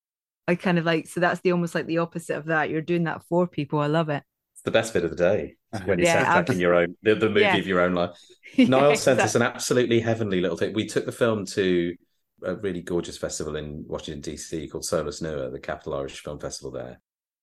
I 0.48 0.56
kind 0.56 0.78
of 0.78 0.86
like, 0.86 1.08
so 1.08 1.20
that's 1.20 1.42
the 1.42 1.52
almost 1.52 1.76
like 1.76 1.86
the 1.86 2.00
opposite 2.00 2.38
of 2.38 2.46
that. 2.46 2.70
You're 2.70 2.82
doing 2.82 3.06
that 3.06 3.24
for 3.24 3.48
people. 3.48 3.80
I 3.80 3.88
love 3.88 4.10
it. 4.10 4.24
It's 4.60 4.66
the 4.66 4.72
best 4.72 4.94
bit 4.94 5.06
of 5.06 5.10
the 5.10 5.16
day 5.16 5.56
when 5.86 6.00
you're 6.00 6.08
Yeah, 6.08 6.26
soundtracking 6.26 6.50
abs- 6.50 6.60
your 6.60 6.74
own 6.76 6.96
the, 7.02 7.16
the 7.16 7.30
movie 7.30 7.42
Yeah. 7.42 7.56
of 7.56 7.66
your 7.68 7.80
own 7.80 7.94
life. 7.94 8.12
Yeah, 8.56 8.68
Niall 8.68 8.96
sent 8.98 9.20
us 9.22 9.36
an 9.36 9.42
absolutely 9.44 10.00
heavenly 10.02 10.42
little 10.42 10.58
thing. 10.58 10.74
We 10.74 10.86
took 10.88 11.06
the 11.06 11.12
film 11.14 11.46
to 11.48 11.96
a 12.44 12.56
really 12.56 12.82
gorgeous 12.82 13.18
festival 13.18 13.56
in 13.56 13.86
Washington 13.88 14.22
DC 14.34 14.70
called 14.72 14.84
Solas 14.84 15.22
Nua, 15.22 15.52
the 15.52 15.60
Capital 15.60 15.94
Irish 15.94 16.20
Film 16.22 16.40
Festival 16.40 16.72
there, 16.72 17.00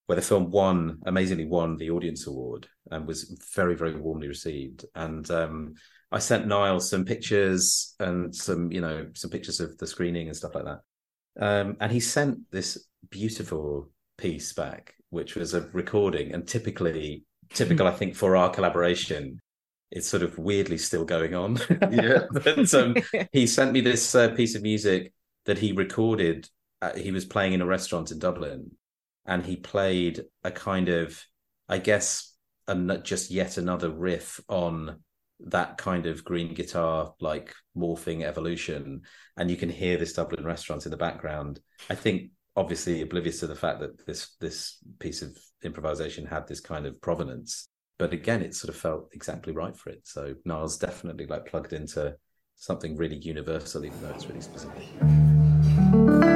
where 0.06 0.16
the 0.16 0.22
film 0.22 0.50
won 0.50 0.98
amazingly 1.06 1.46
won 1.46 1.76
the 1.76 1.90
audience 1.90 2.26
award 2.26 2.66
and 2.90 3.06
was 3.06 3.40
very 3.54 3.76
very 3.76 3.94
warmly 3.94 4.28
received. 4.28 4.84
And 4.94 5.30
um, 5.30 5.74
I 6.12 6.18
sent 6.18 6.48
Niall 6.48 6.80
some 6.80 7.04
pictures 7.06 7.94
and 8.00 8.34
some 8.34 8.70
you 8.72 8.80
know 8.82 9.06
some 9.14 9.30
pictures 9.30 9.60
of 9.60 9.78
the 9.78 9.86
screening 9.86 10.26
and 10.26 10.36
stuff 10.36 10.54
like 10.54 10.64
that. 10.64 10.80
Um, 11.40 11.76
and 11.80 11.90
he 11.92 12.00
sent 12.00 12.50
this 12.50 12.84
beautiful 13.10 13.90
piece 14.18 14.52
back, 14.52 14.94
which 15.16 15.34
was 15.34 15.54
a 15.54 15.62
recording. 15.72 16.32
And 16.32 16.46
typically, 16.46 17.24
typical 17.52 17.86
I 17.86 17.92
think 17.92 18.14
for 18.14 18.36
our 18.36 18.50
collaboration, 18.50 19.40
it's 19.90 20.06
sort 20.06 20.22
of 20.22 20.38
weirdly 20.38 20.78
still 20.78 21.04
going 21.04 21.34
on. 21.34 21.58
Yeah. 21.90 22.26
but 22.30 22.74
um, 22.74 22.96
he 23.32 23.46
sent 23.46 23.72
me 23.72 23.80
this 23.80 24.14
uh, 24.14 24.28
piece 24.34 24.54
of 24.54 24.62
music 24.62 25.12
that 25.46 25.58
he 25.58 25.72
recorded. 25.72 26.48
Uh, 26.82 26.94
he 26.94 27.10
was 27.10 27.24
playing 27.24 27.54
in 27.54 27.62
a 27.62 27.66
restaurant 27.66 28.10
in 28.10 28.18
Dublin, 28.18 28.72
and 29.24 29.44
he 29.44 29.56
played 29.56 30.24
a 30.44 30.50
kind 30.50 30.88
of, 30.88 31.24
I 31.68 31.78
guess, 31.78 32.34
an, 32.68 33.00
just 33.02 33.30
yet 33.30 33.56
another 33.56 33.90
riff 33.90 34.40
on 34.48 34.98
that 35.40 35.76
kind 35.76 36.06
of 36.06 36.24
green 36.24 36.54
guitar 36.54 37.14
like 37.20 37.54
morphing 37.76 38.22
evolution 38.22 39.02
and 39.36 39.50
you 39.50 39.56
can 39.56 39.68
hear 39.68 39.98
this 39.98 40.14
dublin 40.14 40.46
restaurant 40.46 40.86
in 40.86 40.90
the 40.90 40.96
background 40.96 41.60
i 41.90 41.94
think 41.94 42.30
obviously 42.56 43.02
oblivious 43.02 43.40
to 43.40 43.46
the 43.46 43.54
fact 43.54 43.80
that 43.80 44.06
this 44.06 44.34
this 44.40 44.78
piece 44.98 45.22
of 45.22 45.36
improvisation 45.62 46.26
had 46.26 46.46
this 46.48 46.60
kind 46.60 46.86
of 46.86 47.00
provenance. 47.00 47.68
But 47.98 48.12
again 48.12 48.42
it 48.42 48.54
sort 48.54 48.74
of 48.74 48.80
felt 48.80 49.10
exactly 49.12 49.52
right 49.52 49.76
for 49.76 49.90
it. 49.90 50.00
So 50.04 50.34
niall's 50.44 50.78
definitely 50.78 51.26
like 51.26 51.46
plugged 51.46 51.72
into 51.72 52.16
something 52.56 52.96
really 52.96 53.16
universal 53.16 53.84
even 53.84 54.00
though 54.00 54.10
it's 54.10 54.26
really 54.26 54.40
specific 54.40 56.35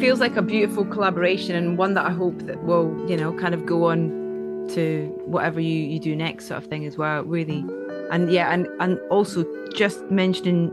feels 0.00 0.20
like 0.20 0.36
a 0.36 0.42
beautiful 0.42 0.84
collaboration 0.84 1.54
and 1.54 1.76
one 1.78 1.94
that 1.94 2.06
I 2.06 2.10
hope 2.10 2.38
that 2.46 2.62
will, 2.64 3.04
you 3.08 3.16
know, 3.16 3.32
kind 3.34 3.54
of 3.54 3.66
go 3.66 3.84
on 3.86 4.08
to 4.70 5.12
whatever 5.26 5.60
you, 5.60 5.74
you 5.82 5.98
do 5.98 6.14
next 6.16 6.46
sort 6.46 6.62
of 6.62 6.68
thing 6.68 6.86
as 6.86 6.96
well, 6.96 7.22
really. 7.24 7.64
And 8.10 8.30
yeah, 8.32 8.52
and 8.52 8.66
and 8.80 8.98
also 9.10 9.44
just 9.74 10.02
mentioning 10.10 10.70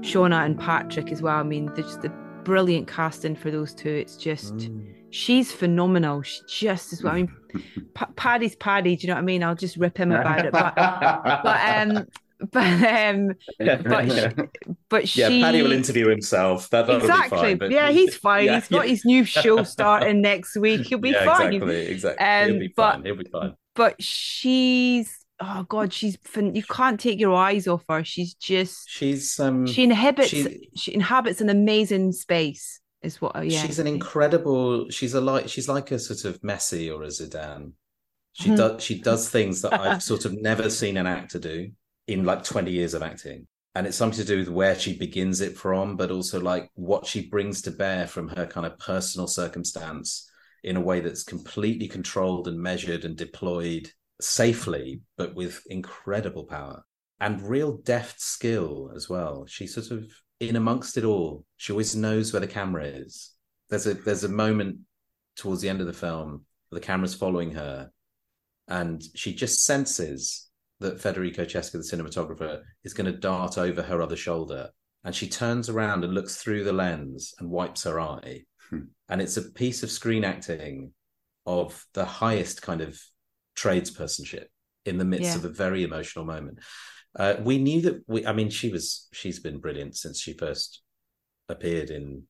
Seána 0.00 0.44
and 0.44 0.58
Patrick 0.58 1.10
as 1.10 1.22
well. 1.22 1.36
I 1.36 1.42
mean, 1.42 1.70
there's 1.74 1.96
the 1.98 2.10
brilliant 2.44 2.86
casting 2.86 3.34
for 3.34 3.50
those 3.50 3.74
two. 3.74 3.90
It's 3.90 4.16
just 4.16 4.54
Mm. 4.54 4.84
she's 5.10 5.50
phenomenal. 5.52 6.22
She 6.22 6.40
just 6.46 6.92
as 6.92 7.02
well. 7.02 7.14
I 7.14 7.16
mean, 7.22 7.32
P- 7.94 8.04
Paddy's 8.16 8.54
Paddy. 8.56 8.94
Do 8.96 9.02
you 9.02 9.08
know 9.08 9.14
what 9.14 9.22
I 9.22 9.24
mean? 9.24 9.42
I'll 9.42 9.54
just 9.56 9.76
rip 9.76 9.96
him 9.98 10.12
about 10.12 10.44
it. 10.46 10.52
But 10.52 10.74
but 11.44 11.60
um 11.88 12.06
but 12.52 12.82
um 12.82 13.32
but 13.58 14.12
sh- 14.12 14.48
but 14.90 15.16
yeah 15.16 15.28
she 15.28 15.40
paddy 15.40 15.62
will 15.62 15.72
interview 15.72 16.08
himself 16.08 16.68
that, 16.70 16.88
exactly. 16.90 17.38
fine, 17.38 17.58
but- 17.58 17.70
yeah, 17.70 17.90
he's 17.90 18.14
fine. 18.16 18.44
Yeah, 18.46 18.56
he's 18.60 18.68
got 18.68 18.86
his 18.86 19.04
new 19.04 19.24
show 19.24 19.62
starting 19.62 20.20
next 20.20 20.56
week. 20.56 20.86
He'll 20.86 20.98
be 20.98 21.10
yeah, 21.10 21.24
fine. 21.24 21.52
exactly 21.54 21.86
exactly 21.86 22.26
Um, 22.26 22.50
he'll 22.50 22.60
be 22.60 22.72
but- 22.76 22.92
fine 22.92 23.04
he'll 23.04 23.16
be 23.16 23.28
fine 23.30 23.54
But 23.74 24.02
she's 24.02 25.24
oh 25.40 25.64
god, 25.68 25.92
she's 25.92 26.16
fin- 26.24 26.54
you 26.54 26.62
can't 26.62 26.98
take 27.00 27.18
your 27.20 27.34
eyes 27.34 27.66
off 27.66 27.84
her. 27.88 28.04
She's 28.04 28.34
just 28.34 28.88
she's 28.88 29.38
um 29.40 29.66
she 29.66 29.84
inhabits 29.84 30.28
she- 30.28 30.68
she 30.76 30.94
inhabits 30.94 31.40
an 31.40 31.48
amazing 31.48 32.12
space. 32.12 32.80
Is 33.02 33.20
what? 33.20 33.34
Yeah, 33.46 33.62
she's 33.62 33.78
an 33.78 33.86
incredible 33.86 34.90
she's 34.90 35.14
a 35.14 35.20
like 35.20 35.48
she's 35.48 35.68
like 35.68 35.90
a 35.90 35.98
sort 35.98 36.24
of 36.24 36.40
Messi 36.42 36.92
or 36.94 37.02
a 37.02 37.08
Zidane. 37.08 37.72
She 38.32 38.50
Mhm. 38.50 38.56
does 38.56 38.82
she 38.82 39.00
does 39.00 39.28
things 39.30 39.62
that 39.62 39.78
I've 39.78 40.02
sort 40.02 40.24
of 40.24 40.32
never 40.34 40.68
seen 40.70 40.96
an 40.96 41.06
actor 41.06 41.38
do 41.38 41.70
in 42.06 42.24
like 42.24 42.44
20 42.44 42.70
years 42.70 42.94
of 42.94 43.02
acting. 43.02 43.46
And 43.74 43.86
it's 43.86 43.96
something 43.96 44.18
to 44.18 44.24
do 44.24 44.38
with 44.38 44.48
where 44.48 44.78
she 44.78 44.96
begins 44.96 45.40
it 45.40 45.56
from, 45.56 45.96
but 45.96 46.10
also 46.10 46.40
like 46.40 46.70
what 46.74 47.06
she 47.06 47.28
brings 47.28 47.60
to 47.62 47.70
bear 47.70 48.06
from 48.06 48.28
her 48.28 48.46
kind 48.46 48.66
of 48.66 48.78
personal 48.78 49.26
circumstance 49.26 50.30
in 50.64 50.76
a 50.76 50.80
way 50.80 51.00
that's 51.00 51.22
completely 51.22 51.86
controlled 51.86 52.48
and 52.48 52.58
measured 52.58 53.04
and 53.04 53.16
deployed 53.16 53.90
safely, 54.20 55.02
but 55.18 55.34
with 55.34 55.62
incredible 55.68 56.44
power 56.44 56.84
and 57.20 57.42
real 57.42 57.78
deft 57.78 58.20
skill 58.20 58.90
as 58.94 59.08
well. 59.08 59.46
She 59.46 59.66
sort 59.66 59.90
of 59.90 60.06
in 60.40 60.56
amongst 60.56 60.96
it 60.96 61.04
all, 61.04 61.44
she 61.56 61.72
always 61.72 61.96
knows 61.96 62.32
where 62.32 62.40
the 62.40 62.46
camera 62.46 62.84
is. 62.84 63.32
There's 63.70 63.86
a 63.86 63.94
there's 63.94 64.24
a 64.24 64.28
moment 64.28 64.80
towards 65.36 65.62
the 65.62 65.68
end 65.68 65.80
of 65.80 65.86
the 65.86 65.92
film 65.92 66.44
where 66.68 66.80
the 66.80 66.86
camera's 66.86 67.14
following 67.14 67.52
her, 67.52 67.90
and 68.68 69.02
she 69.14 69.34
just 69.34 69.64
senses 69.64 70.48
that 70.80 71.00
Federico 71.00 71.44
Cesca, 71.44 71.72
the 71.72 71.78
cinematographer, 71.78 72.62
is 72.84 72.94
going 72.94 73.10
to 73.10 73.18
dart 73.18 73.56
over 73.58 73.82
her 73.82 74.02
other 74.02 74.16
shoulder, 74.16 74.70
and 75.04 75.14
she 75.14 75.28
turns 75.28 75.68
around 75.68 76.04
and 76.04 76.12
looks 76.14 76.36
through 76.36 76.64
the 76.64 76.72
lens 76.72 77.34
and 77.38 77.50
wipes 77.50 77.84
her 77.84 78.00
eye, 78.00 78.44
Hmm. 78.70 78.80
and 79.08 79.22
it's 79.22 79.36
a 79.36 79.42
piece 79.50 79.82
of 79.82 79.90
screen 79.90 80.24
acting 80.24 80.92
of 81.46 81.86
the 81.94 82.04
highest 82.04 82.60
kind 82.62 82.80
of 82.80 83.00
tradespersonship 83.54 84.48
in 84.84 84.98
the 84.98 85.04
midst 85.04 85.30
Yeah. 85.30 85.36
of 85.36 85.44
a 85.44 85.48
very 85.48 85.82
emotional 85.84 86.24
moment. 86.24 86.58
Uh, 87.18 87.36
we 87.40 87.58
knew 87.58 87.80
that 87.82 88.02
we. 88.06 88.26
I 88.26 88.32
mean, 88.32 88.50
she 88.50 88.68
was. 88.68 89.08
She's 89.12 89.38
been 89.40 89.58
brilliant 89.58 89.96
since 89.96 90.20
she 90.20 90.34
first 90.34 90.82
appeared 91.48 91.90
in 91.90 92.24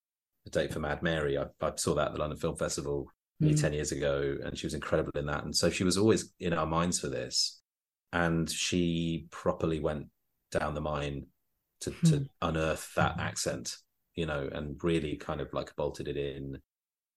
A 0.47 0.51
Date 0.51 0.73
for 0.73 0.79
Mad 0.81 1.03
Mary. 1.03 1.37
I, 1.37 1.47
I 1.61 1.73
saw 1.77 1.95
that 1.95 2.09
at 2.09 2.13
the 2.13 2.19
London 2.21 2.39
Film 2.39 2.57
Festival 2.57 3.11
Mm. 3.43 3.61
ten 3.61 3.75
years 3.75 3.93
ago, 3.93 4.39
and 4.45 4.57
she 4.57 4.65
was 4.67 4.73
incredible 4.73 5.11
in 5.15 5.27
that. 5.27 5.45
And 5.45 5.55
so 5.55 5.69
she 5.69 5.85
was 5.85 5.99
always 5.99 6.33
in 6.41 6.55
our 6.55 6.65
minds 6.65 6.99
for 7.01 7.09
this. 7.09 7.61
And 8.13 8.49
she 8.51 9.27
properly 9.31 9.81
went 9.81 10.07
down 10.51 10.75
the 10.75 10.81
mine 10.81 11.27
to 11.81 11.91
to 12.07 12.17
Hmm. 12.19 12.23
unearth 12.43 12.95
that 12.95 13.19
accent, 13.19 13.77
you 14.15 14.27
know, 14.27 14.49
and 14.51 14.83
really 14.83 15.17
kind 15.17 15.41
of 15.41 15.53
like 15.53 15.75
bolted 15.77 16.09
it 16.09 16.17
in. 16.17 16.61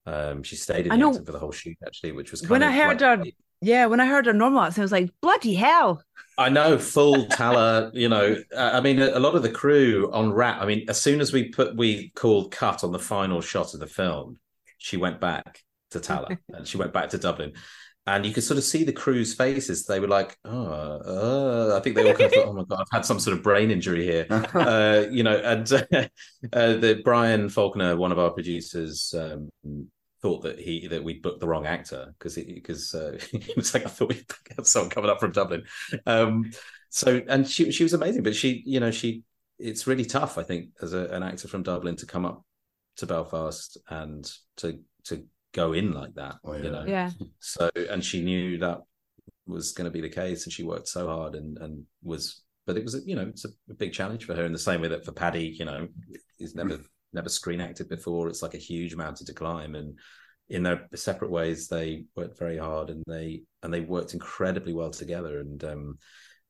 Um, 0.06 0.44
she 0.44 0.56
stayed 0.56 0.86
in 0.88 0.92
I 0.92 0.96
the 0.96 1.00
know- 1.00 1.10
accent 1.10 1.26
for 1.28 1.32
the 1.32 1.40
whole 1.40 1.52
shoot 1.52 1.78
actually, 1.86 2.12
which 2.14 2.32
was 2.32 2.42
kind 2.42 2.52
When 2.52 2.64
I 2.64 2.72
heard 2.72 3.02
like- 3.02 3.20
her- 3.20 3.32
Yeah, 3.62 3.88
when 3.88 4.00
I 4.00 4.06
heard 4.06 4.26
her 4.26 4.34
normal 4.34 4.62
accent, 4.62 4.80
I 4.80 4.86
was 4.86 4.92
like, 4.94 5.12
bloody 5.22 5.54
hell. 5.54 6.02
I 6.38 6.48
know 6.50 6.78
full 6.78 7.26
Tallaght. 7.28 7.94
you 7.94 8.08
know, 8.10 8.38
uh, 8.56 8.72
I 8.74 8.80
mean, 8.82 9.02
a, 9.02 9.18
a 9.18 9.20
lot 9.20 9.36
of 9.36 9.44
the 9.44 9.52
crew 9.52 10.10
on 10.14 10.32
Rat. 10.32 10.62
I 10.62 10.66
mean, 10.66 10.86
as 10.90 11.00
soon 11.02 11.20
as 11.22 11.34
we 11.34 11.50
put 11.50 11.76
we 11.76 12.10
called 12.16 12.52
cut 12.52 12.84
on 12.84 12.92
the 12.94 13.00
final 13.00 13.42
shot 13.42 13.74
of 13.74 13.80
the 13.82 13.88
film, 13.88 14.40
she 14.78 14.96
went 14.98 15.20
back 15.20 15.62
to 15.92 16.00
Tallaght 16.00 16.38
and 16.54 16.66
she 16.68 16.78
went 16.78 16.94
back 16.94 17.10
to 17.10 17.18
Dublin, 17.18 17.54
and 18.08 18.26
you 18.26 18.34
could 18.34 18.44
sort 18.44 18.58
of 18.58 18.64
see 18.64 18.84
the 18.84 18.94
crew's 18.94 19.34
faces. 19.34 19.86
They 19.86 20.00
were 20.00 20.08
like, 20.08 20.38
"Oh, 20.46 20.66
uh, 20.66 21.78
I 21.78 21.80
think 21.82 21.96
they 21.96 22.08
all 22.08 22.16
kind 22.16 22.26
of 22.26 22.34
thought, 22.34 22.48
oh 22.48 22.54
my 22.54 22.64
god, 22.64 22.82
I've 22.82 22.98
had 22.98 23.06
some 23.06 23.20
sort 23.20 23.38
of 23.38 23.44
brain 23.44 23.72
injury 23.72 24.04
here." 24.04 24.26
uh, 24.54 25.06
you 25.12 25.24
know, 25.24 25.38
and 25.38 25.72
uh, 26.54 26.74
the 26.74 27.02
Brian 27.04 27.50
Faulkner, 27.50 27.96
one 27.96 28.12
of 28.12 28.20
our 28.20 28.32
producers, 28.32 29.14
um, 29.18 29.50
thought 30.22 30.44
that 30.44 30.60
he 30.60 30.88
that 30.88 31.04
we'd 31.04 31.22
booked 31.22 31.40
the 31.40 31.48
wrong 31.48 31.66
actor 31.66 32.14
because 32.18 32.36
because 32.36 32.94
uh, 32.94 33.18
he 33.32 33.54
was 33.56 33.74
like, 33.74 33.86
I 33.86 33.90
thought 33.90 34.10
we 34.10 34.26
had 34.56 34.68
someone 34.68 34.90
coming 34.90 35.10
up 35.10 35.20
from 35.20 35.32
Dublin. 35.32 35.64
Um, 36.06 36.52
so 36.90 37.22
and 37.28 37.48
she 37.48 37.72
she 37.72 37.84
was 37.84 37.94
amazing, 37.94 38.24
but 38.24 38.36
she 38.36 38.64
you 38.66 38.80
know 38.80 38.92
she 38.92 39.24
it's 39.60 39.88
really 39.88 40.06
tough, 40.06 40.38
I 40.38 40.44
think, 40.44 40.70
as 40.82 40.94
a, 40.94 41.06
an 41.08 41.22
actor 41.22 41.48
from 41.48 41.64
Dublin 41.64 41.98
to 41.98 42.06
come 42.06 42.26
up 42.26 42.44
to 42.98 43.06
Belfast 43.06 43.78
and 43.90 44.30
to 44.58 44.80
to 45.06 45.26
go 45.54 45.74
in 45.74 45.94
like 45.94 46.14
that, 46.16 46.36
Oh, 46.44 46.54
you 46.54 46.64
yeah. 46.66 46.70
know. 46.70 46.86
Yeah. 46.86 47.12
So 47.40 47.70
and 47.76 48.04
she 48.04 48.22
knew 48.22 48.58
that 48.60 48.80
was 49.48 49.72
going 49.74 49.86
to 49.86 49.92
be 49.92 50.02
the 50.02 50.10
case, 50.10 50.46
and 50.46 50.54
she 50.54 50.64
worked 50.64 50.88
so 50.88 51.08
hard 51.08 51.36
and 51.36 51.58
and 51.58 51.86
was 52.04 52.44
but 52.66 52.78
it 52.78 52.84
was 52.84 53.02
you 53.06 53.16
know 53.16 53.28
it's 53.28 53.46
a, 53.46 53.50
a 53.70 53.74
big 53.74 53.94
challenge 53.94 54.26
for 54.26 54.36
her 54.36 54.46
in 54.46 54.54
the 54.54 54.60
same 54.60 54.82
way 54.82 54.90
that 54.90 55.04
for 55.04 55.12
Paddy, 55.12 55.56
you 55.58 55.66
know, 55.66 55.88
he's 56.38 56.54
never 56.56 56.80
never 57.14 57.30
screen 57.30 57.62
acted 57.62 57.90
before. 57.90 58.28
It's 58.28 58.44
like 58.44 58.54
a 58.54 58.58
huge 58.60 58.96
mountain 58.96 59.26
to 59.26 59.34
climb, 59.34 59.74
and 59.76 59.98
in 60.50 60.64
their 60.64 60.88
separate 60.96 61.32
ways, 61.32 61.68
they 61.68 62.06
worked 62.16 62.38
very 62.38 62.58
hard 62.58 62.90
and 62.90 63.04
they 63.08 63.44
and 63.64 63.74
they 63.74 63.82
worked 63.82 64.14
incredibly 64.14 64.74
well 64.74 64.92
together. 64.92 65.40
And 65.40 65.64
um, 65.64 65.98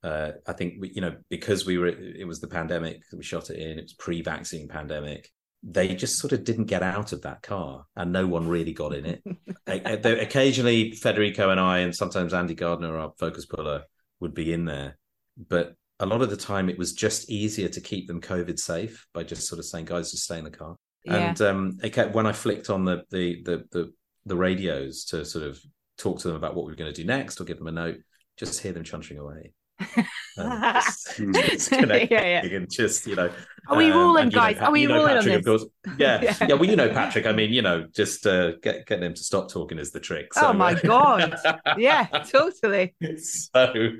uh, 0.03 0.31
I 0.47 0.53
think 0.53 0.75
we, 0.79 0.91
you 0.93 1.01
know 1.01 1.15
because 1.29 1.65
we 1.65 1.77
were 1.77 1.87
it 1.87 2.27
was 2.27 2.39
the 2.41 2.47
pandemic 2.47 3.01
we 3.13 3.23
shot 3.23 3.49
it 3.49 3.57
in. 3.57 3.77
It 3.79 3.83
was 3.83 3.93
pre-vaccine 3.93 4.67
pandemic. 4.67 5.29
They 5.61 5.93
just 5.95 6.19
sort 6.19 6.31
of 6.31 6.43
didn't 6.43 6.65
get 6.65 6.83
out 6.83 7.11
of 7.11 7.23
that 7.23 7.41
car, 7.41 7.85
and 7.95 8.13
no 8.13 8.25
one 8.27 8.47
really 8.47 8.73
got 8.73 8.93
in 8.93 9.05
it. 9.05 9.23
Occasionally, 9.67 10.93
Federico 10.93 11.49
and 11.49 11.59
I, 11.59 11.79
and 11.79 11.95
sometimes 11.95 12.33
Andy 12.33 12.55
Gardner, 12.55 12.97
our 12.97 13.11
focus 13.19 13.45
puller, 13.45 13.83
would 14.19 14.33
be 14.33 14.53
in 14.53 14.65
there, 14.65 14.97
but 15.37 15.75
a 15.99 16.05
lot 16.05 16.21
of 16.21 16.29
the 16.29 16.37
time 16.37 16.69
it 16.69 16.77
was 16.77 16.93
just 16.93 17.29
easier 17.29 17.67
to 17.67 17.81
keep 17.81 18.07
them 18.07 18.21
COVID 18.21 18.57
safe 18.57 19.05
by 19.13 19.23
just 19.23 19.47
sort 19.47 19.59
of 19.59 19.65
saying, 19.65 19.85
guys, 19.85 20.11
just 20.11 20.23
stay 20.23 20.37
in 20.37 20.45
the 20.45 20.49
car. 20.49 20.75
Yeah. 21.03 21.29
And 21.29 21.41
um, 21.41 21.79
kept, 21.91 22.15
when 22.15 22.25
I 22.25 22.31
flicked 22.31 22.69
on 22.69 22.85
the, 22.85 23.03
the, 23.09 23.41
the 23.43 23.65
the 23.71 23.93
the 24.25 24.35
radios 24.35 25.05
to 25.05 25.25
sort 25.25 25.45
of 25.45 25.59
talk 25.97 26.19
to 26.19 26.27
them 26.27 26.37
about 26.37 26.55
what 26.55 26.65
we 26.65 26.71
were 26.71 26.77
going 26.77 26.93
to 26.93 27.01
do 27.01 27.07
next 27.07 27.39
or 27.39 27.45
give 27.45 27.57
them 27.57 27.67
a 27.67 27.71
note, 27.71 27.97
just 28.37 28.61
hear 28.61 28.71
them 28.71 28.83
chuntering 28.83 29.17
away. 29.17 29.53
just, 30.37 31.17
just 31.17 31.71
yeah, 31.71 32.07
yeah. 32.09 32.45
and 32.45 32.69
just 32.69 33.07
you 33.07 33.15
know 33.15 33.31
are 33.67 33.77
we 33.77 33.91
rolling 33.91 34.25
um, 34.25 34.29
guys 34.29 34.57
know, 34.57 34.67
are 34.67 34.71
we 34.71 34.87
rolling 34.87 35.15
Patrick, 35.15 35.47
on 35.47 35.55
this? 35.55 35.61
Of 35.61 35.71
course, 35.83 35.95
yeah. 35.97 36.21
yeah 36.21 36.47
yeah 36.49 36.55
well 36.55 36.69
you 36.69 36.75
know 36.75 36.89
Patrick 36.89 37.25
I 37.25 37.31
mean 37.31 37.51
you 37.51 37.61
know 37.61 37.85
just 37.95 38.25
uh, 38.25 38.57
get 38.57 38.85
get 38.85 38.99
them 38.99 39.13
to 39.13 39.23
stop 39.23 39.49
talking 39.49 39.79
is 39.79 39.91
the 39.91 39.99
trick 39.99 40.33
so. 40.33 40.47
oh 40.47 40.53
my 40.53 40.73
god 40.73 41.35
yeah 41.77 42.05
totally 42.29 42.93
so 43.17 43.91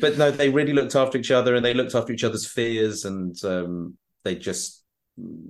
but 0.00 0.18
no 0.18 0.30
they 0.30 0.50
really 0.50 0.72
looked 0.72 0.94
after 0.94 1.18
each 1.18 1.30
other 1.30 1.54
and 1.54 1.64
they 1.64 1.74
looked 1.74 1.94
after 1.94 2.12
each 2.12 2.24
other's 2.24 2.46
fears 2.46 3.04
and 3.04 3.42
um, 3.44 3.96
they 4.24 4.34
just 4.34 4.82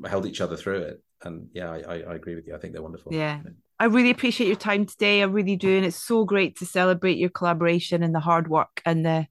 held 0.06 0.26
each 0.26 0.40
other 0.40 0.56
through 0.56 0.82
it 0.82 1.02
and 1.24 1.48
yeah 1.52 1.70
I, 1.70 2.02
I 2.02 2.14
agree 2.14 2.34
with 2.34 2.46
you 2.46 2.54
I 2.54 2.58
think 2.58 2.74
they're 2.74 2.82
wonderful 2.82 3.12
yeah 3.12 3.40
I 3.78 3.86
really 3.86 4.10
appreciate 4.10 4.46
your 4.46 4.56
time 4.56 4.86
today. 4.86 5.20
I 5.20 5.24
really 5.24 5.56
do. 5.56 5.76
And 5.76 5.84
it's 5.84 5.96
so 5.96 6.24
great 6.24 6.56
to 6.58 6.66
celebrate 6.66 7.18
your 7.18 7.30
collaboration 7.30 8.02
and 8.02 8.14
the 8.14 8.20
hard 8.20 8.48
work 8.48 8.80
and 8.86 9.04
the 9.04 9.26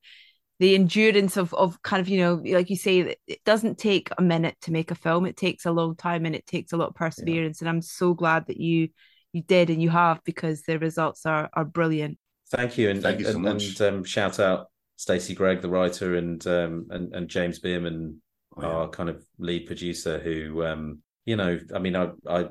the 0.63 0.75
endurance 0.75 1.35
of 1.35 1.53
of 1.55 1.81
kind 1.81 1.99
of 1.99 2.07
you 2.07 2.17
know 2.17 2.41
like 2.55 2.69
you 2.69 2.77
say 2.77 3.17
it 3.27 3.43
doesn't 3.43 3.77
take 3.77 4.09
a 4.17 4.21
minute 4.21 4.55
to 4.61 4.71
make 4.71 4.91
a 4.91 4.95
film 4.95 5.25
it 5.25 5.35
takes 5.35 5.65
a 5.65 5.71
long 5.71 5.93
time 5.93 6.25
and 6.25 6.33
it 6.33 6.47
takes 6.47 6.71
a 6.71 6.77
lot 6.77 6.87
of 6.87 6.95
perseverance 6.95 7.59
yeah. 7.59 7.67
and 7.67 7.75
i'm 7.75 7.81
so 7.81 8.13
glad 8.13 8.47
that 8.47 8.55
you 8.55 8.87
you 9.33 9.41
did 9.41 9.69
and 9.69 9.81
you 9.81 9.89
have 9.89 10.23
because 10.23 10.61
the 10.61 10.79
results 10.79 11.25
are 11.25 11.49
are 11.51 11.65
brilliant 11.65 12.17
thank 12.49 12.77
you 12.77 12.89
and 12.89 13.01
thank 13.01 13.19
you 13.19 13.25
so 13.25 13.31
and, 13.31 13.41
much. 13.41 13.81
and 13.81 13.81
um, 13.81 14.03
shout 14.05 14.39
out 14.39 14.67
Stacey 14.95 15.35
Gregg 15.35 15.61
the 15.61 15.67
writer 15.67 16.15
and 16.15 16.47
um 16.47 16.87
and, 16.91 17.13
and 17.13 17.27
James 17.27 17.59
Bierman 17.59 18.21
oh, 18.55 18.61
yeah. 18.61 18.67
our 18.69 18.87
kind 18.87 19.09
of 19.09 19.21
lead 19.37 19.67
producer 19.67 20.17
who 20.17 20.63
um 20.63 20.99
you 21.25 21.35
know 21.35 21.59
i 21.75 21.79
mean 21.79 21.97
i 21.97 22.09
i 22.25 22.47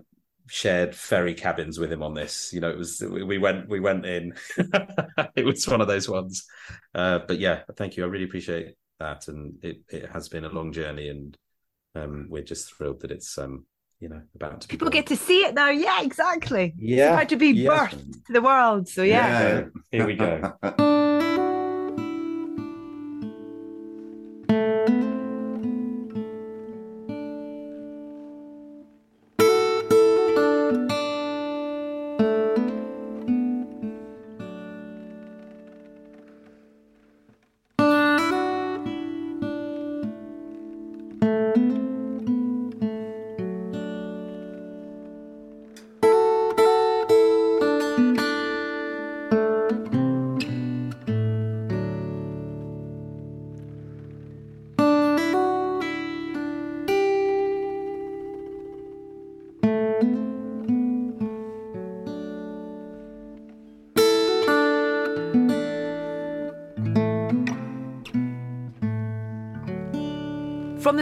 shared 0.53 0.95
ferry 0.95 1.33
cabins 1.33 1.79
with 1.79 1.91
him 1.91 2.03
on 2.03 2.13
this. 2.13 2.53
You 2.53 2.61
know, 2.61 2.69
it 2.69 2.77
was 2.77 3.01
we 3.01 3.39
went 3.39 3.71
we 3.71 3.81
went 3.81 4.05
in. 4.05 4.35
it 5.35 5.47
was 5.47 5.67
one 5.67 5.81
of 5.81 5.89
those 5.89 6.09
ones. 6.09 6.45
Uh, 6.95 7.21
but 7.27 7.39
yeah, 7.39 7.63
thank 7.77 7.97
you. 7.97 8.05
I 8.05 8.09
really 8.09 8.27
appreciate 8.27 8.75
that, 9.01 9.29
and 9.29 9.55
it 9.63 9.81
it 9.89 10.11
has 10.11 10.29
been 10.29 10.45
a 10.45 10.51
long 10.51 10.73
journey, 10.73 11.09
and 11.09 11.39
um, 11.95 12.27
we're 12.29 12.43
just 12.43 12.75
thrilled 12.75 13.01
that 13.01 13.11
it's 13.11 13.39
um 13.39 13.65
you 13.99 14.11
know 14.11 14.21
about 14.35 14.61
to 14.61 14.69
people 14.69 14.91
get 14.91 15.07
to 15.07 15.17
see 15.17 15.41
it 15.45 15.55
now. 15.55 15.71
Yeah, 15.71 16.03
exactly. 16.03 16.75
Yeah, 16.77 17.07
it's 17.07 17.15
about 17.15 17.29
to 17.31 17.37
be 17.37 17.49
yeah. 17.49 17.71
birthed 17.71 18.27
to 18.27 18.33
the 18.35 18.43
world. 18.43 18.89
So 18.89 19.03
yeah, 19.03 19.41
yeah. 19.41 19.65
here 19.91 20.07
we 20.07 20.17
go. 20.17 20.53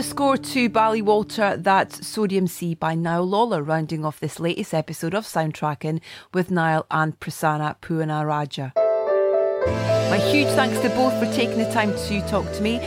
the 0.01 0.05
score 0.05 0.38
to 0.38 0.70
Walter, 1.03 1.59
that's 1.59 2.07
Sodium 2.07 2.46
Sea 2.46 2.74
by 2.74 2.94
Niall 2.94 3.28
Lawlor, 3.28 3.62
rounding 3.62 4.03
off 4.03 4.18
this 4.18 4.40
latest 4.40 4.72
episode 4.72 5.14
of 5.14 5.26
Soundtracking 5.26 6.01
with 6.32 6.51
Niall 6.51 6.86
and 6.90 7.20
Prasanna 7.20 7.78
Puwanarajah. 7.82 8.72
My 10.11 10.16
huge 10.16 10.48
thanks 10.55 10.78
to 10.78 10.88
both 10.88 11.12
for 11.18 11.30
taking 11.34 11.59
the 11.59 11.70
time 11.70 11.90
to 12.09 12.26
talk 12.28 12.51
to 12.55 12.62
me. 12.62 12.80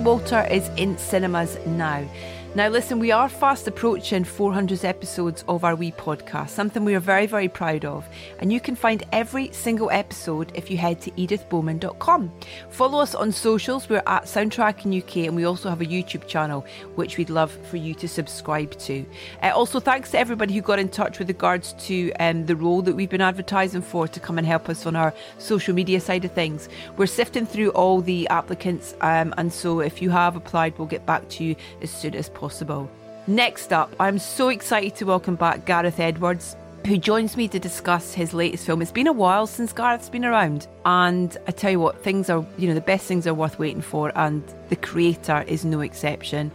Walter 0.00 0.46
is 0.50 0.68
in 0.76 0.98
cinemas 0.98 1.56
now. 1.64 2.06
Now, 2.52 2.66
listen, 2.66 2.98
we 2.98 3.12
are 3.12 3.28
fast 3.28 3.68
approaching 3.68 4.24
400 4.24 4.84
episodes 4.84 5.44
of 5.46 5.62
our 5.62 5.76
wee 5.76 5.92
podcast, 5.92 6.48
something 6.48 6.84
we 6.84 6.96
are 6.96 7.00
very, 7.00 7.26
very 7.26 7.46
proud 7.46 7.84
of. 7.84 8.08
And 8.40 8.52
you 8.52 8.58
can 8.58 8.74
find 8.74 9.04
every 9.12 9.52
single 9.52 9.88
episode 9.92 10.50
if 10.56 10.68
you 10.68 10.76
head 10.76 11.00
to 11.02 11.12
edithbowman.com. 11.12 12.32
Follow 12.70 12.98
us 12.98 13.14
on 13.14 13.30
socials. 13.30 13.88
We're 13.88 14.02
at 14.04 14.24
Soundtracking 14.24 15.00
UK, 15.00 15.28
and 15.28 15.36
we 15.36 15.44
also 15.44 15.68
have 15.68 15.80
a 15.80 15.86
YouTube 15.86 16.26
channel, 16.26 16.66
which 16.96 17.18
we'd 17.18 17.30
love 17.30 17.52
for 17.68 17.76
you 17.76 17.94
to 17.94 18.08
subscribe 18.08 18.76
to. 18.80 19.06
Uh, 19.44 19.52
also, 19.54 19.78
thanks 19.78 20.10
to 20.10 20.18
everybody 20.18 20.52
who 20.52 20.60
got 20.60 20.80
in 20.80 20.88
touch 20.88 21.20
with 21.20 21.28
regards 21.28 21.74
to 21.74 22.10
um, 22.14 22.46
the 22.46 22.56
role 22.56 22.82
that 22.82 22.96
we've 22.96 23.08
been 23.08 23.20
advertising 23.20 23.80
for 23.80 24.08
to 24.08 24.18
come 24.18 24.38
and 24.38 24.46
help 24.46 24.68
us 24.68 24.86
on 24.86 24.96
our 24.96 25.14
social 25.38 25.72
media 25.72 26.00
side 26.00 26.24
of 26.24 26.32
things. 26.32 26.68
We're 26.96 27.06
sifting 27.06 27.46
through 27.46 27.70
all 27.70 28.00
the 28.00 28.26
applicants, 28.26 28.96
um, 29.02 29.32
and 29.38 29.52
so 29.52 29.78
if 29.78 30.02
you 30.02 30.10
have 30.10 30.34
applied, 30.34 30.76
we'll 30.78 30.88
get 30.88 31.06
back 31.06 31.28
to 31.28 31.44
you 31.44 31.54
as 31.80 31.92
soon 31.92 32.16
as 32.16 32.28
possible 32.28 32.39
possible. 32.40 32.90
Next 33.26 33.72
up, 33.72 33.94
I'm 34.00 34.18
so 34.18 34.48
excited 34.48 34.96
to 34.96 35.04
welcome 35.04 35.36
back 35.36 35.66
Gareth 35.66 36.00
Edwards, 36.00 36.56
who 36.86 36.96
joins 36.96 37.36
me 37.36 37.46
to 37.48 37.60
discuss 37.60 38.14
his 38.14 38.32
latest 38.32 38.64
film. 38.64 38.80
It's 38.80 38.90
been 38.90 39.06
a 39.06 39.12
while 39.12 39.46
since 39.46 39.72
Gareth's 39.72 40.08
been 40.08 40.24
around, 40.24 40.66
and 40.86 41.36
I 41.46 41.52
tell 41.52 41.70
you 41.70 41.78
what, 41.78 42.02
things 42.02 42.30
are, 42.30 42.44
you 42.56 42.66
know, 42.66 42.74
the 42.74 42.80
best 42.80 43.06
things 43.06 43.26
are 43.26 43.34
worth 43.34 43.58
waiting 43.58 43.82
for, 43.82 44.10
and 44.16 44.42
the 44.70 44.76
creator 44.76 45.44
is 45.46 45.64
no 45.64 45.80
exception. 45.80 46.50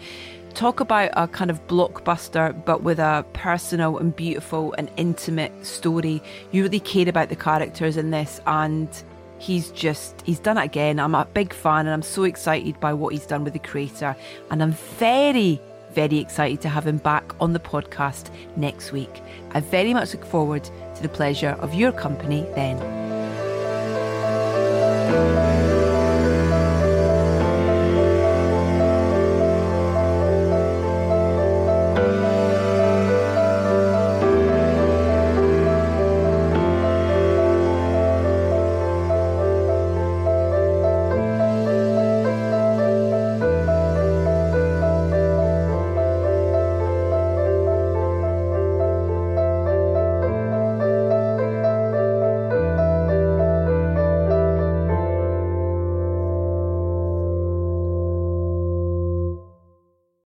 Talk 0.56 0.80
about 0.80 1.12
a 1.14 1.28
kind 1.28 1.52
of 1.52 1.66
blockbuster, 1.68 2.66
but 2.66 2.82
with 2.82 2.98
a 2.98 3.24
personal 3.34 4.00
and 4.00 4.16
beautiful 4.16 4.74
and 4.78 4.90
intimate 4.98 5.66
story. 5.66 6.22
You 6.52 6.64
really 6.64 6.80
care 6.80 7.08
about 7.08 7.30
the 7.30 7.36
characters 7.36 7.96
in 7.96 8.10
this, 8.10 8.42
and 8.48 8.90
he's 9.38 9.70
just 9.72 10.22
he's 10.22 10.40
done 10.40 10.58
it 10.58 10.64
again 10.64 10.98
i'm 10.98 11.14
a 11.14 11.26
big 11.34 11.54
fan 11.54 11.86
and 11.86 11.90
i'm 11.90 12.02
so 12.02 12.24
excited 12.24 12.80
by 12.80 12.94
what 12.94 13.14
he's 13.14 13.26
done 13.26 13.44
with 13.44 13.52
the 13.52 13.60
creator 13.60 14.16
and 14.50 14.64
i'm 14.64 14.72
very 14.98 15.60
very 15.96 16.20
excited 16.20 16.62
to 16.62 16.70
have 16.70 16.86
him 16.86 16.98
back 16.98 17.34
on 17.40 17.54
the 17.54 17.60
podcast 17.60 18.30
next 18.58 18.92
week. 18.92 19.22
I 19.52 19.62
very 19.62 19.94
much 19.94 20.14
look 20.14 20.26
forward 20.26 20.64
to 20.96 21.02
the 21.02 21.10
pleasure 21.10 21.56
of 21.62 21.74
your 21.74 21.94
company 21.94 22.46
then. 22.54 22.78